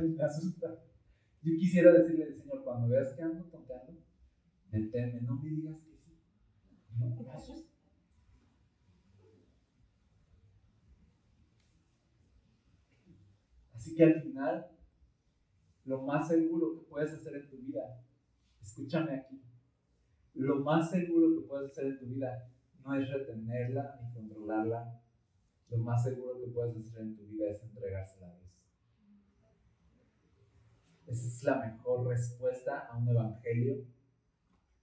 Me 0.00 0.22
asusta. 0.22 0.84
Yo 1.42 1.56
quisiera 1.56 1.92
decirle 1.92 2.24
al 2.24 2.34
Señor, 2.34 2.62
cuando 2.64 2.88
veas 2.88 3.14
que 3.14 3.22
ando 3.22 3.44
tonteando, 3.44 4.04
deténme, 4.70 5.22
no 5.22 5.36
me 5.36 5.48
digas 5.48 5.82
que 5.84 5.96
sí. 5.96 6.18
No, 6.98 7.16
me 7.16 7.32
asusta. 7.32 7.67
Así 13.88 13.96
que 13.96 14.04
al 14.04 14.20
final, 14.20 14.66
lo 15.86 16.02
más 16.02 16.28
seguro 16.28 16.74
que 16.74 16.86
puedes 16.90 17.10
hacer 17.10 17.36
en 17.36 17.48
tu 17.48 17.56
vida, 17.56 18.04
escúchame 18.60 19.14
aquí, 19.14 19.40
lo 20.34 20.56
más 20.56 20.90
seguro 20.90 21.34
que 21.34 21.48
puedes 21.48 21.70
hacer 21.70 21.86
en 21.86 21.98
tu 21.98 22.04
vida 22.04 22.52
no 22.84 22.94
es 22.94 23.10
retenerla 23.10 23.98
ni 24.02 24.12
controlarla. 24.12 25.00
Lo 25.70 25.78
más 25.78 26.04
seguro 26.04 26.38
que 26.38 26.48
puedes 26.48 26.76
hacer 26.76 27.00
en 27.00 27.16
tu 27.16 27.24
vida 27.28 27.50
es 27.50 27.62
entregársela 27.62 28.26
a 28.26 28.36
Dios. 28.36 28.50
Esa 31.06 31.28
es 31.28 31.44
la 31.44 31.58
mejor 31.60 32.08
respuesta 32.08 32.80
a 32.80 32.98
un 32.98 33.08
evangelio 33.08 33.86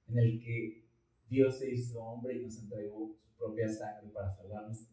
en 0.08 0.18
el 0.18 0.40
que 0.44 0.90
Dios 1.30 1.60
se 1.60 1.70
hizo 1.70 2.04
hombre 2.04 2.38
y 2.38 2.46
nos 2.46 2.58
entregó 2.58 3.16
su 3.22 3.38
propia 3.38 3.70
sangre 3.70 4.10
para 4.10 4.36
salvarnos. 4.36 4.88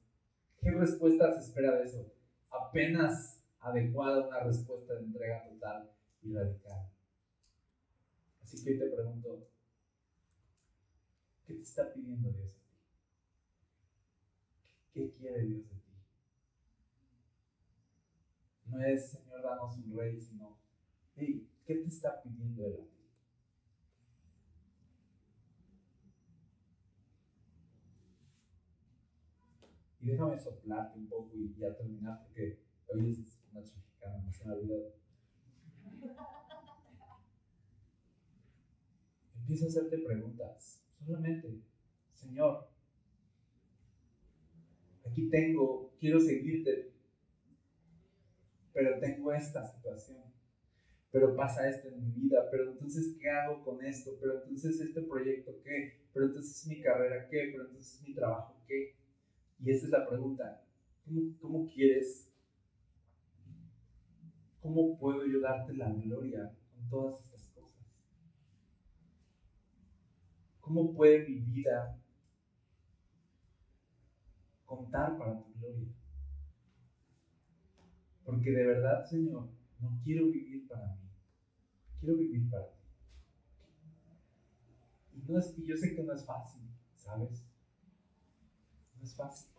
¿Qué 0.61 0.71
respuesta 0.71 1.33
se 1.33 1.49
espera 1.49 1.79
de 1.79 1.85
eso? 1.85 2.13
Apenas 2.51 3.42
adecuada 3.63 4.27
una 4.27 4.41
respuesta 4.41 4.95
de 4.95 5.05
entrega 5.05 5.45
total 5.45 5.91
y 6.23 6.35
radical. 6.35 6.91
Así 8.43 8.65
que 8.65 8.75
te 8.75 8.91
pregunto, 8.91 9.49
¿qué 11.47 11.55
te 11.55 11.63
está 11.63 11.93
pidiendo 11.93 12.31
Dios 12.33 12.57
a 12.57 12.59
ti? 12.59 12.77
¿Qué 14.93 15.13
quiere 15.13 15.47
Dios 15.47 15.69
de 15.69 15.77
ti? 15.77 15.93
No 18.67 18.85
es, 18.85 19.11
Señor, 19.11 19.43
danos 19.43 19.79
un 19.79 19.97
rey, 19.97 20.21
sino, 20.21 20.59
hey, 21.15 21.49
¿qué 21.65 21.77
te 21.77 21.89
está 21.89 22.21
pidiendo 22.21 22.67
Él 22.67 22.81
a 22.81 22.85
ti? 22.85 23.03
Y 30.01 30.07
déjame 30.07 30.37
soplarte 30.37 30.99
un 30.99 31.07
poco 31.07 31.31
y 31.37 31.55
ya 31.55 31.77
terminar 31.77 32.25
porque 32.25 32.59
hoy 32.89 33.13
es 33.13 33.42
mexicana, 33.53 34.23
no 34.25 34.33
se 34.33 34.45
me 34.45 34.53
ha 34.53 34.57
olvidado. 34.57 34.95
Empieza 39.41 39.65
a 39.65 39.69
hacerte 39.69 39.99
preguntas. 39.99 40.85
Solamente, 41.05 41.63
Señor, 42.15 42.69
aquí 45.05 45.29
tengo, 45.29 45.93
quiero 45.99 46.21
seguirte, 46.21 46.93
pero 48.73 48.99
tengo 49.01 49.33
esta 49.33 49.67
situación, 49.67 50.23
pero 51.11 51.37
pasa 51.37 51.69
esto 51.69 51.89
en 51.89 52.01
mi 52.01 52.23
vida, 52.23 52.49
pero 52.51 52.71
entonces, 52.71 53.17
¿qué 53.21 53.29
hago 53.29 53.63
con 53.63 53.85
esto? 53.85 54.13
Pero 54.21 54.43
entonces, 54.43 54.81
¿este 54.81 55.03
proyecto 55.03 55.53
qué? 55.63 56.07
Pero 56.15 56.27
entonces, 56.27 56.67
¿mi 56.67 56.81
carrera 56.81 57.29
qué? 57.29 57.51
Pero 57.53 57.67
entonces, 57.67 58.03
¿mi 58.07 58.15
trabajo 58.15 58.57
qué? 58.67 58.95
Y 59.61 59.71
esa 59.71 59.87
es 59.87 59.93
la 59.93 60.09
pregunta. 60.09 60.65
¿Cómo, 61.41 61.67
quieres? 61.67 62.32
¿Cómo 64.63 64.97
puedo 64.97 65.27
yo 65.27 65.41
darte 65.41 65.75
la 65.75 65.93
gloria 65.93 66.57
con 66.73 66.89
todas 66.89 67.21
estas 67.21 67.47
cosas? 67.49 67.85
¿Cómo 70.61 70.95
puede 70.95 71.29
mi 71.29 71.41
vida 71.41 72.01
contar 74.65 75.19
para 75.19 75.43
tu 75.43 75.53
gloria? 75.55 75.89
Porque 78.25 78.53
de 78.53 78.65
verdad, 78.65 79.05
Señor, 79.05 79.49
no 79.81 80.01
quiero 80.05 80.27
vivir 80.27 80.69
para 80.69 80.95
mí. 80.95 81.11
Quiero 81.99 82.17
vivir 82.19 82.49
para 82.49 82.73
ti. 82.73 82.83
Y, 85.15 85.23
no 85.23 85.39
es, 85.41 85.59
y 85.59 85.67
yo 85.67 85.77
sé 85.77 85.93
que 85.93 86.05
no 86.05 86.13
es 86.13 86.25
fácil, 86.25 86.63
¿sabes? 86.95 87.45
No 88.97 89.03
es 89.03 89.17
fácil. 89.17 89.51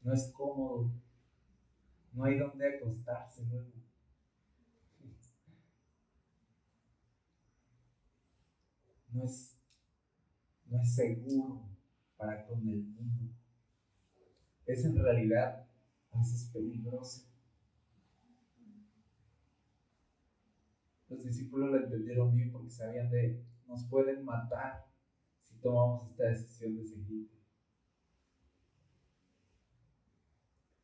No 0.00 0.12
es 0.12 0.32
cómodo. 0.32 1.03
No 2.14 2.24
hay 2.24 2.38
donde 2.38 2.76
acostarse 2.76 3.44
luego. 3.44 3.72
No 9.10 9.24
es, 9.24 9.58
no 10.66 10.80
es 10.80 10.94
seguro 10.94 11.68
para 12.16 12.46
con 12.46 12.68
el 12.68 12.82
mundo. 12.82 13.32
Es 14.66 14.84
en 14.84 14.96
realidad 14.96 15.68
a 16.12 16.18
veces 16.18 16.50
peligroso. 16.52 17.28
Los 21.08 21.24
discípulos 21.24 21.70
lo 21.70 21.76
entendieron 21.76 22.34
bien 22.34 22.50
porque 22.50 22.70
sabían 22.70 23.10
de 23.10 23.44
nos 23.66 23.84
pueden 23.88 24.24
matar 24.24 24.86
si 25.42 25.56
tomamos 25.60 26.10
esta 26.10 26.24
decisión 26.24 26.76
de 26.76 26.84
seguirte. 26.84 27.38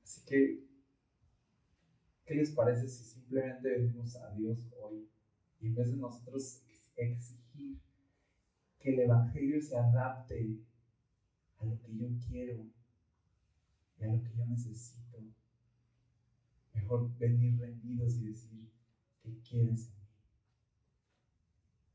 Así 0.03 0.25
que, 0.25 0.70
¿qué 2.31 2.37
les 2.37 2.53
parece 2.53 2.87
si 2.87 3.03
simplemente 3.03 3.69
venimos 3.69 4.15
a 4.15 4.33
Dios 4.37 4.71
hoy 4.81 5.11
y 5.59 5.67
en 5.67 5.75
vez 5.75 5.91
de 5.91 5.97
nosotros 5.97 6.63
exigir 6.95 7.81
que 8.79 8.95
el 8.95 9.01
Evangelio 9.01 9.61
se 9.61 9.77
adapte 9.77 10.61
a 11.59 11.65
lo 11.65 11.77
que 11.81 11.93
yo 11.97 12.07
quiero 12.29 12.71
y 13.99 14.05
a 14.05 14.13
lo 14.13 14.23
que 14.23 14.31
yo 14.37 14.47
necesito, 14.47 15.19
mejor 16.73 17.19
venir 17.19 17.59
rendidos 17.59 18.15
y 18.19 18.27
decir, 18.27 18.71
¿qué 19.25 19.37
quieres 19.41 19.89
en 19.89 19.95
mí? 19.95 20.09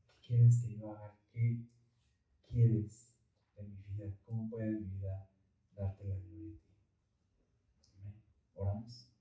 ¿Qué 0.04 0.26
quieres 0.26 0.62
que 0.62 0.76
yo 0.76 0.94
haga? 0.94 1.18
¿Qué 1.32 1.64
quieres 2.46 3.14
de 3.56 3.62
mi 3.62 3.82
vida? 3.88 4.12
¿Cómo 4.26 4.50
puede 4.50 4.80
mi 4.80 4.98
vida 4.98 5.30
darte 5.74 6.04
la 6.04 6.16
gloria 6.16 6.52
a 6.52 6.58
ti? 6.58 6.74
Oramos. 8.54 9.15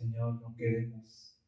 Señor, 0.00 0.40
no 0.40 0.56
queremos 0.56 1.38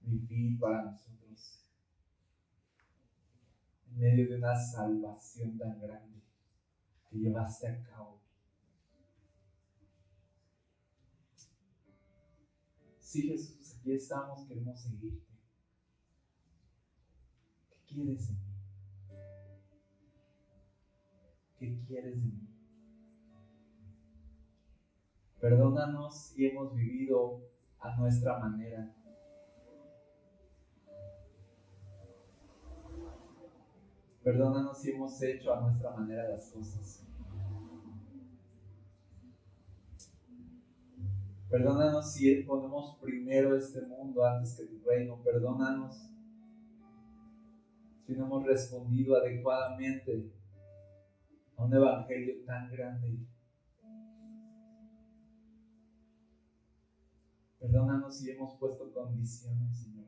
vivir 0.00 0.56
para 0.60 0.84
nosotros 0.84 1.64
en 3.88 3.98
medio 3.98 4.28
de 4.28 4.36
una 4.36 4.54
salvación 4.54 5.58
tan 5.58 5.80
grande 5.80 6.22
que 7.10 7.18
llevaste 7.18 7.66
a 7.66 7.82
cabo 7.82 8.22
Sí, 13.00 13.22
Jesús, 13.22 13.78
aquí 13.80 13.94
estamos, 13.94 14.46
queremos 14.46 14.80
seguirte. 14.80 15.32
¿Qué 17.68 17.94
quieres 17.94 18.28
de 18.28 18.34
mí? 18.34 18.54
¿Qué 21.58 21.80
quieres 21.84 22.14
de 22.14 22.26
mí? 22.30 22.45
Perdónanos 25.48 26.12
si 26.12 26.44
hemos 26.44 26.74
vivido 26.74 27.40
a 27.78 27.96
nuestra 27.96 28.36
manera. 28.36 28.92
Perdónanos 34.24 34.76
si 34.76 34.90
hemos 34.90 35.22
hecho 35.22 35.54
a 35.54 35.60
nuestra 35.60 35.92
manera 35.92 36.28
las 36.30 36.50
cosas. 36.50 37.06
Perdónanos 41.48 42.12
si 42.12 42.42
ponemos 42.42 42.98
primero 43.00 43.56
este 43.56 43.82
mundo 43.82 44.24
antes 44.24 44.56
que 44.56 44.64
tu 44.64 44.82
reino. 44.84 45.22
Perdónanos 45.22 46.10
si 48.04 48.14
no 48.14 48.26
hemos 48.26 48.44
respondido 48.44 49.14
adecuadamente 49.14 50.28
a 51.56 51.62
un 51.62 51.72
evangelio 51.72 52.44
tan 52.44 52.68
grande. 52.68 53.35
Perdónanos 57.66 58.16
si 58.16 58.30
hemos 58.30 58.54
puesto 58.60 58.92
condiciones, 58.92 59.76
Señor. 59.76 60.06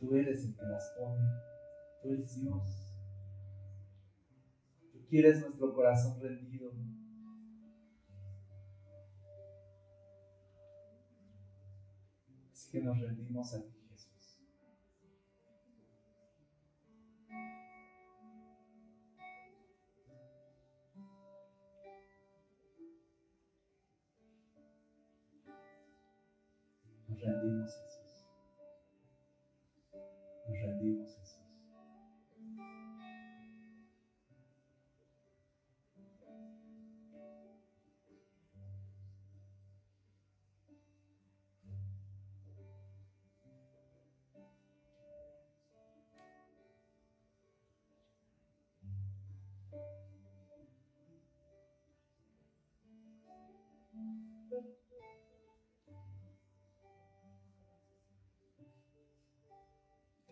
Tú 0.00 0.16
eres 0.16 0.44
el 0.44 0.56
que 0.56 0.62
las 0.64 0.92
pone. 0.98 1.28
Tú 2.02 2.12
eres 2.12 2.40
Dios. 2.40 2.92
Tú 4.92 4.98
quieres 5.08 5.40
nuestro 5.40 5.72
corazón 5.72 6.20
rendido. 6.20 6.72
que 12.70 12.80
nos 12.80 13.00
rendimos 13.00 13.52
a 13.54 13.62
ti, 13.64 13.79
Nos 27.20 27.34
rendimos, 27.34 27.76
Jesús. 27.76 27.89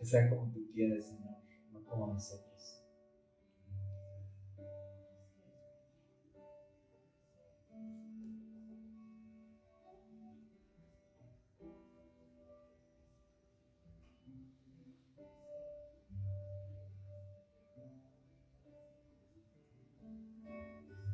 Sea 0.09 0.27
como 0.27 0.51
tú 0.51 0.67
quieres, 0.73 1.05
Señor. 1.05 1.35
como 1.85 2.13
nosotros. 2.13 2.81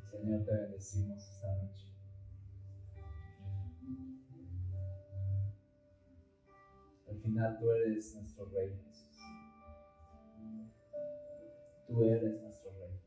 Señor, 0.10 0.46
te 0.46 0.52
bendecimos 0.52 1.22
esta 1.22 1.48
noche. 1.58 1.86
Al 7.10 7.22
final 7.22 7.58
tú 7.60 7.72
eres 7.72 8.16
nuestro 8.16 8.46
Rey, 8.50 8.85
Tú 11.88 12.04
eres 12.04 12.42
nuestro 12.42 12.72
Rey. 12.72 13.00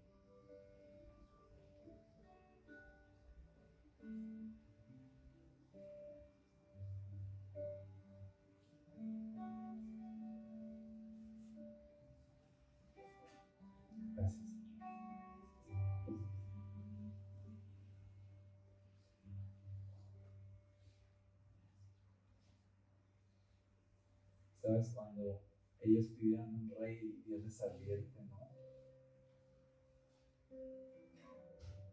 ¿Sabes? 24.62 24.88
Cuando 24.94 25.42
ellos 25.80 26.06
pidieron 26.08 26.54
un 26.54 26.70
rey, 26.78 27.22
Dios 27.26 27.42
les 27.42 27.60
advierte, 27.62 28.22
¿no? 28.22 28.37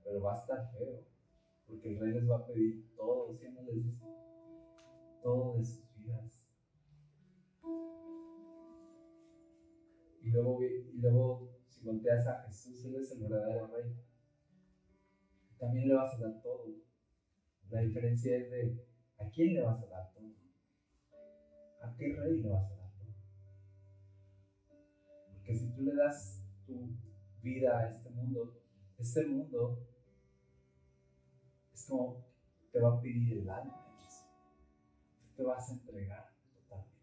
Pero 0.06 0.22
va 0.22 0.36
a 0.36 0.40
estar 0.40 0.72
feo, 0.72 1.04
porque 1.66 1.90
el 1.90 2.00
rey 2.00 2.14
les 2.14 2.30
va 2.30 2.38
a 2.38 2.46
pedir 2.46 2.96
todo, 2.96 3.34
¿sí 3.34 3.50
no 3.50 3.64
les 3.64 3.84
dice? 3.84 4.06
Todo 5.24 5.58
de 5.58 5.66
sus 5.66 5.84
vidas. 5.98 6.42
Y 10.22 10.30
luego, 10.30 10.64
y 10.64 10.98
luego 11.00 11.50
si 11.68 11.84
volteas 11.84 12.28
a 12.28 12.44
Jesús, 12.44 12.86
Él 12.86 12.96
es 12.96 13.12
el 13.12 13.24
verdadero 13.24 13.68
rey. 13.68 13.96
También 15.58 15.88
le 15.88 15.96
vas 15.96 16.14
a 16.14 16.20
dar 16.20 16.42
todo. 16.44 16.68
La 17.72 17.82
diferencia 17.82 18.38
es 18.38 18.52
de 18.52 18.86
a 19.18 19.28
quién 19.32 19.56
le 19.56 19.62
vas 19.62 19.82
a 19.82 19.88
dar 19.88 20.14
todo. 20.14 20.36
¿A 21.82 21.96
qué 21.96 22.16
rey 22.16 22.42
le 22.42 22.50
vas 22.50 22.72
a 22.72 22.76
dar 22.76 22.92
todo? 22.92 23.14
Porque 25.34 25.56
si 25.56 25.72
tú 25.72 25.82
le 25.82 25.96
das 25.96 26.44
tu 26.68 26.96
vida 27.42 27.80
a 27.80 27.90
este 27.90 28.12
mundo, 28.12 28.62
este 29.00 29.26
mundo 29.26 29.95
como 31.88 32.26
te 32.72 32.80
va 32.80 32.96
a 32.96 33.02
pedir 33.02 33.40
el 33.40 33.50
alma. 33.50 33.82
Te 35.36 35.44
vas 35.44 35.70
a 35.70 35.74
entregar 35.74 36.30
totalmente. 36.54 36.96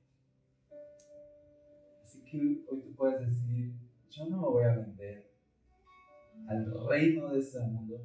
Así 2.03 2.23
que 2.25 2.39
hoy 2.71 2.81
tú 2.81 2.95
puedes 2.95 3.21
decir, 3.27 3.75
yo 4.11 4.27
no 4.27 4.37
me 4.39 4.49
voy 4.49 4.65
a 4.65 4.77
vender 4.77 5.31
al 6.49 6.89
reino 6.89 7.31
de 7.31 7.41
este 7.41 7.61
mundo. 7.61 8.01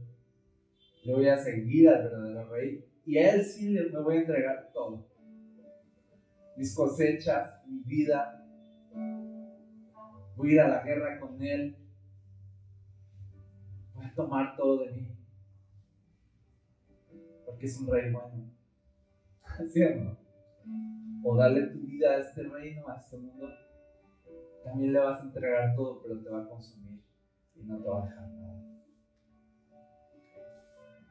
Yo 1.04 1.16
voy 1.16 1.28
a 1.30 1.38
seguir 1.38 1.90
al 1.90 2.04
verdadero 2.04 2.50
rey 2.50 2.86
y 3.06 3.18
a 3.18 3.36
él 3.36 3.44
sí 3.44 3.70
me 3.70 4.00
voy 4.00 4.18
a 4.18 4.20
entregar 4.20 4.70
todo 4.74 5.08
mis 6.58 6.74
cosechas, 6.74 7.64
mi 7.68 7.84
vida. 7.84 8.44
Voy 10.36 10.50
a 10.50 10.54
ir 10.54 10.60
a 10.60 10.68
la 10.68 10.84
guerra 10.84 11.20
con 11.20 11.42
Él. 11.42 11.78
Voy 13.94 14.06
a 14.06 14.16
tomar 14.16 14.58
todo 14.58 14.84
de 14.84 14.92
mí. 14.92 15.17
Porque 17.58 17.66
es 17.66 17.82
un 17.82 17.88
rey 17.88 18.12
bueno. 18.12 18.52
O 21.24 21.36
darle 21.36 21.66
tu 21.68 21.80
vida 21.80 22.12
a 22.12 22.18
este 22.20 22.44
reino, 22.44 22.88
a 22.88 22.98
este 22.98 23.18
mundo. 23.18 23.50
También 24.64 24.94
le 24.94 25.00
vas 25.00 25.20
a 25.20 25.24
entregar 25.24 25.76
todo, 25.76 26.04
pero 26.04 26.22
te 26.22 26.30
va 26.30 26.44
a 26.44 26.48
consumir 26.48 27.02
y 27.56 27.64
no 27.64 27.82
te 27.82 27.90
va 27.90 28.04
a 28.04 28.06
dejar 28.06 28.30
nada. 28.30 28.64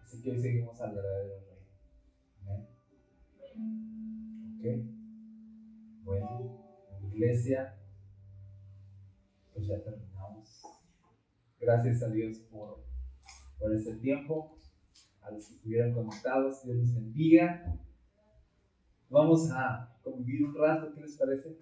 Así 0.05 0.23
que 0.23 0.31
hoy 0.31 0.39
seguimos 0.39 0.81
al 0.81 0.95
verdadero 0.95 1.41
rey. 1.41 1.59
Amén. 2.47 2.69
¿Ok? 4.55 6.05
Bueno, 6.05 7.01
iglesia, 7.13 7.77
pues 9.53 9.67
ya 9.67 9.83
terminamos. 9.83 10.63
Gracias 11.59 12.03
a 12.05 12.09
Dios 12.09 12.39
por, 12.39 12.85
por 13.59 13.75
ese 13.75 13.97
tiempo. 13.97 14.57
A 15.27 15.33
los 15.33 15.49
que 15.49 15.55
estuvieron 15.55 15.93
conectados, 15.93 16.63
Dios 16.63 16.77
les 16.77 16.95
bendiga. 16.95 17.77
Vamos 19.11 19.51
a 19.51 19.93
convivir 20.03 20.45
un 20.47 20.55
rato, 20.55 20.93
¿qué 20.95 21.01
les 21.01 21.17
parece? 21.17 21.59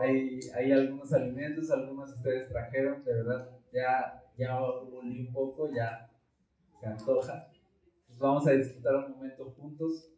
Hay, 0.00 0.40
hay 0.54 0.72
algunos 0.72 1.12
alimentos, 1.12 1.70
algunos 1.70 2.12
ustedes 2.12 2.48
trajeron, 2.48 3.04
de 3.04 3.12
verdad, 3.12 3.50
ya, 3.72 4.24
ya 4.36 4.58
volví 4.58 5.26
un 5.26 5.32
poco, 5.32 5.70
ya 5.72 6.10
se 6.80 6.86
antoja. 6.86 7.48
Pues 8.08 8.18
vamos 8.18 8.46
a 8.48 8.52
disfrutar 8.52 8.96
un 8.96 9.12
momento 9.12 9.44
juntos. 9.52 10.10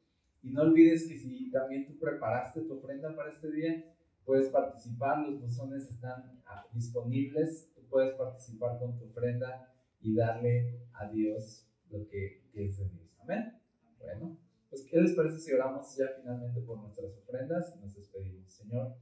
Y 0.43 0.51
no 0.51 0.63
olvides 0.63 1.07
que 1.07 1.19
si 1.19 1.51
también 1.51 1.87
tú 1.87 1.99
preparaste 1.99 2.63
tu 2.63 2.79
ofrenda 2.79 3.15
para 3.15 3.31
este 3.33 3.51
día, 3.53 3.85
puedes 4.25 4.49
participar, 4.49 5.19
los 5.29 5.41
buzones 5.41 5.91
están 5.91 6.41
ah, 6.47 6.67
disponibles, 6.73 7.71
tú 7.75 7.83
puedes 7.91 8.15
participar 8.15 8.79
con 8.79 8.99
tu 8.99 9.05
ofrenda 9.05 9.73
y 10.01 10.15
darle 10.15 10.81
a 10.95 11.09
Dios 11.11 11.69
lo 11.91 12.09
que, 12.09 12.42
es 12.55 12.77
de 12.77 12.89
Dios. 12.89 13.19
Amén. 13.21 13.59
Bueno, 13.99 14.39
pues 14.69 14.87
¿qué 14.91 15.01
les 15.01 15.15
parece 15.15 15.39
si 15.39 15.53
oramos 15.53 15.97
ya 15.97 16.07
finalmente 16.21 16.61
por 16.61 16.79
nuestras 16.79 17.17
ofrendas 17.17 17.73
y 17.75 17.81
nos 17.81 17.95
despedimos? 17.95 18.53
Señor, 18.53 18.97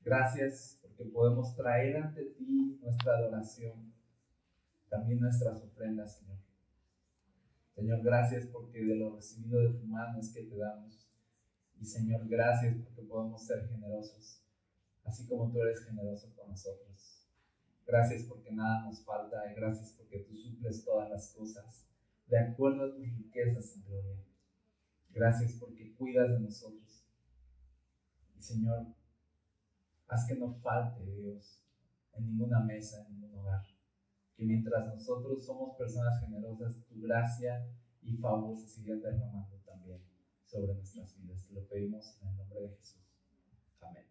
gracias 0.00 0.78
porque 0.80 1.04
podemos 1.04 1.54
traer 1.56 1.96
ante 1.96 2.24
ti 2.24 2.78
nuestra 2.82 3.16
adoración, 3.16 3.92
también 4.88 5.20
nuestras 5.20 5.62
ofrendas, 5.62 6.18
Señor. 6.18 6.38
Señor, 7.74 8.02
gracias 8.02 8.46
porque 8.46 8.84
de 8.84 8.96
lo 8.96 9.16
recibido 9.16 9.60
de 9.60 9.78
tu 9.78 9.86
mano 9.86 10.18
es 10.18 10.32
que 10.32 10.42
te 10.44 10.56
damos. 10.56 11.06
Y 11.78 11.84
Señor, 11.84 12.28
gracias 12.28 12.76
porque 12.84 13.02
podemos 13.02 13.44
ser 13.46 13.66
generosos, 13.68 14.42
así 15.04 15.26
como 15.26 15.50
tú 15.50 15.60
eres 15.62 15.84
generoso 15.84 16.34
con 16.36 16.48
nosotros. 16.48 17.26
Gracias 17.86 18.24
porque 18.24 18.52
nada 18.52 18.84
nos 18.84 19.04
falta 19.04 19.50
y 19.50 19.54
gracias 19.54 19.94
porque 19.96 20.18
tú 20.20 20.36
suples 20.36 20.84
todas 20.84 21.10
las 21.10 21.32
cosas 21.32 21.89
de 22.30 22.38
acuerdo 22.38 22.84
a 22.84 22.94
tus 22.94 23.16
riquezas 23.16 23.76
en 23.76 23.84
gloria. 23.84 24.24
Gracias 25.10 25.54
porque 25.60 25.94
cuidas 25.96 26.30
de 26.30 26.40
nosotros. 26.40 27.04
Y 28.36 28.40
Señor, 28.40 28.86
haz 30.08 30.26
que 30.26 30.36
no 30.36 30.54
falte, 30.54 31.04
Dios, 31.04 31.62
en 32.14 32.26
ninguna 32.26 32.60
mesa, 32.60 33.04
en 33.06 33.20
ningún 33.20 33.40
hogar 33.40 33.62
que 34.40 34.46
mientras 34.46 34.86
nosotros 34.86 35.44
somos 35.44 35.76
personas 35.76 36.18
generosas, 36.18 36.74
tu 36.88 36.98
gracia 37.02 37.62
y 38.00 38.16
favor 38.16 38.56
se 38.56 38.68
sigan 38.68 39.02
derramando 39.02 39.60
también 39.66 40.00
sobre 40.46 40.72
nuestras 40.72 41.14
vidas. 41.18 41.46
Te 41.46 41.52
lo 41.52 41.68
pedimos 41.68 42.16
en 42.22 42.28
el 42.28 42.36
nombre 42.38 42.60
de 42.62 42.68
Jesús. 42.70 43.02
Amén. 43.82 44.06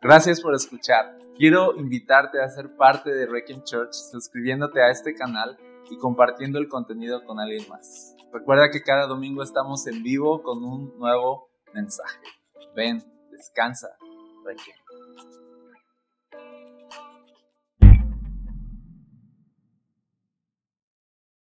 Gracias 0.00 0.40
por 0.40 0.54
escuchar. 0.54 1.18
Quiero 1.36 1.76
invitarte 1.76 2.40
a 2.40 2.48
ser 2.48 2.74
parte 2.74 3.10
de 3.10 3.26
Requiem 3.26 3.62
Church 3.62 3.92
suscribiéndote 3.92 4.80
a 4.80 4.88
este 4.88 5.14
canal 5.14 5.58
y 5.90 5.98
compartiendo 5.98 6.58
el 6.58 6.68
contenido 6.68 7.24
con 7.24 7.40
alguien 7.40 7.68
más. 7.68 8.16
Recuerda 8.32 8.70
que 8.70 8.82
cada 8.82 9.06
domingo 9.06 9.42
estamos 9.42 9.86
en 9.86 10.02
vivo 10.02 10.42
con 10.42 10.64
un 10.64 10.96
nuevo 10.98 11.50
mensaje. 11.74 12.20
Ven, 12.74 13.02
descansa, 13.30 13.88
Requiem. 14.44 14.79